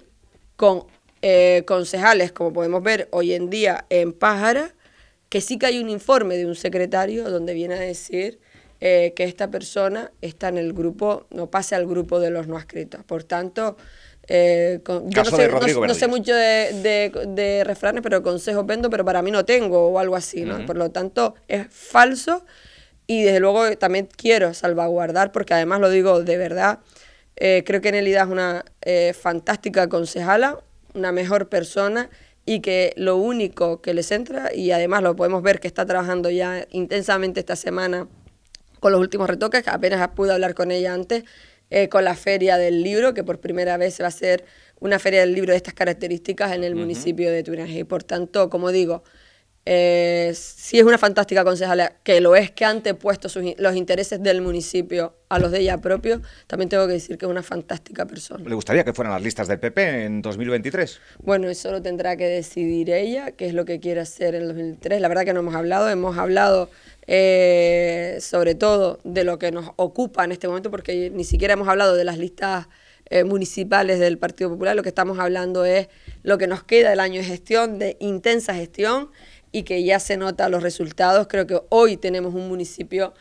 con 0.55 0.85
eh, 1.21 1.63
concejales, 1.65 2.31
como 2.31 2.53
podemos 2.53 2.81
ver 2.83 3.07
hoy 3.11 3.33
en 3.33 3.49
día 3.49 3.85
en 3.89 4.13
Pájara, 4.13 4.73
que 5.29 5.41
sí 5.41 5.57
que 5.57 5.65
hay 5.65 5.79
un 5.79 5.89
informe 5.89 6.37
de 6.37 6.45
un 6.45 6.55
secretario 6.55 7.29
donde 7.29 7.53
viene 7.53 7.75
a 7.75 7.79
decir 7.79 8.39
eh, 8.81 9.13
que 9.15 9.23
esta 9.23 9.49
persona 9.49 10.11
está 10.21 10.49
en 10.49 10.57
el 10.57 10.73
grupo, 10.73 11.25
no 11.31 11.49
pase 11.49 11.75
al 11.75 11.87
grupo 11.87 12.19
de 12.19 12.29
los 12.29 12.47
no 12.47 12.57
adscritos. 12.57 13.03
Por 13.05 13.23
tanto, 13.23 13.77
eh, 14.27 14.79
con- 14.83 15.09
yo 15.09 15.21
no 15.23 15.31
sé, 15.37 15.47
no- 15.59 15.67
no 15.87 16.07
mucho 16.09 16.33
de, 16.33 16.81
de- 16.81 17.25
de 17.27 17.63
refranes, 17.63 18.01
pero 18.01 18.21
consejos 18.23 18.65
vendo, 18.65 18.89
pero 18.89 19.03
para 19.05 19.21
mí 19.21 19.31
no 19.31 19.45
tengo 19.45 19.87
o 19.87 19.99
algo 19.99 20.15
así, 20.15 20.43
¿no? 20.45 20.65
Por 20.65 20.77
lo 20.77 20.91
tanto, 20.91 21.35
es 21.47 21.67
falso 21.69 22.45
y 23.07 23.23
desde 23.23 23.39
luego 23.39 23.77
también 23.77 24.07
quiero 24.15 24.53
salvaguardar, 24.53 25.31
porque 25.31 25.53
además 25.53 25.79
lo 25.79 25.89
digo 25.89 26.21
de 26.23 26.37
verdad, 26.37 26.79
eh, 27.35 27.63
creo 27.65 27.81
que 27.81 27.91
Nelida 27.91 28.21
es 28.21 28.27
una 28.27 28.65
eh, 28.81 29.13
fantástica 29.13 29.89
concejala, 29.89 30.59
una 30.93 31.11
mejor 31.11 31.49
persona 31.49 32.09
y 32.45 32.61
que 32.61 32.93
lo 32.95 33.17
único 33.17 33.81
que 33.81 33.93
les 33.93 34.11
entra, 34.11 34.53
y 34.53 34.71
además 34.71 35.01
lo 35.03 35.15
podemos 35.15 35.41
ver 35.41 35.59
que 35.59 35.67
está 35.67 35.85
trabajando 35.85 36.29
ya 36.29 36.65
intensamente 36.71 37.39
esta 37.39 37.55
semana 37.55 38.07
con 38.79 38.91
los 38.91 39.01
últimos 39.01 39.27
retoques, 39.27 39.63
que 39.63 39.69
apenas 39.69 40.07
pude 40.09 40.31
hablar 40.31 40.53
con 40.53 40.71
ella 40.71 40.93
antes, 40.93 41.23
eh, 41.71 41.89
con 41.89 42.03
la 42.03 42.13
feria 42.13 42.57
del 42.57 42.83
libro, 42.83 43.15
que 43.15 43.23
por 43.23 43.39
primera 43.39 43.77
vez 43.77 43.95
se 43.95 44.03
va 44.03 44.07
a 44.07 44.09
hacer 44.09 44.45
una 44.79 44.99
feria 44.99 45.21
del 45.21 45.33
libro 45.33 45.51
de 45.51 45.57
estas 45.57 45.73
características 45.73 46.53
en 46.53 46.63
el 46.63 46.75
municipio 46.75 47.31
de 47.31 47.41
Turinge. 47.41 47.79
Y 47.79 47.83
por 47.83 48.03
tanto, 48.03 48.49
como 48.51 48.71
digo, 48.71 49.03
eh, 49.67 50.31
sí 50.35 50.77
es 50.77 50.85
una 50.85 50.99
fantástica 50.99 51.43
concejala, 51.43 51.93
que 52.03 52.21
lo 52.21 52.35
es 52.35 52.51
que 52.51 52.65
ha 52.65 52.69
antepuesto 52.69 53.29
sus 53.29 53.43
los 53.57 53.75
intereses 53.75 54.21
del 54.21 54.41
municipio 54.41 55.15
a 55.27 55.39
los 55.39 55.51
de 55.51 55.61
ella 55.61 55.79
propio, 55.81 56.21
también 56.45 56.69
tengo 56.69 56.85
que 56.85 56.93
decir 56.93 57.17
que 57.17 57.25
es 57.25 57.31
una 57.31 57.41
fantástica 57.41 58.05
persona. 58.05 58.47
¿Le 58.47 58.53
gustaría 58.53 58.83
que 58.83 58.93
fueran 58.93 59.11
las 59.11 59.23
listas 59.23 59.47
del 59.47 59.59
PP 59.59 60.05
en 60.05 60.21
2023? 60.21 60.99
Bueno, 61.23 61.49
eso 61.49 61.71
lo 61.71 61.81
tendrá 61.81 62.15
que 62.15 62.27
decidir 62.27 62.91
ella, 62.91 63.31
qué 63.31 63.47
es 63.47 63.55
lo 63.55 63.65
que 63.65 63.79
quiere 63.79 64.01
hacer 64.01 64.35
en 64.35 64.43
el 64.43 64.47
2003. 64.49 65.01
La 65.01 65.07
verdad 65.07 65.25
que 65.25 65.33
no 65.33 65.39
hemos 65.39 65.55
hablado, 65.55 65.89
hemos 65.89 66.15
hablado 66.15 66.69
eh, 67.07 68.17
sobre 68.21 68.53
todo 68.53 68.99
de 69.03 69.23
lo 69.23 69.39
que 69.39 69.51
nos 69.51 69.71
ocupa 69.77 70.23
en 70.23 70.31
este 70.31 70.47
momento, 70.47 70.69
porque 70.69 71.09
ni 71.09 71.23
siquiera 71.23 71.55
hemos 71.55 71.67
hablado 71.67 71.95
de 71.95 72.03
las 72.03 72.19
listas 72.19 72.67
eh, 73.07 73.23
municipales 73.23 73.99
del 73.99 74.17
Partido 74.17 74.49
Popular, 74.49 74.75
lo 74.75 74.81
que 74.81 74.89
estamos 74.89 75.19
hablando 75.19 75.63
es 75.63 75.89
lo 76.23 76.39
que 76.39 76.47
nos 76.47 76.63
queda 76.63 76.89
del 76.89 76.99
año 76.99 77.21
de 77.21 77.27
gestión, 77.27 77.77
de 77.77 77.97
intensa 77.99 78.55
gestión, 78.55 79.11
y 79.55 79.63
que 79.63 79.83
ya 79.85 79.99
se 80.01 80.17
nota 80.17 80.49
los 80.49 80.61
resultados. 80.61 81.27
Creo 81.27 81.47
que 81.47 81.61
hoy 81.69 81.95
tenemos 81.95 82.33
un 82.33 82.49
municipio 82.49 83.13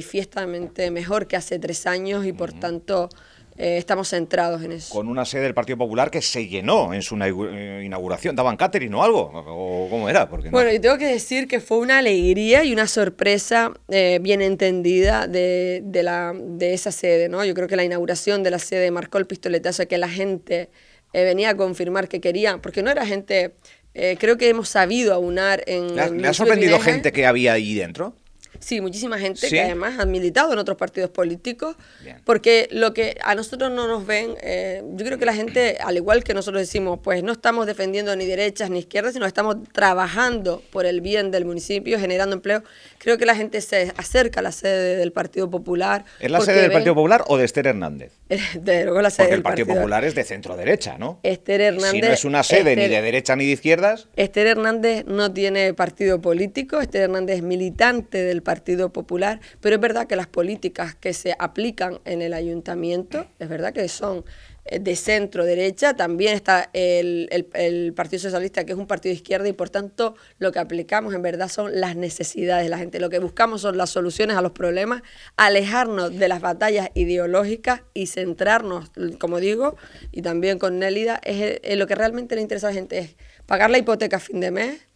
manifiestamente 0.00 0.90
mejor 0.90 1.26
que 1.26 1.36
hace 1.36 1.58
tres 1.58 1.86
años 1.86 2.26
y 2.26 2.32
por 2.32 2.52
tanto 2.52 3.08
eh, 3.56 3.76
estamos 3.78 4.08
centrados 4.08 4.62
en 4.62 4.72
eso. 4.72 4.92
Con 4.92 5.08
una 5.08 5.24
sede 5.24 5.42
del 5.42 5.54
Partido 5.54 5.78
Popular 5.78 6.10
que 6.10 6.20
se 6.20 6.46
llenó 6.48 6.92
en 6.92 7.02
su 7.02 7.16
eh, 7.22 7.82
inauguración. 7.84 8.34
¿Daban 8.36 8.56
catering 8.56 8.92
o 8.94 9.02
algo? 9.02 9.30
¿O 9.32 9.88
cómo 9.88 10.08
era? 10.08 10.28
Porque 10.28 10.46
no- 10.46 10.50
Bueno, 10.52 10.72
y 10.72 10.78
tengo 10.80 10.98
que 10.98 11.06
decir 11.06 11.46
que 11.46 11.60
fue 11.60 11.78
una 11.78 11.98
alegría 11.98 12.64
y 12.64 12.72
una 12.72 12.86
sorpresa 12.88 13.72
eh, 13.88 14.18
bien 14.20 14.42
entendida 14.42 15.26
de, 15.28 15.82
de 15.84 16.02
la, 16.02 16.34
de 16.36 16.74
esa 16.74 16.90
sede, 16.90 17.28
¿no? 17.28 17.44
Yo 17.44 17.54
creo 17.54 17.68
que 17.68 17.76
la 17.76 17.84
inauguración 17.84 18.42
de 18.42 18.50
la 18.50 18.58
sede 18.58 18.90
marcó 18.90 19.18
el 19.18 19.26
pistoletazo 19.26 19.86
que 19.88 19.98
la 19.98 20.08
gente 20.08 20.68
eh, 21.12 21.24
venía 21.24 21.50
a 21.50 21.56
confirmar 21.56 22.08
que 22.08 22.20
querían, 22.20 22.60
porque 22.60 22.82
no 22.82 22.90
era 22.90 23.06
gente, 23.06 23.54
eh, 23.96 24.16
creo 24.18 24.36
que 24.36 24.48
hemos 24.48 24.68
sabido 24.68 25.14
aunar 25.14 25.64
en... 25.66 25.96
¿Le 25.96 26.02
ha, 26.02 26.10
le 26.10 26.34
sorprendido 26.34 26.78
gente 26.78 27.12
que 27.12 27.24
había 27.24 27.54
ahí 27.54 27.74
dentro? 27.74 28.14
Sí, 28.60 28.80
muchísima 28.80 29.18
gente 29.18 29.40
¿Sí? 29.40 29.50
que 29.50 29.60
además 29.62 29.98
han 29.98 30.10
militado 30.10 30.52
en 30.52 30.58
otros 30.58 30.76
partidos 30.76 31.10
políticos, 31.10 31.76
Bien. 32.02 32.18
porque 32.24 32.68
lo 32.70 32.92
que 32.94 33.16
a 33.22 33.34
nosotros 33.34 33.70
no 33.70 33.86
nos 33.86 34.06
ven, 34.06 34.34
eh, 34.42 34.82
yo 34.94 35.04
creo 35.04 35.18
que 35.18 35.24
la 35.26 35.34
gente, 35.34 35.78
al 35.80 35.96
igual 35.96 36.24
que 36.24 36.34
nosotros 36.34 36.60
decimos, 36.62 36.98
pues 37.02 37.22
no 37.22 37.32
estamos 37.32 37.66
defendiendo 37.66 38.14
ni 38.16 38.26
derechas 38.26 38.70
ni 38.70 38.80
izquierdas, 38.80 39.12
sino 39.14 39.26
estamos 39.26 39.56
trabajando 39.72 40.62
por 40.70 40.86
el 40.86 41.00
bien 41.00 41.30
del 41.30 41.44
municipio, 41.44 41.98
generando 41.98 42.34
empleo. 42.36 42.62
Creo 42.98 43.18
que 43.18 43.26
la 43.26 43.34
gente 43.36 43.60
se 43.60 43.92
acerca 43.96 44.40
a 44.40 44.42
la 44.42 44.52
sede 44.52 44.96
del 44.96 45.12
Partido 45.12 45.48
Popular. 45.50 46.04
¿Es 46.20 46.30
la 46.30 46.40
sede 46.40 46.56
del 46.62 46.68
ven- 46.70 46.72
Partido 46.78 46.94
Popular 46.94 47.24
o 47.28 47.36
de 47.36 47.44
Esther 47.44 47.68
Hernández? 47.68 48.12
Desde 48.28 48.84
luego 48.84 49.00
la 49.02 49.10
sede 49.10 49.26
Porque 49.26 49.34
el 49.36 49.42
Partido 49.42 49.66
Popular 49.68 50.04
es 50.04 50.14
de 50.14 50.24
centro 50.24 50.56
derecha, 50.56 50.98
¿no? 50.98 51.20
Esther 51.22 51.60
Hernández. 51.60 51.90
Si 51.92 52.00
no 52.00 52.08
es 52.08 52.24
una 52.24 52.42
sede 52.42 52.74
ni 52.76 52.88
de 52.88 53.00
derecha 53.02 53.36
ni 53.36 53.46
de 53.46 53.52
izquierdas, 53.52 54.08
Esther 54.16 54.48
Hernández 54.48 55.04
no 55.06 55.32
tiene 55.32 55.74
partido 55.74 56.20
político, 56.20 56.80
Esther 56.80 57.02
Hernández 57.02 57.36
es 57.36 57.42
militante 57.42 58.18
del 58.18 58.42
Partido 58.46 58.92
Popular, 58.92 59.40
pero 59.60 59.74
es 59.74 59.80
verdad 59.80 60.06
que 60.06 60.14
las 60.14 60.28
políticas 60.28 60.94
que 60.94 61.12
se 61.12 61.34
aplican 61.36 61.98
en 62.04 62.22
el 62.22 62.32
ayuntamiento, 62.32 63.26
es 63.40 63.48
verdad 63.48 63.72
que 63.72 63.88
son 63.88 64.24
eh, 64.64 64.78
de 64.78 64.94
centro 64.94 65.44
derecha, 65.44 65.94
también 65.94 66.34
está 66.34 66.70
el, 66.72 67.28
el- 67.54 67.92
Partido 67.92 68.20
Socialista, 68.20 68.64
que 68.64 68.72
es 68.72 68.78
un 68.78 68.86
partido 68.86 69.10
de 69.10 69.16
izquierda, 69.16 69.48
y 69.48 69.52
por 69.52 69.68
tanto 69.68 70.14
lo 70.38 70.52
que 70.52 70.60
aplicamos 70.60 71.12
en 71.12 71.22
verdad 71.22 71.48
son 71.48 71.80
las 71.80 71.96
necesidades 71.96 72.64
de 72.64 72.70
la 72.70 72.78
gente. 72.78 73.00
Lo 73.00 73.10
que 73.10 73.18
buscamos 73.18 73.62
son 73.62 73.76
las 73.76 73.90
soluciones 73.90 74.36
a 74.36 74.42
los 74.42 74.52
problemas, 74.52 75.02
alejarnos 75.36 76.16
de 76.16 76.28
las 76.28 76.40
batallas 76.40 76.90
ideológicas 76.94 77.82
y 77.94 78.06
centrarnos, 78.06 78.90
como 79.18 79.40
digo, 79.40 79.76
y 80.12 80.22
también 80.22 80.58
con 80.60 80.78
Nélida, 80.78 81.20
es, 81.24 81.58
lo 81.76 81.86
que 81.88 81.96
realmente 81.96 82.36
le 82.36 82.42
interesa 82.42 82.68
a 82.68 82.70
la 82.70 82.74
gente 82.74 82.98
es 82.98 83.16
pagar 83.46 83.70
la 83.70 83.78
hipoteca 83.78 84.18
a 84.18 84.20
fin 84.20 84.38
de 84.38 84.52
mes, 84.52 84.86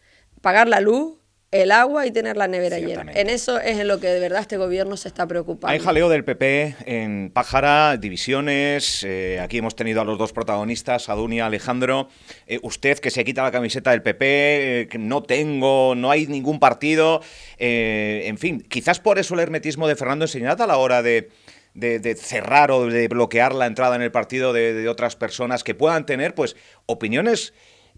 pagar 0.41 0.69
la 0.69 0.81
luz, 0.81 1.20
el 1.53 1.73
agua 1.73 2.07
y 2.07 2.13
tener 2.13 2.37
la 2.37 2.47
nevera 2.47 2.79
llena. 2.79 3.11
En 3.13 3.29
eso 3.29 3.59
es 3.59 3.79
en 3.81 3.89
lo 3.89 3.99
que 3.99 4.07
de 4.07 4.21
verdad 4.21 4.41
este 4.41 4.57
gobierno 4.57 4.97
se 4.97 5.09
está 5.09 5.27
preocupando. 5.27 5.67
hay 5.73 5.81
jaleo 5.81 6.09
del 6.09 6.23
PP 6.25 6.77
en 6.87 7.31
Pájara, 7.35 7.97
divisiones. 7.97 9.03
eh, 9.05 9.41
aquí 9.41 9.59
hemos 9.59 9.75
tenido 9.75 10.01
a 10.01 10.05
los 10.05 10.17
dos 10.17 10.33
protagonistas, 10.33 11.09
a 11.09 11.15
Dunia, 11.15 11.47
Alejandro. 11.47 12.09
Eh, 12.47 12.61
usted 12.63 12.99
que 13.01 13.11
se 13.11 13.25
quita 13.25 13.43
la 13.43 13.51
camiseta 13.51 13.91
del 13.91 14.03
PP, 14.03 14.81
eh, 14.83 14.89
que 14.89 14.99
no 14.99 15.25
tengo, 15.25 15.95
no 15.97 16.13
hay 16.13 16.29
ningún 16.29 16.61
partido. 16.61 17.21
en 17.59 18.39
fin, 18.39 18.61
quizás 18.69 19.01
por 19.01 19.19
eso 19.19 19.35
el 19.35 19.41
hermetismo 19.41 19.89
de 19.89 19.97
Fernando 19.97 20.25
Enseñat 20.27 20.61
a 20.61 20.67
la 20.69 20.77
hora 20.77 21.03
de, 21.03 21.31
de- 21.75 21.99
de 21.99 22.15
cerrar 22.15 22.71
o 22.71 22.87
de 22.87 23.09
bloquear 23.09 23.55
la 23.55 23.67
entrada 23.67 23.97
en 23.97 24.03
el 24.03 24.11
partido 24.13 24.53
de, 24.53 24.73
de 24.73 24.89
otras 24.89 25.17
personas 25.17 25.65
que 25.65 25.75
puedan 25.75 26.07
tener 26.07 26.35
pues 26.35 26.55
opiniones 26.87 27.53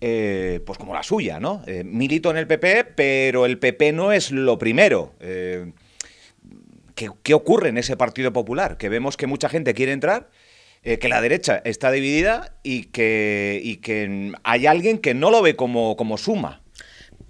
eh, 0.05 0.59
pues 0.67 0.81
como 0.81 0.95
la 0.95 1.05
suya, 1.05 1.39
¿no? 1.39 1.63
Eh, 1.65 1.85
milito 1.85 2.33
en 2.33 2.37
el 2.37 2.49
PP, 2.49 2.87
pero 2.97 3.47
el 3.47 3.61
PP 3.61 3.93
no 3.93 4.11
es 4.11 4.33
lo 4.33 4.59
primero. 4.59 5.13
Eh, 5.21 5.71
¿qué, 6.97 7.09
qué 7.23 7.35
ocurre 7.35 7.69
en 7.69 7.79
ese 7.79 7.97
Partido 7.97 8.33
Popular? 8.33 8.79
Que 8.79 8.89
vemos 8.89 9.17
que 9.17 9.29
mucha 9.29 9.49
gente 9.49 9.75
quiere 9.75 9.93
entrar, 9.93 10.29
que 10.83 11.09
la 11.09 11.21
derecha 11.21 11.63
está 11.65 11.93
dividida 11.93 12.57
y 12.65 12.87
que, 12.87 13.61
y 13.63 13.77
que 13.77 14.33
hay 14.43 14.67
alguien 14.67 14.99
que 14.99 15.15
no 15.15 15.31
lo 15.31 15.41
ve 15.41 15.55
como, 15.55 15.97
como 15.97 16.19
suma. 16.19 16.63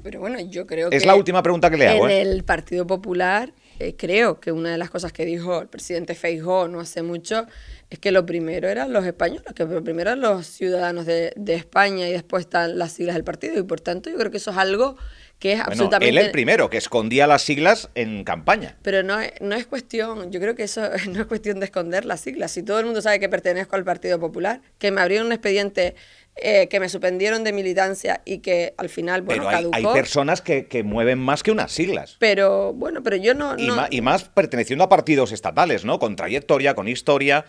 Pero 0.03 0.21
bueno, 0.21 0.41
yo 0.41 0.67
creo 0.67 0.89
que... 0.89 0.97
Es 0.97 1.05
la 1.05 1.15
última 1.15 1.43
pregunta 1.43 1.69
que 1.69 1.77
le 1.77 1.89
hago. 1.89 2.09
En 2.09 2.27
el 2.27 2.43
Partido 2.43 2.87
Popular 2.87 3.53
eh, 3.89 3.97
creo 3.97 4.41
que 4.41 4.53
una 4.53 4.71
de 4.71 4.79
las 4.79 4.91
cosas 4.91 5.13
que 5.13 5.25
dijo 5.25 5.61
el 5.61 5.69
presidente 5.69 6.15
Feijóo 6.15 6.69
no 6.69 6.81
hace 6.81 7.03
mucho 7.03 7.47
es 7.91 7.99
que 7.99 8.11
lo 8.11 8.25
primero 8.25 8.69
eran 8.69 8.93
los 8.93 9.05
españoles, 9.05 9.53
que 9.55 9.65
lo 9.65 9.83
primero 9.83 10.11
eran 10.11 10.21
los 10.21 10.47
ciudadanos 10.47 11.05
de, 11.07 11.33
de 11.37 11.55
España 11.55 12.09
y 12.09 12.13
después 12.13 12.45
están 12.45 12.79
las 12.79 12.93
siglas 12.93 13.15
del 13.17 13.25
partido 13.25 13.59
y 13.59 13.63
por 13.63 13.81
tanto 13.81 14.11
yo 14.11 14.17
creo 14.17 14.31
que 14.31 14.39
eso 14.39 14.51
es 14.51 14.57
algo 14.57 14.97
que 15.43 15.55
es 15.55 15.61
absolutamente... 15.61 16.09
Él 16.09 16.19
el 16.19 16.31
primero, 16.31 16.71
que 16.71 16.77
escondía 16.77 17.27
las 17.27 17.43
siglas 17.43 17.91
en 17.97 18.23
campaña. 18.23 18.77
Pero 18.83 19.03
no, 19.03 19.19
no 19.41 19.57
es 19.57 19.67
cuestión, 19.67 20.31
yo 20.31 20.39
creo 20.39 20.55
que 20.55 20.63
eso 20.63 20.83
no 21.11 21.21
es 21.23 21.27
cuestión 21.27 21.59
de 21.59 21.65
esconder 21.65 22.05
las 22.05 22.21
siglas. 22.21 22.53
Si 22.53 22.63
todo 22.63 22.79
el 22.79 22.85
mundo 22.85 23.03
sabe 23.03 23.19
que 23.19 23.29
pertenezco 23.29 23.75
al 23.75 23.83
Partido 23.83 24.21
Popular, 24.21 24.61
que 24.79 24.93
me 24.93 25.01
abrieron 25.01 25.27
un 25.27 25.33
expediente 25.33 25.97
eh, 26.37 26.69
que 26.69 26.81
me 26.81 26.89
suspendieron 26.89 27.45
de 27.45 27.53
militancia 27.53 28.23
y 28.25 28.39
que 28.39 28.75
al 28.79 28.89
final, 28.89 29.23
bueno, 29.23 29.45
pero 29.47 29.57
hay, 29.57 29.69
hay 29.73 29.87
personas 29.93 30.41
que, 30.41 30.67
que, 30.67 30.83
mueven 30.83 31.19
más 31.19 31.43
que 31.43 31.51
unas 31.51 31.71
siglas. 31.73 32.17
Pero, 32.19 32.73
bueno, 32.73 33.03
pero 33.03 33.17
yo 33.17 33.35
no... 33.35 33.55
Y, 33.59 33.67
no... 33.67 33.77
Más, 33.77 33.89
y 33.91 34.01
más 34.01 34.25
perteneciendo 34.25 34.85
a 34.85 34.89
partidos 34.89 35.31
estatales, 35.33 35.85
¿no? 35.85 35.99
Con 35.99 36.17
trayectoria, 36.17 36.75
con 36.75 36.89
historia. 36.89 37.45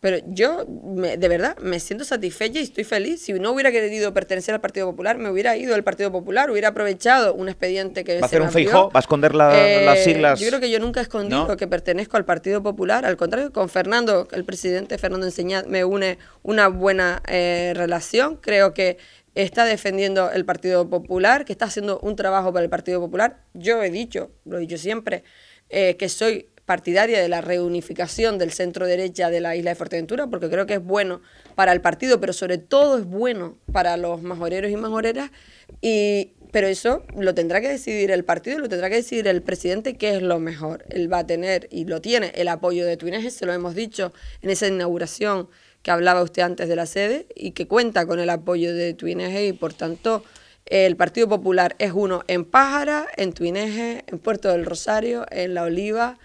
Pero 0.00 0.16
yo, 0.28 0.64
me, 0.66 1.18
de 1.18 1.28
verdad, 1.28 1.58
me 1.58 1.78
siento 1.78 2.06
satisfecha 2.06 2.58
y 2.58 2.62
estoy 2.62 2.84
feliz. 2.84 3.20
Si 3.20 3.34
no 3.34 3.52
hubiera 3.52 3.70
querido 3.70 4.14
pertenecer 4.14 4.54
al 4.54 4.62
Partido 4.62 4.90
Popular, 4.90 5.18
me 5.18 5.30
hubiera 5.30 5.58
ido 5.58 5.74
al 5.74 5.84
Partido 5.84 6.10
Popular, 6.10 6.50
hubiera 6.50 6.68
aprovechado 6.68 7.34
un 7.34 7.50
expediente 7.50 8.02
que 8.02 8.18
¿Va 8.18 8.22
a 8.22 8.26
hacer 8.26 8.40
un 8.40 8.50
feijo? 8.50 8.90
¿Va 8.90 8.98
a 8.98 9.00
esconder 9.00 9.34
la, 9.34 9.52
eh, 9.54 9.84
las 9.84 10.02
siglas? 10.02 10.40
Yo 10.40 10.48
creo 10.48 10.58
que 10.58 10.70
yo 10.70 10.78
nunca 10.80 11.00
he 11.00 11.02
escondido 11.02 11.48
¿No? 11.48 11.56
que 11.58 11.68
pertenezco 11.68 12.16
al 12.16 12.24
Partido 12.24 12.62
Popular. 12.62 13.04
Al 13.04 13.18
contrario, 13.18 13.52
con 13.52 13.68
Fernando, 13.68 14.26
el 14.32 14.46
presidente 14.46 14.96
Fernando 14.96 15.26
Enseñad, 15.26 15.66
me 15.66 15.84
une 15.84 16.16
una 16.42 16.68
buena 16.68 17.22
eh, 17.28 17.74
relación. 17.76 18.36
Creo 18.36 18.72
que 18.72 18.96
está 19.34 19.66
defendiendo 19.66 20.30
el 20.30 20.46
Partido 20.46 20.88
Popular, 20.88 21.44
que 21.44 21.52
está 21.52 21.66
haciendo 21.66 21.98
un 22.00 22.16
trabajo 22.16 22.54
para 22.54 22.64
el 22.64 22.70
Partido 22.70 23.00
Popular. 23.00 23.42
Yo 23.52 23.82
he 23.82 23.90
dicho, 23.90 24.30
lo 24.46 24.56
he 24.56 24.60
dicho 24.60 24.78
siempre, 24.78 25.24
eh, 25.68 25.96
que 25.98 26.08
soy 26.08 26.48
partidaria 26.70 27.20
de 27.20 27.28
la 27.28 27.40
reunificación 27.40 28.38
del 28.38 28.52
centro 28.52 28.86
derecha 28.86 29.28
de 29.28 29.40
la 29.40 29.56
isla 29.56 29.72
de 29.72 29.74
Fuerteventura, 29.74 30.28
porque 30.28 30.48
creo 30.48 30.66
que 30.66 30.74
es 30.74 30.84
bueno 30.84 31.20
para 31.56 31.72
el 31.72 31.80
partido, 31.80 32.20
pero 32.20 32.32
sobre 32.32 32.58
todo 32.58 32.98
es 32.98 33.06
bueno 33.06 33.58
para 33.72 33.96
los 33.96 34.22
majoreros 34.22 34.70
y 34.70 34.76
majoreras. 34.76 35.32
Y, 35.80 36.34
pero 36.52 36.68
eso 36.68 37.02
lo 37.18 37.34
tendrá 37.34 37.60
que 37.60 37.68
decidir 37.68 38.12
el 38.12 38.24
partido, 38.24 38.60
lo 38.60 38.68
tendrá 38.68 38.88
que 38.88 38.94
decidir 38.94 39.26
el 39.26 39.42
presidente, 39.42 39.96
qué 39.96 40.14
es 40.14 40.22
lo 40.22 40.38
mejor. 40.38 40.84
Él 40.90 41.12
va 41.12 41.18
a 41.18 41.26
tener, 41.26 41.66
y 41.72 41.86
lo 41.86 42.00
tiene, 42.00 42.30
el 42.36 42.46
apoyo 42.46 42.86
de 42.86 42.96
Tuineje, 42.96 43.32
se 43.32 43.46
lo 43.46 43.52
hemos 43.52 43.74
dicho 43.74 44.12
en 44.40 44.50
esa 44.50 44.68
inauguración 44.68 45.48
que 45.82 45.90
hablaba 45.90 46.22
usted 46.22 46.42
antes 46.42 46.68
de 46.68 46.76
la 46.76 46.86
sede, 46.86 47.26
y 47.34 47.50
que 47.50 47.66
cuenta 47.66 48.06
con 48.06 48.20
el 48.20 48.30
apoyo 48.30 48.72
de 48.72 48.94
Tuineje, 48.94 49.44
y 49.44 49.52
por 49.52 49.74
tanto 49.74 50.22
el 50.66 50.94
Partido 50.94 51.28
Popular 51.28 51.74
es 51.80 51.90
uno 51.92 52.22
en 52.28 52.44
Pájara, 52.44 53.08
en 53.16 53.32
Tuineje, 53.32 54.04
en 54.06 54.20
Puerto 54.20 54.52
del 54.52 54.64
Rosario, 54.64 55.26
en 55.32 55.54
La 55.54 55.64
Oliva, 55.64 56.16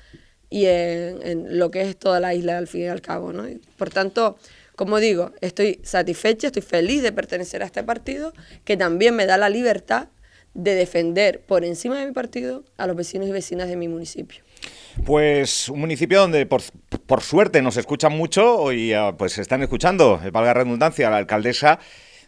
y 0.50 0.66
en, 0.66 1.20
en, 1.22 1.60
lo 1.60 1.72
que 1.72 1.82
es 1.82 1.98
toda 1.98 2.20
la 2.20 2.34
isla 2.34 2.58
al 2.58 2.68
fin 2.68 2.82
y 2.82 2.88
al 2.88 3.02
cabo. 3.02 3.34
¿no? 3.34 3.46
Por 3.78 3.90
tanto, 3.90 4.38
como 4.76 5.00
digo, 5.00 5.32
estoy 5.42 5.80
satisfecha, 5.84 6.48
estoy 6.48 6.62
feliz 6.62 7.02
de 7.02 7.12
pertenecer 7.12 7.64
a 7.64 7.66
este 7.66 7.84
partido, 7.84 8.34
que 8.64 8.78
también 8.78 9.16
me 9.16 9.26
da 9.26 9.38
la 9.38 9.50
libertad 9.50 10.10
de 10.54 10.74
defender 10.74 11.42
por 11.42 11.64
encima 11.66 12.00
de 12.00 12.08
mi 12.08 12.14
partido 12.14 12.64
a 12.78 12.88
los 12.88 12.96
vecinos 12.96 13.28
y 13.28 13.32
vecinas 13.32 13.68
de 13.68 13.76
mi 13.76 13.88
municipio. 13.88 14.44
Pues 15.06 15.70
un 15.70 15.82
municipio 15.82 16.22
donde 16.22 16.46
por, 16.46 16.62
por 17.06 17.22
suerte 17.22 17.62
nos 17.62 17.78
escuchan 17.78 18.14
mucho 18.14 18.72
y 18.72 18.96
uh, 18.96 19.16
pues 19.18 19.38
están 19.38 19.62
escuchando, 19.62 20.20
valga 20.32 20.54
redundancia, 20.54 21.10
la 21.10 21.18
alcaldesa 21.18 21.80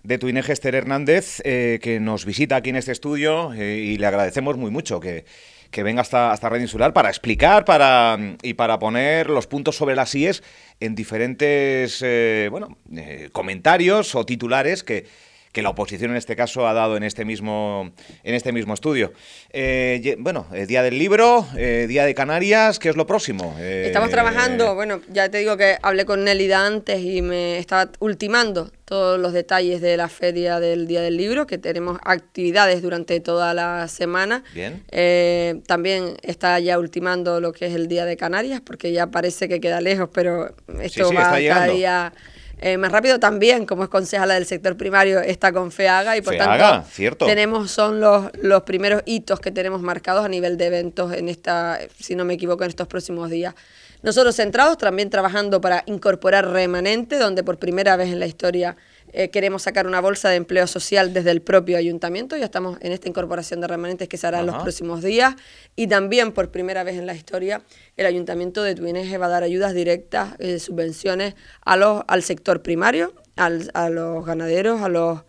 de 0.03 0.17
Tuineje, 0.17 0.53
Esther 0.53 0.75
Hernández, 0.75 1.41
eh, 1.43 1.79
que 1.81 1.99
nos 1.99 2.25
visita 2.25 2.57
aquí 2.57 2.69
en 2.69 2.75
este 2.75 2.91
estudio 2.91 3.53
eh, 3.53 3.77
y 3.77 3.97
le 3.97 4.05
agradecemos 4.05 4.57
muy 4.57 4.71
mucho 4.71 4.99
que 4.99 5.25
que 5.69 5.83
venga 5.83 6.01
hasta, 6.01 6.31
hasta 6.31 6.49
Red 6.49 6.61
Insular 6.61 6.93
para 6.93 7.09
explicar 7.09 7.65
para, 7.65 8.17
y 8.41 8.53
para 8.53 8.79
poner 8.79 9.29
los 9.29 9.47
puntos 9.47 9.75
sobre 9.75 9.95
las 9.95 10.13
IES 10.15 10.43
en 10.79 10.95
diferentes 10.95 11.99
eh, 12.03 12.47
bueno, 12.51 12.77
eh, 12.95 13.29
comentarios 13.31 14.15
o 14.15 14.25
titulares 14.25 14.83
que, 14.83 15.05
que 15.51 15.61
la 15.61 15.69
oposición 15.69 16.11
en 16.11 16.17
este 16.17 16.35
caso 16.35 16.67
ha 16.67 16.73
dado 16.73 16.97
en 16.97 17.03
este 17.03 17.25
mismo, 17.25 17.91
en 18.23 18.35
este 18.35 18.51
mismo 18.51 18.73
estudio. 18.73 19.13
Eh, 19.51 20.15
bueno, 20.19 20.47
el 20.53 20.67
Día 20.67 20.83
del 20.83 20.97
Libro, 20.97 21.47
eh, 21.57 21.85
Día 21.87 22.05
de 22.05 22.13
Canarias, 22.13 22.79
¿qué 22.79 22.89
es 22.89 22.95
lo 22.95 23.07
próximo? 23.07 23.55
Eh, 23.59 23.85
Estamos 23.87 24.09
trabajando, 24.09 24.75
bueno, 24.75 25.01
ya 25.09 25.29
te 25.29 25.39
digo 25.39 25.57
que 25.57 25.77
hablé 25.81 26.05
con 26.05 26.23
Nelida 26.23 26.65
antes 26.65 27.01
y 27.01 27.21
me 27.21 27.57
estaba 27.57 27.89
ultimando 27.99 28.71
todos 28.87 29.19
los 29.19 29.33
detalles 29.33 29.81
de 29.81 29.97
la 29.97 30.07
feria 30.07 30.61
del 30.61 30.87
Día 30.87 31.01
del 31.01 31.17
Libro, 31.17 31.45
que 31.45 31.57
tenemos 31.57 31.97
actividades 32.05 32.81
durante 32.81 33.19
toda 33.19 33.53
la 33.53 33.89
semana. 33.89 34.45
Bien. 34.53 34.81
Eh, 34.91 35.61
también 35.67 36.15
está 36.21 36.57
ya 36.59 36.79
ultimando 36.79 37.41
lo 37.41 37.51
que 37.51 37.65
es 37.65 37.75
el 37.75 37.89
Día 37.89 38.05
de 38.05 38.15
Canarias, 38.15 38.61
porque 38.61 38.93
ya 38.93 39.07
parece 39.07 39.49
que 39.49 39.59
queda 39.59 39.81
lejos, 39.81 40.09
pero 40.13 40.55
esto 40.81 41.03
sí, 41.03 41.09
sí, 41.09 41.15
va 41.15 41.37
está 41.37 41.53
cada 41.53 41.67
día 41.67 42.13
eh, 42.59 42.77
más 42.77 42.91
rápido 42.91 43.19
también, 43.19 43.65
como 43.65 43.83
es 43.83 43.89
concejala 43.89 44.33
del 44.33 44.45
sector 44.45 44.75
primario, 44.77 45.19
está 45.19 45.51
con 45.51 45.71
FEAGA 45.71 46.17
y 46.17 46.21
por 46.21 46.33
FEAGA, 46.33 46.57
tanto 46.57 46.89
cierto. 46.89 47.25
tenemos, 47.25 47.69
son 47.69 47.99
los, 47.99 48.31
los 48.41 48.63
primeros 48.63 49.03
hitos 49.05 49.39
que 49.39 49.51
tenemos 49.51 49.81
marcados 49.81 50.25
a 50.25 50.29
nivel 50.29 50.57
de 50.57 50.67
eventos 50.67 51.13
en 51.13 51.29
esta, 51.29 51.79
si 51.99 52.15
no 52.15 52.25
me 52.25 52.33
equivoco, 52.33 52.63
en 52.63 52.69
estos 52.69 52.87
próximos 52.87 53.29
días. 53.29 53.53
Nosotros 54.01 54.35
centrados 54.35 54.77
también 54.77 55.09
trabajando 55.09 55.61
para 55.61 55.83
incorporar 55.85 56.49
remanente, 56.49 57.17
donde 57.17 57.43
por 57.43 57.57
primera 57.57 57.95
vez 57.95 58.09
en 58.09 58.19
la 58.19 58.27
historia 58.27 58.75
eh, 59.13 59.29
queremos 59.29 59.63
sacar 59.63 59.87
una 59.87 60.01
bolsa 60.01 60.29
de 60.29 60.35
empleo 60.35 60.67
social 60.67 61.13
desde 61.13 61.31
el 61.31 61.41
propio 61.41 61.77
ayuntamiento. 61.77 62.35
Ya 62.35 62.45
estamos 62.45 62.77
en 62.81 62.91
esta 62.91 63.07
incorporación 63.07 63.61
de 63.61 63.67
remanentes 63.67 64.07
que 64.07 64.17
se 64.17 64.27
hará 64.27 64.41
en 64.41 64.47
los 64.47 64.61
próximos 64.61 65.01
días. 65.01 65.35
Y 65.75 65.87
también 65.87 66.31
por 66.31 66.51
primera 66.51 66.83
vez 66.83 66.95
en 66.95 67.05
la 67.05 67.15
historia 67.15 67.61
el 67.95 68.05
ayuntamiento 68.05 68.63
de 68.63 68.75
Tuineje 68.75 69.17
va 69.17 69.27
a 69.27 69.29
dar 69.29 69.43
ayudas 69.43 69.73
directas, 69.73 70.35
eh, 70.39 70.59
subvenciones 70.59 71.35
a 71.61 71.77
los, 71.77 72.03
al 72.07 72.23
sector 72.23 72.61
primario, 72.61 73.13
al, 73.35 73.71
a 73.73 73.89
los 73.89 74.25
ganaderos, 74.25 74.81
a 74.81 74.89
los 74.89 75.23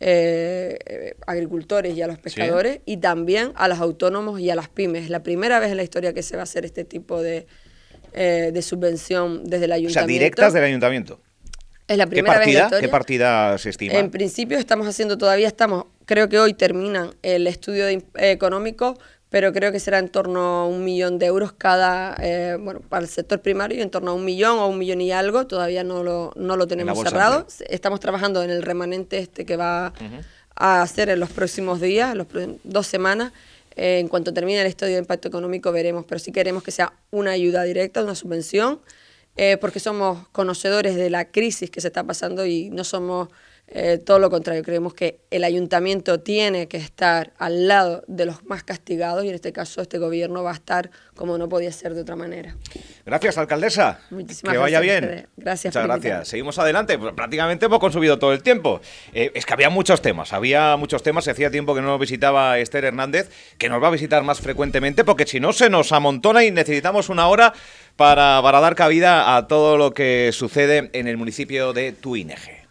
eh, 0.00 1.14
agricultores 1.26 1.96
y 1.96 2.02
a 2.02 2.08
los 2.08 2.18
pescadores 2.18 2.74
sí. 2.74 2.82
y 2.86 2.96
también 2.96 3.52
a 3.54 3.68
los 3.68 3.78
autónomos 3.78 4.40
y 4.40 4.50
a 4.50 4.54
las 4.54 4.68
pymes. 4.68 5.04
Es 5.04 5.10
la 5.10 5.22
primera 5.22 5.58
vez 5.60 5.70
en 5.70 5.76
la 5.76 5.84
historia 5.84 6.12
que 6.12 6.22
se 6.22 6.36
va 6.36 6.42
a 6.42 6.44
hacer 6.44 6.64
este 6.64 6.84
tipo 6.84 7.22
de, 7.22 7.46
eh, 8.12 8.50
de 8.52 8.62
subvención 8.62 9.44
desde 9.44 9.66
el 9.66 9.72
ayuntamiento. 9.72 10.00
O 10.00 10.02
sea, 10.02 10.06
directas 10.06 10.52
del 10.52 10.64
ayuntamiento. 10.64 11.20
Es 11.88 11.98
la 11.98 12.06
primera 12.06 12.34
¿Qué 12.34 12.38
partida, 12.38 12.38
vez 12.38 12.46
en 12.48 12.54
la 12.54 12.64
historia. 12.64 12.80
¿Qué 12.80 12.90
partida 12.90 13.58
se 13.58 13.70
estima? 13.70 13.94
En 13.94 14.10
principio 14.10 14.58
estamos 14.58 14.86
haciendo 14.86 15.18
todavía, 15.18 15.48
estamos, 15.48 15.86
creo 16.06 16.28
que 16.28 16.38
hoy 16.38 16.54
terminan 16.54 17.14
el 17.22 17.46
estudio 17.46 17.86
de, 17.86 17.94
eh, 17.94 18.30
económico, 18.30 18.98
pero 19.30 19.52
creo 19.52 19.72
que 19.72 19.80
será 19.80 19.98
en 19.98 20.08
torno 20.08 20.40
a 20.60 20.66
un 20.66 20.84
millón 20.84 21.18
de 21.18 21.26
euros 21.26 21.52
cada, 21.52 22.14
eh, 22.20 22.56
bueno, 22.60 22.80
para 22.80 23.02
el 23.02 23.08
sector 23.08 23.40
primario, 23.40 23.82
en 23.82 23.90
torno 23.90 24.10
a 24.12 24.14
un 24.14 24.24
millón 24.24 24.58
o 24.58 24.68
un 24.68 24.78
millón 24.78 25.00
y 25.00 25.10
algo, 25.10 25.46
todavía 25.46 25.84
no 25.84 26.02
lo, 26.02 26.32
no 26.36 26.56
lo 26.56 26.66
tenemos 26.66 26.98
cerrado. 27.02 27.46
Estamos 27.68 27.98
trabajando 28.00 28.42
en 28.42 28.50
el 28.50 28.62
remanente 28.62 29.18
este 29.18 29.44
que 29.44 29.56
va 29.56 29.92
uh 29.98 30.04
-huh. 30.04 30.24
a 30.54 30.82
hacer 30.82 31.08
en 31.08 31.18
los 31.18 31.30
próximos 31.30 31.80
días, 31.80 32.14
los 32.14 32.26
dos 32.62 32.86
semanas. 32.86 33.32
Eh, 33.74 34.00
en 34.00 34.08
cuanto 34.08 34.34
termine 34.34 34.60
el 34.60 34.66
estudio 34.66 34.92
de 34.92 34.98
impacto 34.98 35.28
económico 35.28 35.72
veremos, 35.72 36.04
pero 36.06 36.18
sí 36.18 36.30
queremos 36.30 36.62
que 36.62 36.70
sea 36.70 36.92
una 37.10 37.30
ayuda 37.30 37.62
directa, 37.62 38.02
una 38.04 38.14
subvención, 38.14 38.80
eh, 39.36 39.56
porque 39.58 39.80
somos 39.80 40.28
conocedores 40.28 40.94
de 40.96 41.10
la 41.10 41.30
crisis 41.30 41.70
que 41.70 41.80
se 41.80 41.88
está 41.88 42.04
pasando 42.04 42.46
y 42.46 42.70
no 42.70 42.84
somos 42.84 43.28
eh, 43.74 43.98
todo 43.98 44.18
lo 44.18 44.28
contrario. 44.28 44.62
Creemos 44.62 44.92
que 44.92 45.20
el 45.30 45.44
ayuntamiento 45.44 46.20
tiene 46.20 46.68
que 46.68 46.76
estar 46.76 47.32
al 47.38 47.68
lado 47.68 48.04
de 48.06 48.26
los 48.26 48.44
más 48.44 48.62
castigados 48.64 49.24
y 49.24 49.28
en 49.28 49.34
este 49.34 49.52
caso 49.52 49.80
este 49.80 49.98
gobierno 49.98 50.42
va 50.42 50.50
a 50.50 50.54
estar 50.54 50.90
como 51.14 51.38
no 51.38 51.48
podía 51.48 51.72
ser 51.72 51.94
de 51.94 52.02
otra 52.02 52.14
manera. 52.14 52.54
Gracias, 53.06 53.38
alcaldesa. 53.38 54.00
Muchísimas 54.10 54.52
que 54.52 54.58
vaya 54.58 54.80
gracias 54.80 55.00
bien. 55.00 55.28
Gracias. 55.36 55.74
Muchas 55.74 55.86
gracias. 55.86 56.28
Seguimos 56.28 56.58
adelante. 56.58 56.98
Pues 56.98 57.14
prácticamente 57.14 57.64
hemos 57.66 57.78
consumido 57.78 58.18
todo 58.18 58.34
el 58.34 58.42
tiempo. 58.42 58.82
Eh, 59.14 59.30
es 59.34 59.46
que 59.46 59.54
había 59.54 59.70
muchos 59.70 60.02
temas. 60.02 60.34
Había 60.34 60.76
muchos 60.76 61.02
temas. 61.02 61.26
Hacía 61.26 61.50
tiempo 61.50 61.74
que 61.74 61.80
no 61.80 61.86
nos 61.86 62.00
visitaba 62.00 62.58
Esther 62.58 62.84
Hernández, 62.84 63.30
que 63.56 63.70
nos 63.70 63.82
va 63.82 63.88
a 63.88 63.90
visitar 63.90 64.22
más 64.22 64.40
frecuentemente, 64.40 65.02
porque 65.02 65.26
si 65.26 65.40
no 65.40 65.54
se 65.54 65.70
nos 65.70 65.92
amontona 65.92 66.44
y 66.44 66.50
necesitamos 66.50 67.08
una 67.08 67.26
hora 67.28 67.54
para, 67.96 68.40
dar 68.40 68.74
cabida 68.74 69.36
a 69.36 69.46
todo 69.46 69.76
lo 69.76 69.92
que 69.92 70.30
sucede 70.32 70.90
en 70.92 71.08
el 71.08 71.16
municipio 71.16 71.72
de 71.72 71.92
Tuineje. 71.92 72.61